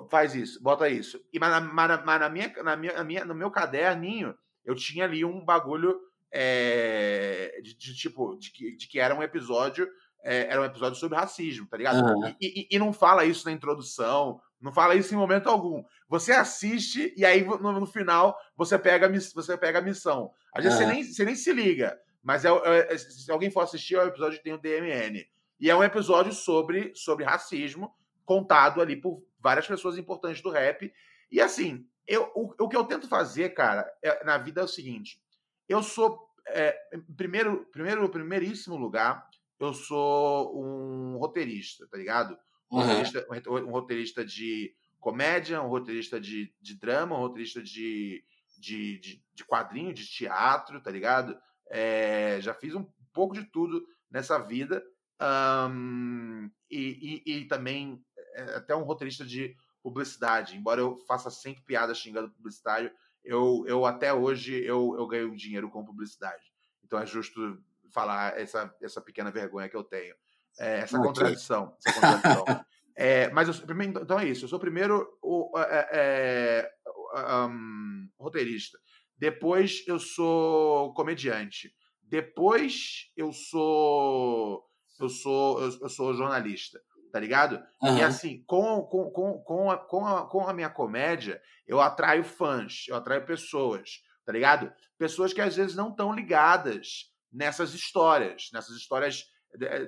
[0.10, 1.24] faz isso, bota isso.
[1.32, 4.36] E mas, mas, mas na, minha, na, minha, na minha, no meu caderninho,
[4.66, 6.00] eu tinha ali um bagulho
[6.32, 9.88] é, de, de, tipo, de que, de que era um episódio,
[10.24, 12.04] é, era um episódio sobre racismo, tá ligado?
[12.04, 12.36] Uhum.
[12.42, 15.84] E, e, e, não fala isso na introdução, não fala isso em momento algum.
[16.08, 20.32] Você assiste e aí no, no final você pega, você pega a missão.
[20.54, 20.86] Às vezes uhum.
[20.86, 22.50] você, nem, você nem se liga, mas é,
[22.90, 25.28] é, se alguém for assistir, é o episódio que tem o DMN.
[25.60, 27.94] E é um episódio sobre, sobre racismo,
[28.26, 30.92] contado ali por várias pessoas importantes do rap.
[31.30, 34.68] E assim, eu, o, o que eu tento fazer, cara, é, na vida é o
[34.68, 35.22] seguinte:
[35.68, 36.78] eu sou, é,
[37.18, 39.28] primeiro, primeiro, primeiríssimo lugar,
[39.60, 42.38] eu sou um roteirista, tá ligado?
[42.72, 42.84] Um, uhum.
[42.84, 48.24] roteirista, um roteirista de comédia, um roteirista de, de drama, um roteirista de,
[48.58, 51.38] de, de, de quadrinho, de teatro, tá ligado?
[51.70, 54.84] É, já fiz um pouco de tudo nessa vida.
[55.22, 58.04] Um, e, e, e, também
[58.34, 60.58] é até um roteirista de publicidade.
[60.58, 62.92] Embora eu faça sempre piada xingando publicitário,
[63.24, 66.44] eu, eu até hoje eu, eu ganho dinheiro com publicidade.
[66.84, 67.62] Então é justo
[67.92, 70.16] falar essa, essa pequena vergonha que eu tenho.
[70.60, 71.08] É, essa, okay.
[71.08, 72.46] contradição, essa contradição.
[72.96, 74.46] é, mas eu, primeiro, então é isso.
[74.46, 78.80] Eu sou primeiro o é, é um, roteirista.
[79.18, 81.74] Depois eu sou comediante.
[82.02, 84.70] Depois eu sou
[85.00, 86.80] eu sou eu, eu sou jornalista
[87.14, 87.64] tá ligado?
[87.80, 88.00] Uhum.
[88.00, 92.24] E assim, com, com, com, com, a, com, a, com a minha comédia, eu atraio
[92.24, 94.74] fãs, eu atraio pessoas, tá ligado?
[94.98, 99.26] Pessoas que às vezes não estão ligadas nessas histórias, nessas histórias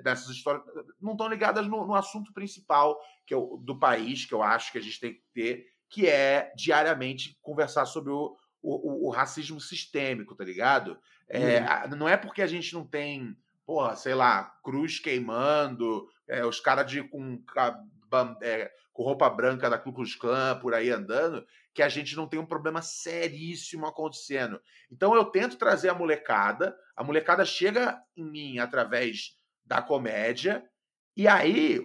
[0.03, 0.63] dessas histórias
[1.01, 4.77] não estão ligadas no, no, assunto principal que eu, do país que eu acho que
[4.77, 10.35] a gente tem que ter, que é diariamente conversar sobre o, o, o racismo sistêmico,
[10.35, 10.99] tá ligado?
[11.27, 11.97] É, uhum.
[11.97, 13.35] Não é porque a gente não tem
[13.65, 17.43] porra, sei lá, cruz queimando, é, os caras de com,
[18.41, 22.27] é, com roupa branca da Ku Klux Klan por aí andando, que a gente não
[22.27, 24.61] tem um problema seríssimo acontecendo.
[24.91, 29.35] Então eu tento trazer a molecada, a molecada chega em mim através
[29.65, 30.63] da comédia,
[31.17, 31.81] e aí,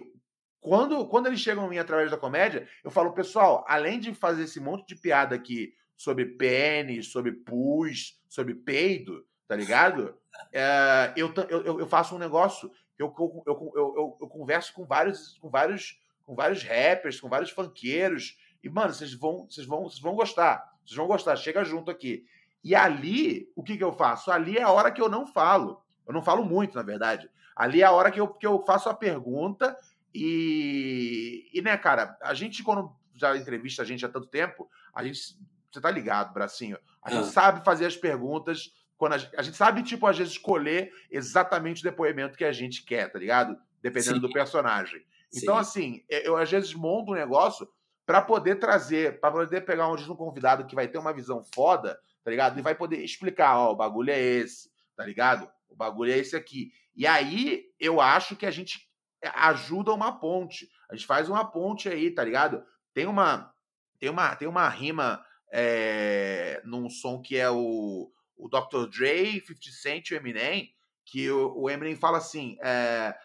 [0.59, 4.43] quando, quando eles chegam em mim através da comédia, eu falo, pessoal, além de fazer
[4.43, 10.20] esse monte de piada aqui sobre pênis, sobre pus, sobre peido, tá ligado?
[10.51, 13.43] É, eu, eu, eu faço um negócio, eu, eu,
[13.75, 18.37] eu, eu, converso com vários, com vários com vários rappers, com vários funkeiros.
[18.63, 20.71] E, mano, vocês vão, vocês vão, vocês vão gostar.
[20.85, 21.35] Vocês vão gostar.
[21.35, 22.25] Chega junto aqui.
[22.63, 24.31] E ali, o que, que eu faço?
[24.31, 25.83] Ali é a hora que eu não falo.
[26.07, 27.29] Eu não falo muito, na verdade.
[27.55, 29.75] Ali é a hora que eu, que eu faço a pergunta
[30.13, 35.03] e, e, né, cara, a gente, quando já entrevista a gente há tanto tempo, a
[35.03, 35.37] gente.
[35.71, 36.77] Você tá ligado, bracinho?
[37.01, 37.31] A gente é.
[37.31, 38.73] sabe fazer as perguntas.
[39.01, 42.51] Quando a gente, a gente, sabe, tipo, às vezes, escolher exatamente o depoimento que a
[42.51, 43.57] gente quer, tá ligado?
[43.81, 44.21] Dependendo Sim.
[44.21, 45.03] do personagem.
[45.35, 47.67] Então, assim, eu às vezes monto um negócio
[48.05, 51.99] para poder trazer, para poder pegar um, um convidado que vai ter uma visão foda,
[52.23, 52.59] tá ligado?
[52.59, 55.49] E vai poder explicar, ó, o bagulho é esse, tá ligado?
[55.67, 56.71] O bagulho é esse aqui.
[56.95, 58.87] E aí eu acho que a gente
[59.33, 60.69] ajuda uma ponte.
[60.87, 62.63] A gente faz uma ponte aí, tá ligado?
[62.93, 63.51] Tem uma
[63.99, 68.11] tem uma tem uma rima é, num som que é o,
[68.41, 68.89] o Dr.
[68.89, 70.73] Dre, 50 Cent e o Eminem,
[71.05, 73.15] que o, o Eminem fala assim, é,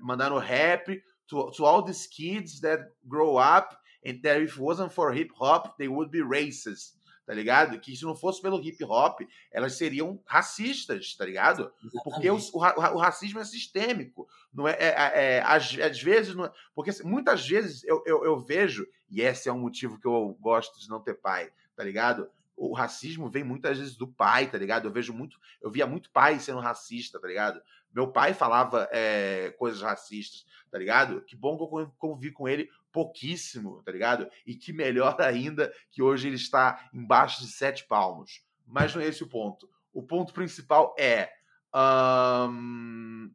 [0.00, 4.92] mandando rap to, to all these kids that grow up and that if it wasn't
[4.92, 7.00] for hip hop, they would be racist.
[7.24, 7.78] Tá ligado?
[7.78, 9.20] Que se não fosse pelo hip hop,
[9.52, 11.72] elas seriam racistas, tá ligado?
[12.02, 14.28] Porque o, o, o, racismo é sistêmico.
[14.52, 18.24] Não é, é, é, é às, às, vezes, não é, porque muitas vezes eu, eu,
[18.24, 21.84] eu vejo, e esse é um motivo que eu gosto de não ter pai, tá
[21.84, 22.28] ligado?
[22.56, 24.86] O racismo vem muitas vezes do pai, tá ligado?
[24.86, 27.60] Eu vejo muito, eu via muito pai sendo racista, tá ligado?
[27.92, 31.20] Meu pai falava é, coisas racistas, tá ligado?
[31.22, 34.28] Que bom que eu convivi com ele pouquíssimo, tá ligado?
[34.46, 38.42] E que melhor ainda que hoje ele está embaixo de sete palmos.
[38.66, 39.68] Mas não é esse o ponto.
[39.92, 41.30] O ponto principal é.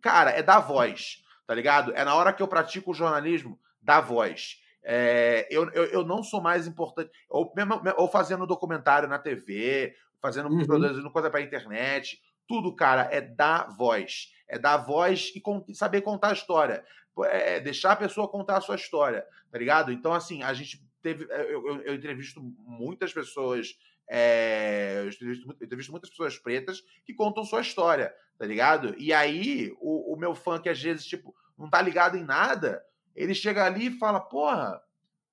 [0.02, 1.94] cara, é dar voz, tá ligado?
[1.96, 4.62] É na hora que eu pratico o jornalismo, dar voz.
[4.90, 7.12] É, eu, eu, eu, não sou mais importante.
[7.30, 10.66] Ou, mesmo, ou fazendo documentário na TV, fazendo uhum.
[10.66, 12.22] produzindo coisa para internet.
[12.48, 15.34] Tudo, cara, é dar voz é dar voz
[15.68, 16.84] e saber contar a história.
[17.26, 19.92] É, é deixar a pessoa contar a sua história, tá ligado?
[19.92, 21.28] Então, assim, a gente teve.
[21.30, 23.78] É, eu, eu, eu entrevisto muitas pessoas.
[24.10, 28.96] É, eu, entrevisto, eu entrevisto muitas pessoas pretas que contam sua história, tá ligado?
[28.98, 32.82] E aí, o, o meu fã, que às vezes, tipo, não tá ligado em nada,
[33.18, 34.80] ele chega ali e fala: Porra,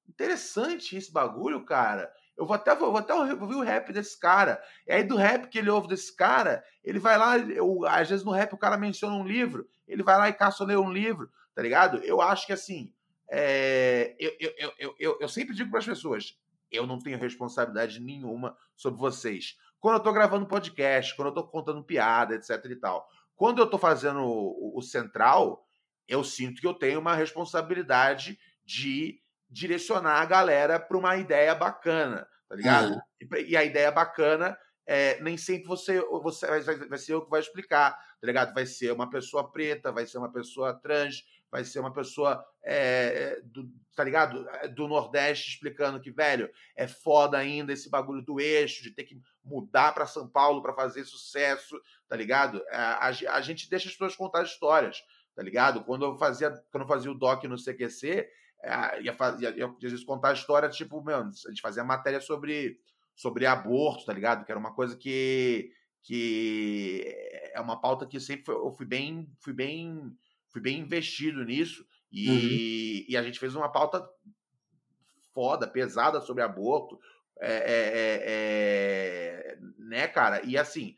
[0.09, 2.11] interessante esse bagulho, cara.
[2.37, 4.61] Eu vou até, vou até ouvir o rap desse cara.
[4.89, 8.25] E aí, do rap que ele ouve desse cara, ele vai lá, eu, às vezes
[8.25, 11.31] no rap o cara menciona um livro, ele vai lá e caça ler um livro,
[11.55, 11.99] tá ligado?
[11.99, 12.93] Eu acho que assim,
[13.31, 16.37] é, eu, eu, eu, eu, eu sempre digo para as pessoas:
[16.73, 19.57] eu não tenho responsabilidade nenhuma sobre vocês.
[19.79, 23.07] Quando eu tô gravando podcast, quando eu tô contando piada, etc e tal.
[23.37, 25.65] Quando eu tô fazendo o, o central,
[26.09, 32.27] eu sinto que eu tenho uma responsabilidade de direcionar a galera para uma ideia bacana,
[32.49, 32.93] tá ligado?
[32.93, 33.39] Uhum.
[33.47, 34.57] E, a ideia bacana
[34.87, 38.53] é, nem sempre você, você vai, vai, ser eu que vai explicar, tá ligado?
[38.53, 43.41] Vai ser uma pessoa preta, vai ser uma pessoa trans, vai ser uma pessoa, é,
[43.45, 44.47] do, tá ligado?
[44.51, 49.05] É, do Nordeste explicando que, velho, é foda ainda esse bagulho do eixo, de ter
[49.05, 52.63] que mudar para São Paulo para fazer sucesso, tá ligado?
[52.71, 54.99] A, a, a, gente deixa as pessoas contar histórias,
[55.35, 55.85] tá ligado?
[55.85, 58.29] Quando eu fazia, quando eu fazia o doc no CQC,
[58.63, 62.21] é, ia, ia, ia, às vezes contar a história, tipo, meu, a gente fazia matéria
[62.21, 62.79] sobre,
[63.15, 64.45] sobre aborto, tá ligado?
[64.45, 65.71] Que era uma coisa que,
[66.03, 67.05] que
[67.53, 70.17] é uma pauta que sempre foi, eu fui bem, fui bem,
[70.49, 71.85] fui bem investido nisso.
[72.11, 73.05] E, uhum.
[73.09, 74.09] e a gente fez uma pauta
[75.35, 76.99] foda, pesada sobre aborto.
[77.41, 78.23] É, é, é,
[79.51, 80.41] é né, cara?
[80.45, 80.95] E assim,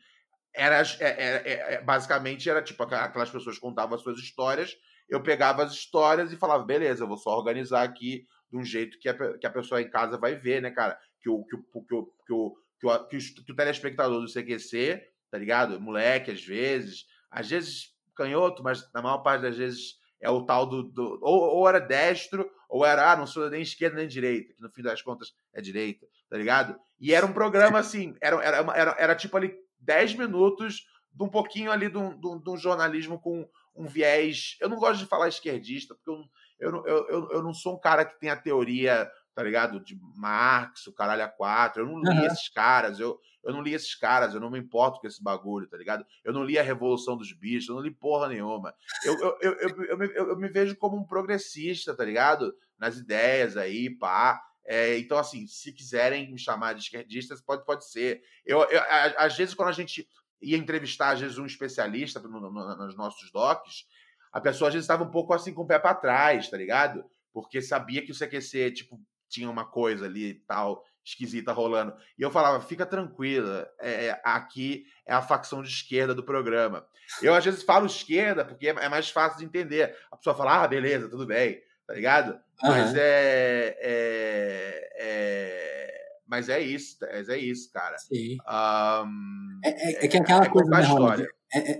[0.57, 4.77] era, é, é, basicamente era tipo aquelas pessoas contavam as suas histórias
[5.09, 8.99] eu pegava as histórias e falava, beleza, eu vou só organizar aqui de um jeito
[8.99, 10.99] que a, que a pessoa em casa vai ver, né, cara?
[11.21, 14.21] Que o, que o, que o, que o, que o, que o, que o telespectador
[14.21, 15.01] do CQC,
[15.31, 15.79] tá ligado?
[15.79, 20.65] Moleque, às vezes, às vezes canhoto, mas na maior parte das vezes é o tal
[20.65, 20.83] do.
[20.83, 24.61] do ou, ou, era destro, ou era, ah, não sou nem esquerda nem direita, que
[24.61, 26.77] no fim das contas é direita, tá ligado?
[26.99, 29.53] E era um programa assim, era, era, era, era tipo ali
[29.87, 34.55] 10 minutos de um pouquinho ali de um, de um jornalismo com um viés.
[34.61, 37.79] Eu não gosto de falar esquerdista, porque eu, eu, eu, eu, eu não sou um
[37.79, 39.79] cara que tem a teoria tá ligado?
[39.79, 41.83] De Marx, o caralho a quatro.
[41.83, 42.25] Eu não li uhum.
[42.25, 45.69] esses caras, eu, eu não li esses caras, eu não me importo com esse bagulho,
[45.69, 46.03] tá ligado?
[46.23, 48.73] Eu não li a Revolução dos Bichos, eu não li porra nenhuma.
[49.05, 52.51] Eu, eu, eu, eu, eu, me, eu me vejo como um progressista, tá ligado?
[52.79, 54.41] Nas ideias aí, pá.
[54.67, 58.21] É, então, assim, se quiserem me chamar de esquerdista, pode, pode ser.
[58.45, 58.81] Eu, eu,
[59.17, 60.05] às vezes, quando a gente
[60.41, 63.85] ia entrevistar, às vezes, um especialista no, no, nos nossos docs,
[64.31, 67.03] a pessoa às vezes estava um pouco assim com o pé para trás, tá ligado?
[67.33, 68.99] Porque sabia que o CQC, tipo,
[69.29, 71.95] tinha uma coisa ali tal, esquisita rolando.
[72.17, 76.85] E eu falava, fica tranquila, é, é, aqui é a facção de esquerda do programa.
[77.21, 79.97] Eu às vezes falo esquerda porque é, é mais fácil de entender.
[80.11, 82.31] A pessoa fala, ah, beleza, tudo bem, tá ligado?
[82.31, 82.69] Uhum.
[82.69, 87.97] Mas é, é, é, Mas é isso, mas é isso, cara.
[87.97, 88.37] Sim.
[88.47, 91.27] Um, é, é, que aquela coisa da história.
[91.53, 91.79] É,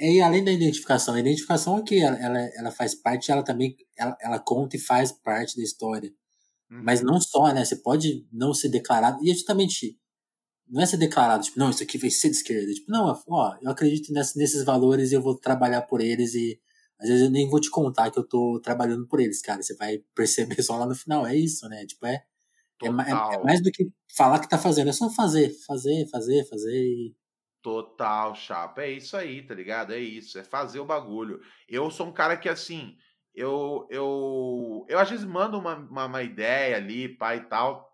[0.00, 4.16] é, além da identificação, a identificação aqui, ela, ela, ela faz parte, ela também ela,
[4.20, 6.12] ela conta e faz parte da história.
[6.70, 7.64] Mas não só, né?
[7.64, 9.24] Você pode não ser declarado.
[9.24, 9.98] E é justamente.
[10.70, 12.70] Não é ser declarado, tipo, não, isso aqui vai ser de esquerda.
[12.74, 16.60] Tipo, não, ó, eu acredito nesses valores e eu vou trabalhar por eles e
[17.00, 19.62] às vezes eu nem vou te contar que eu tô trabalhando por eles, cara.
[19.62, 21.26] Você vai perceber só lá no final.
[21.26, 21.86] É isso, né?
[21.86, 22.24] Tipo, é,
[22.82, 24.88] é, é, é mais do que falar que tá fazendo.
[24.88, 27.16] É só fazer, fazer, fazer, fazer e.
[27.62, 28.82] Total, chapa.
[28.82, 29.92] É isso aí, tá ligado?
[29.92, 30.38] É isso.
[30.38, 31.40] É fazer o bagulho.
[31.68, 32.96] Eu sou um cara que, assim,
[33.38, 37.88] eu, eu, eu às vezes mando uma, uma, uma ideia ali, pai e tal,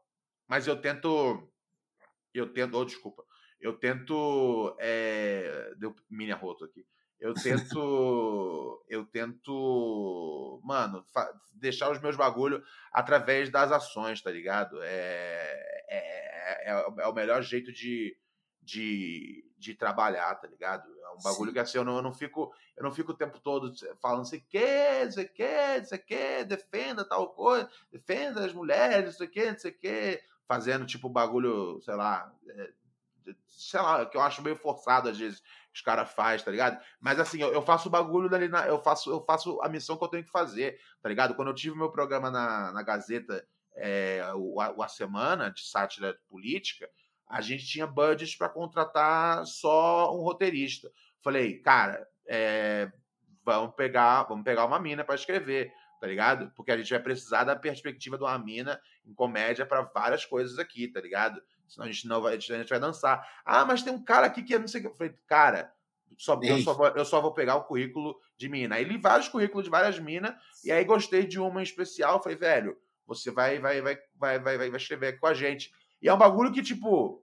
[0.48, 1.46] mas eu tento,
[2.32, 3.22] eu tento, oh, desculpa,
[3.60, 6.86] eu tento, é, deu mini arroto aqui,
[7.24, 11.02] eu tento, eu tento, mano,
[11.54, 14.78] deixar os meus bagulho através das ações, tá ligado?
[14.82, 18.14] É, é, é, é o melhor jeito de,
[18.60, 20.84] de, de trabalhar, tá ligado?
[21.16, 21.54] um bagulho Sim.
[21.54, 23.72] que assim, eu não, eu não fico, eu não fico o tempo todo
[24.02, 29.58] falando sei que, sei que, sei que, defenda tal coisa, defenda as mulheres, sei que,
[29.58, 32.72] sei que, fazendo tipo bagulho, sei lá, é,
[33.48, 35.42] sei lá, que eu acho meio forçado às vezes
[35.72, 36.80] os caras fazem, tá ligado?
[37.00, 39.96] Mas assim, eu, eu faço o bagulho dali, na, eu faço eu faço a missão
[39.96, 41.34] que eu tenho que fazer, tá ligado?
[41.34, 43.44] Quando eu tive meu programa na, na Gazeta,
[43.76, 46.88] é, o, a, a Semana, de sátira política,
[47.26, 50.90] a gente tinha budget para contratar só um roteirista.
[51.22, 52.92] Falei, cara, é,
[53.44, 56.52] vamos pegar, vamos pegar uma mina para escrever, tá ligado?
[56.54, 60.58] Porque a gente vai precisar da perspectiva de uma mina em comédia para várias coisas
[60.58, 61.42] aqui, tá ligado?
[61.74, 63.26] Senão a gente não vai, a gente vai dançar.
[63.44, 64.90] Ah, mas tem um cara aqui que é não sei o que.
[64.90, 65.72] Eu falei, cara,
[66.16, 68.76] só, eu, só vou, eu só vou pegar o currículo de mina.
[68.76, 70.34] Aí li vários currículos de várias minas,
[70.64, 72.22] e aí gostei de uma em especial.
[72.22, 75.72] Falei, velho, você vai, vai, vai, vai, vai, vai escrever aqui com a gente.
[76.00, 77.20] E é um bagulho que, tipo,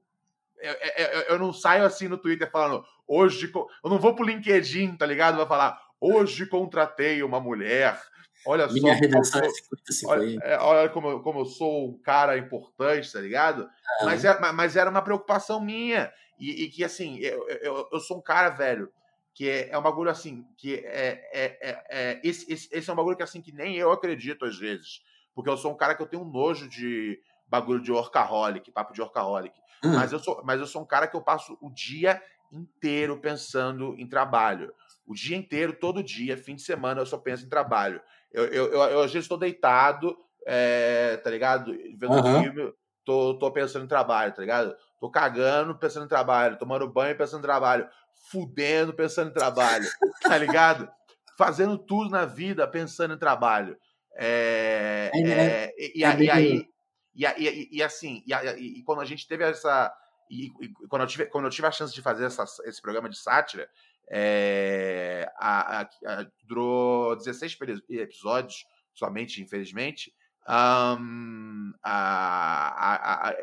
[0.59, 3.49] eu, eu, eu, não saio assim no Twitter falando, hoje.
[3.53, 5.37] Eu não vou pro LinkedIn, tá ligado?
[5.37, 7.97] Vai falar, hoje contratei uma mulher.
[8.45, 8.99] Olha Minha só.
[8.99, 13.69] Redação é olha, é, olha como, como eu sou um cara importante, tá ligado?
[14.03, 16.11] Mas, é, mas era uma preocupação minha.
[16.39, 18.91] E, e que, assim, eu, eu, eu, sou um cara, velho,
[19.34, 21.30] que é, é um bagulho assim, que é.
[21.31, 24.45] é, é, é esse, esse, esse, é um bagulho que, assim, que nem eu acredito
[24.45, 25.01] às vezes.
[25.35, 28.93] Porque eu sou um cara que eu tenho um nojo de bagulho de orcaholic, papo
[28.93, 29.55] de orcaholic.
[29.84, 29.93] Hum.
[29.93, 33.95] Mas, eu sou, mas eu sou um cara que eu passo o dia inteiro pensando
[33.97, 34.73] em trabalho.
[35.05, 38.01] O dia inteiro, todo dia, fim de semana, eu só penso em trabalho.
[38.31, 41.73] Eu, eu, eu, eu às vezes estou deitado, é, tá ligado?
[41.97, 42.43] Vendo uhum.
[42.43, 42.73] filme,
[43.05, 44.75] tô, tô pensando em trabalho, tá ligado?
[44.99, 47.87] Tô cagando pensando em trabalho, tomando banho pensando em trabalho,
[48.31, 49.87] fudendo pensando em trabalho,
[50.21, 50.89] tá ligado?
[51.37, 53.77] Fazendo tudo na vida pensando em trabalho.
[54.15, 56.69] É, é, é, e, é e, e, aí,
[57.15, 59.93] e, e, e assim, e, e, quando a gente teve essa.
[60.29, 60.49] E,
[60.87, 63.67] quando, eu tive, quando eu tive a chance de fazer essa, esse programa de sátira,
[64.13, 67.57] é, a, a, a, durou 16
[67.89, 70.13] episódios somente, infelizmente.
[70.47, 73.33] Um, a, a,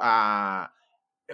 [0.00, 0.70] a,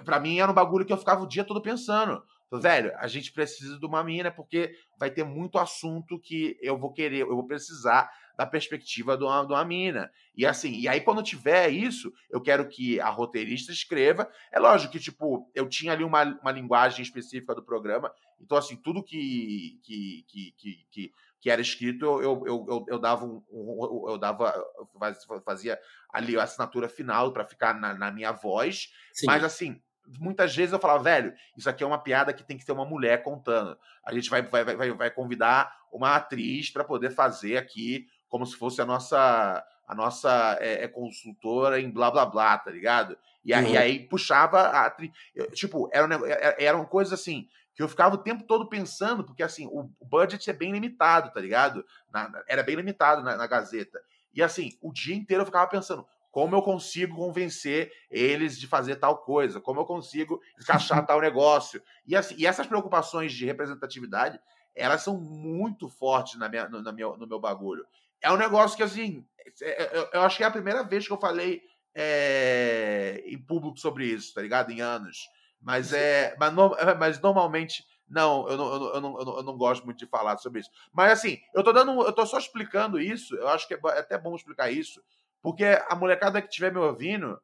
[0.04, 2.20] pra mim era um bagulho que eu ficava o dia todo pensando.
[2.52, 6.92] Velho, a gente precisa de uma mina porque vai ter muito assunto que eu vou
[6.92, 10.10] querer, eu vou precisar da perspectiva de uma, de uma mina.
[10.36, 14.28] E assim, e aí quando tiver isso, eu quero que a roteirista escreva.
[14.52, 18.76] É lógico que, tipo, eu tinha ali uma, uma linguagem específica do programa, então, assim,
[18.76, 20.54] tudo que, que, que,
[20.90, 25.78] que, que era escrito, eu, eu, eu, eu dava um, um, eu dava, eu fazia
[26.12, 28.92] ali a assinatura final para ficar na, na, minha voz.
[29.12, 29.26] Sim.
[29.26, 29.80] Mas assim,
[30.18, 32.84] muitas vezes eu falava, velho, isso aqui é uma piada que tem que ter uma
[32.84, 33.78] mulher contando.
[34.04, 38.56] A gente vai, vai, vai, vai convidar uma atriz para poder fazer aqui como se
[38.56, 43.16] fosse a nossa a nossa é, é consultora em blá blá blá, tá ligado?
[43.44, 43.78] E aí, uhum.
[43.78, 45.12] aí puxava a atriz.
[45.52, 49.68] Tipo, era, é, eram coisas assim que eu ficava o tempo todo pensando, porque assim,
[49.68, 51.84] o budget é bem limitado, tá ligado?
[52.12, 54.00] Na, era bem limitado na, na, Gazeta.
[54.34, 58.96] E assim, o dia inteiro eu ficava pensando, como eu consigo convencer eles de fazer
[58.96, 61.80] tal coisa, como eu consigo encaixar tal negócio.
[62.04, 64.40] E, assim, e essas preocupações de representatividade,
[64.74, 67.86] elas são muito fortes na minha, no, na minha, no meu bagulho.
[68.24, 69.24] É um negócio que, assim,
[69.62, 71.62] é, é, eu, acho que é a primeira vez que eu falei
[71.94, 74.72] é, em público sobre isso, tá ligado?
[74.72, 75.28] Em anos.
[75.60, 79.56] Mas, é, mas, no, mas normalmente não eu não, eu, não, eu, não, eu não
[79.56, 80.70] gosto muito de falar sobre isso.
[80.92, 82.02] Mas assim, eu tô dando.
[82.02, 83.34] Eu tô só explicando isso.
[83.36, 85.00] Eu acho que é até bom explicar isso
[85.44, 87.38] porque a molecada que estiver me ouvindo,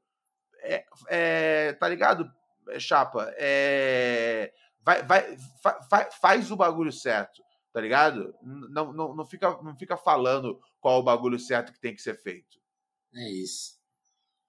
[0.62, 2.32] é, é, tá ligado,
[2.78, 3.30] Chapa?
[3.36, 8.34] É, vai, vai, fa, faz o bagulho certo, tá ligado?
[8.42, 12.20] Não, não, não, fica, não fica falando qual o bagulho certo que tem que ser
[12.20, 12.58] feito.
[13.14, 13.78] É isso.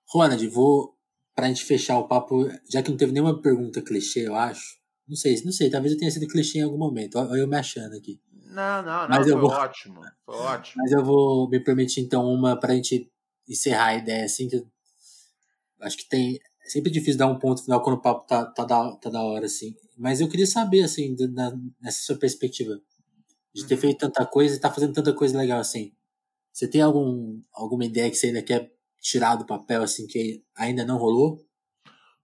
[0.08, 0.98] Ronald, vou.
[1.34, 4.78] Pra gente fechar o papo, já que não teve nenhuma pergunta clichê, eu acho.
[5.08, 7.18] Não sei, não sei, talvez eu tenha sido clichê em algum momento.
[7.18, 8.20] Olha eu me achando aqui.
[8.52, 9.50] Não, não, não, Mas foi vou...
[9.50, 10.02] ótimo.
[10.26, 10.84] Foi ótimo.
[10.84, 13.10] Mas eu vou me permitir, então, uma pra gente
[13.48, 14.62] encerrar a ideia assim, que
[15.80, 16.40] acho que tem.
[16.64, 19.24] É sempre difícil dar um ponto final quando o papo tá, tá, da, tá da
[19.24, 19.74] hora, assim.
[19.98, 22.80] Mas eu queria saber, assim, da, nessa sua perspectiva,
[23.54, 25.94] de ter feito tanta coisa e tá fazendo tanta coisa legal assim.
[26.52, 30.86] Você tem algum, alguma ideia que você ainda quer tirar do papel, assim, que ainda
[30.86, 31.46] não rolou?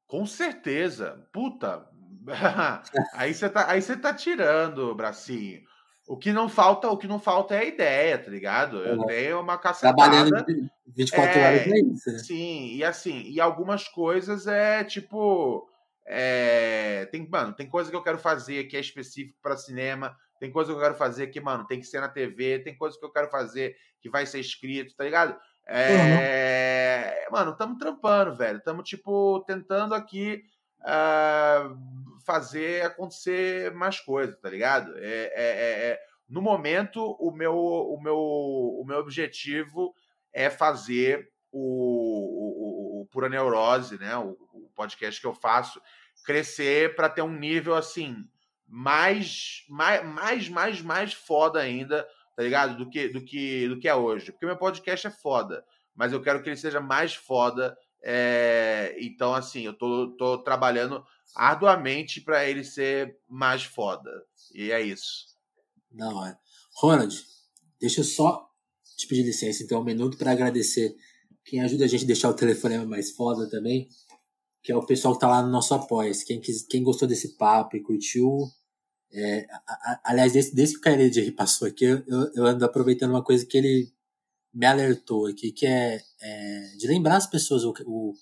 [0.06, 1.28] Com certeza.
[1.34, 1.88] Puta.
[3.14, 5.62] aí você tá, aí você tá tirando, bracinho.
[6.08, 8.78] O que não falta, o que não falta é a ideia, tá ligado?
[8.78, 9.06] Eu é.
[9.08, 9.94] tenho uma cacetada.
[9.94, 12.20] Trabalhando 24 é, horas pra isso, né?
[12.20, 15.70] Sim, e assim, e algumas coisas é tipo.
[16.06, 20.52] É, tem, mano, tem coisa que eu quero fazer que é específico para cinema, tem
[20.52, 23.06] coisa que eu quero fazer que, mano, tem que ser na TV, tem coisa que
[23.06, 25.38] eu quero fazer que vai ser escrito, tá ligado?
[25.66, 27.34] É, uhum.
[27.34, 28.58] Mano, estamos trampando, velho.
[28.58, 30.44] Estamos, tipo, tentando aqui
[30.82, 31.78] uh,
[32.26, 34.94] fazer acontecer mais coisas, tá ligado?
[34.98, 36.00] É, é, é, é,
[36.30, 39.94] no momento, o meu, o, meu, o meu objetivo
[40.32, 44.16] é fazer o, o, o Pura Neurose, né?
[44.18, 45.82] O, o podcast que eu faço,
[46.26, 48.26] crescer para ter um nível assim
[48.68, 52.78] mais, mais, mais, mais, mais foda ainda, tá ligado?
[52.78, 54.32] Do que, do que, do que é hoje.
[54.32, 55.64] Porque meu podcast é foda,
[55.96, 57.78] mas eu quero que ele seja mais foda.
[58.04, 58.96] É...
[59.00, 61.04] Então, assim, eu tô, tô trabalhando
[61.36, 64.12] arduamente para ele ser mais foda.
[64.54, 65.28] E é isso.
[65.92, 66.38] Não, é.
[66.76, 67.24] Ronald,
[67.80, 68.48] deixa eu só
[68.98, 70.96] te pedir licença, então, um minuto para agradecer
[71.46, 73.88] quem ajuda a gente a deixar o telefonema mais foda também,
[74.68, 77.78] que é o pessoal que tá lá no nosso apoia quem, quem gostou desse papo
[77.78, 78.52] e curtiu.
[79.14, 82.04] É, a, a, aliás, desde, desde que o Caio passou aqui, eu,
[82.36, 83.90] eu, ando aproveitando uma coisa que ele
[84.54, 88.14] me alertou aqui, que é, é de lembrar as pessoas o, o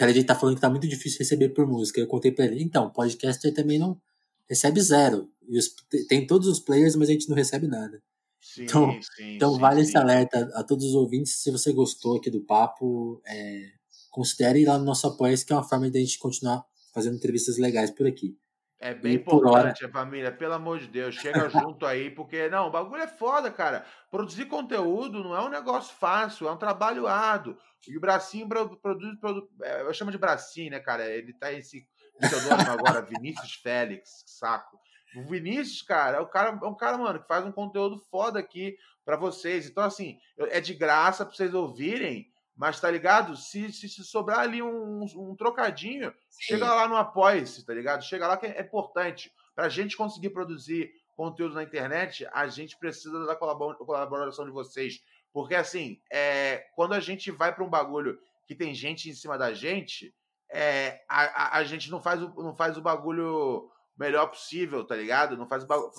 [0.00, 1.98] ele tá falando que tá muito difícil receber por música.
[1.98, 4.00] Eu contei pra ele, então, podcaster também não
[4.48, 5.28] recebe zero.
[5.48, 5.74] Os,
[6.08, 8.00] tem todos os players, mas a gente não recebe nada.
[8.40, 11.42] Sim, então, sim, então sim, vale esse alerta a todos os ouvintes.
[11.42, 13.72] Se você gostou aqui do papo, é,
[14.10, 17.16] considere ir lá no nosso apoio, que é uma forma de a gente continuar fazendo
[17.16, 18.36] entrevistas legais por aqui.
[18.82, 19.92] É bem importante, hora...
[19.92, 20.32] família.
[20.32, 23.84] Pelo amor de Deus, chega junto aí, porque não, o bagulho é foda, cara.
[24.10, 27.56] Produzir conteúdo não é um negócio fácil, é um trabalho árduo.
[27.86, 31.06] E o Bracinho produz, produz é, eu chamo de Bracinho, né, cara?
[31.06, 31.86] Ele tá esse
[32.18, 34.78] pseudônimo agora, Vinícius Félix, saco.
[35.14, 38.38] O Vinícius, cara, é, o cara, é um cara, mano, que faz um conteúdo foda
[38.38, 39.66] aqui para vocês.
[39.66, 42.29] Então, assim, é de graça pra vocês ouvirem,
[42.60, 43.34] mas tá ligado?
[43.38, 46.42] Se, se, se sobrar ali um, um, trocadinho, Sim.
[46.42, 48.04] chega lá no Apoia-se, tá ligado?
[48.04, 49.32] Chega lá que é importante.
[49.54, 55.02] Pra gente conseguir produzir conteúdo na internet, a gente precisa da colaboração de vocês.
[55.32, 59.38] Porque, assim, é, quando a gente vai para um bagulho que tem gente em cima
[59.38, 60.14] da gente,
[60.50, 64.94] é, a, a, a, gente não faz, o, não faz o bagulho melhor possível, tá
[64.94, 65.34] ligado?
[65.34, 65.90] Não faz o bagulho.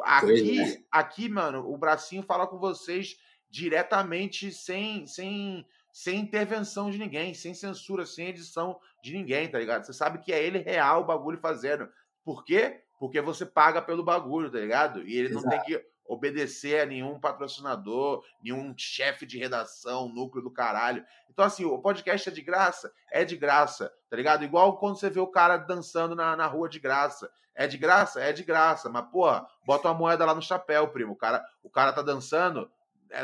[0.00, 0.78] Aqui, é.
[0.92, 3.16] aqui, mano, o bracinho fala com vocês
[3.50, 9.86] diretamente, sem, sem, sem intervenção de ninguém, sem censura, sem edição de ninguém, tá ligado?
[9.86, 11.88] Você sabe que é ele real o bagulho fazendo.
[12.24, 12.82] Por quê?
[12.98, 15.06] Porque você paga pelo bagulho, tá ligado?
[15.06, 15.46] E ele Exato.
[15.46, 21.06] não tem que obedecer a nenhum patrocinador, nenhum chefe de redação, núcleo do caralho.
[21.30, 22.92] Então, assim, o podcast é de graça?
[23.12, 24.42] É de graça, tá ligado?
[24.42, 27.30] Igual quando você vê o cara dançando na, na rua de graça.
[27.54, 28.20] É de graça?
[28.20, 28.90] É de graça.
[28.90, 31.12] Mas, porra, bota uma moeda lá no chapéu, primo.
[31.12, 32.68] O cara, o cara tá dançando,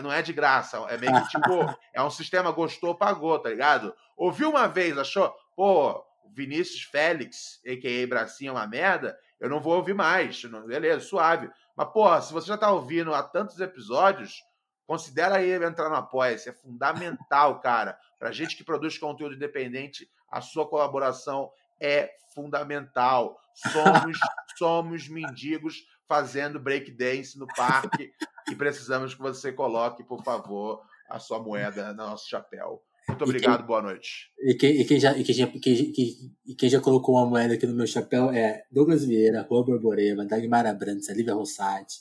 [0.01, 0.77] não é de graça.
[0.89, 3.95] É meio que, tipo, é um sistema gostou, pagou, tá ligado?
[4.17, 6.05] Ouviu uma vez, achou, pô,
[6.35, 8.07] Vinícius Félix, a.k.a.
[8.07, 10.43] Bracinho, é uma merda, eu não vou ouvir mais.
[10.67, 11.51] Beleza, suave.
[11.75, 14.43] Mas, porra, se você já tá ouvindo há tantos episódios,
[14.87, 16.51] considera aí entrar no Apoia-se.
[16.51, 17.99] É fundamental, cara.
[18.19, 21.51] Pra gente que produz conteúdo independente, a sua colaboração
[21.81, 23.41] é fundamental.
[23.55, 24.19] Somos,
[24.59, 28.13] somos mendigos fazendo breakdance no parque
[28.51, 32.83] e precisamos que você coloque, por favor, a sua moeda no nosso chapéu.
[33.09, 34.31] Muito obrigado, quem, boa noite.
[34.39, 37.67] E quem, e quem já, e quem, já, e quem já colocou uma moeda aqui
[37.67, 41.97] no meu chapéu é Douglas Vieira, Rua Borborema, Dagmar Abrantes, a Lívia Rossati,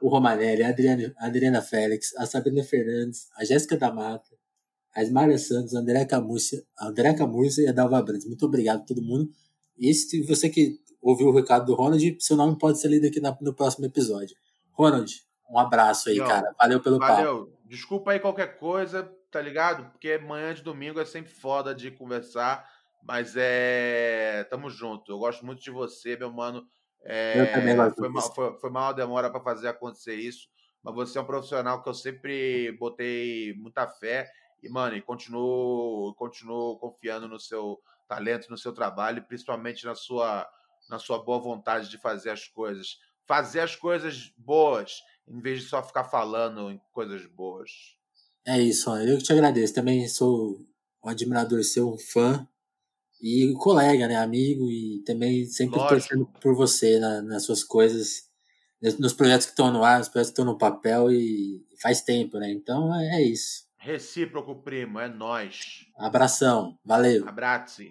[0.00, 4.30] o Romanelli, a Adriana, a Adriana Félix, a Sabrina Fernandes, a Jéssica da Mata,
[4.94, 8.26] a Ismaria Santos, a André Camurcia, a André Camurcia e a Dalva Brandes.
[8.26, 9.30] Muito obrigado a todo mundo.
[9.78, 13.20] E se você que ouviu o recado do Ronald, seu nome pode ser lido aqui
[13.20, 14.36] na, no próximo episódio.
[14.72, 15.12] Ronald,
[15.50, 16.54] um abraço aí, Não, cara.
[16.58, 17.46] Valeu pelo valeu.
[17.46, 17.60] papo.
[17.64, 19.90] Desculpa aí qualquer coisa, tá ligado?
[19.90, 22.68] Porque manhã de domingo é sempre foda de conversar,
[23.02, 24.44] mas é.
[24.50, 25.12] Tamo junto.
[25.12, 26.66] Eu gosto muito de você, meu mano.
[27.02, 27.40] É...
[27.40, 27.96] Eu também gosto.
[27.96, 30.48] Foi mal, foi, foi mal a demora para fazer acontecer isso,
[30.82, 34.30] mas você é um profissional que eu sempre botei muita fé
[34.62, 40.46] e, mano, e continuo, continuo confiando no seu talento, no seu trabalho, principalmente na sua,
[40.88, 42.98] na sua boa vontade de fazer as coisas.
[43.26, 45.00] Fazer as coisas boas,
[45.30, 47.70] em vez de só ficar falando em coisas boas.
[48.46, 49.74] É isso, eu que te agradeço.
[49.74, 50.66] Também sou
[51.04, 52.46] um admirador seu, um fã
[53.22, 56.00] e colega, né, amigo, e também sempre Lógico.
[56.00, 58.28] torcendo por você na, nas suas coisas,
[58.98, 62.38] nos projetos que estão no ar, nos projetos que estão no papel e faz tempo,
[62.38, 62.50] né?
[62.50, 63.68] Então é, é isso.
[63.78, 65.86] Recíproco, primo, é nós.
[65.96, 67.28] Abração, valeu.
[67.28, 67.82] Abraço.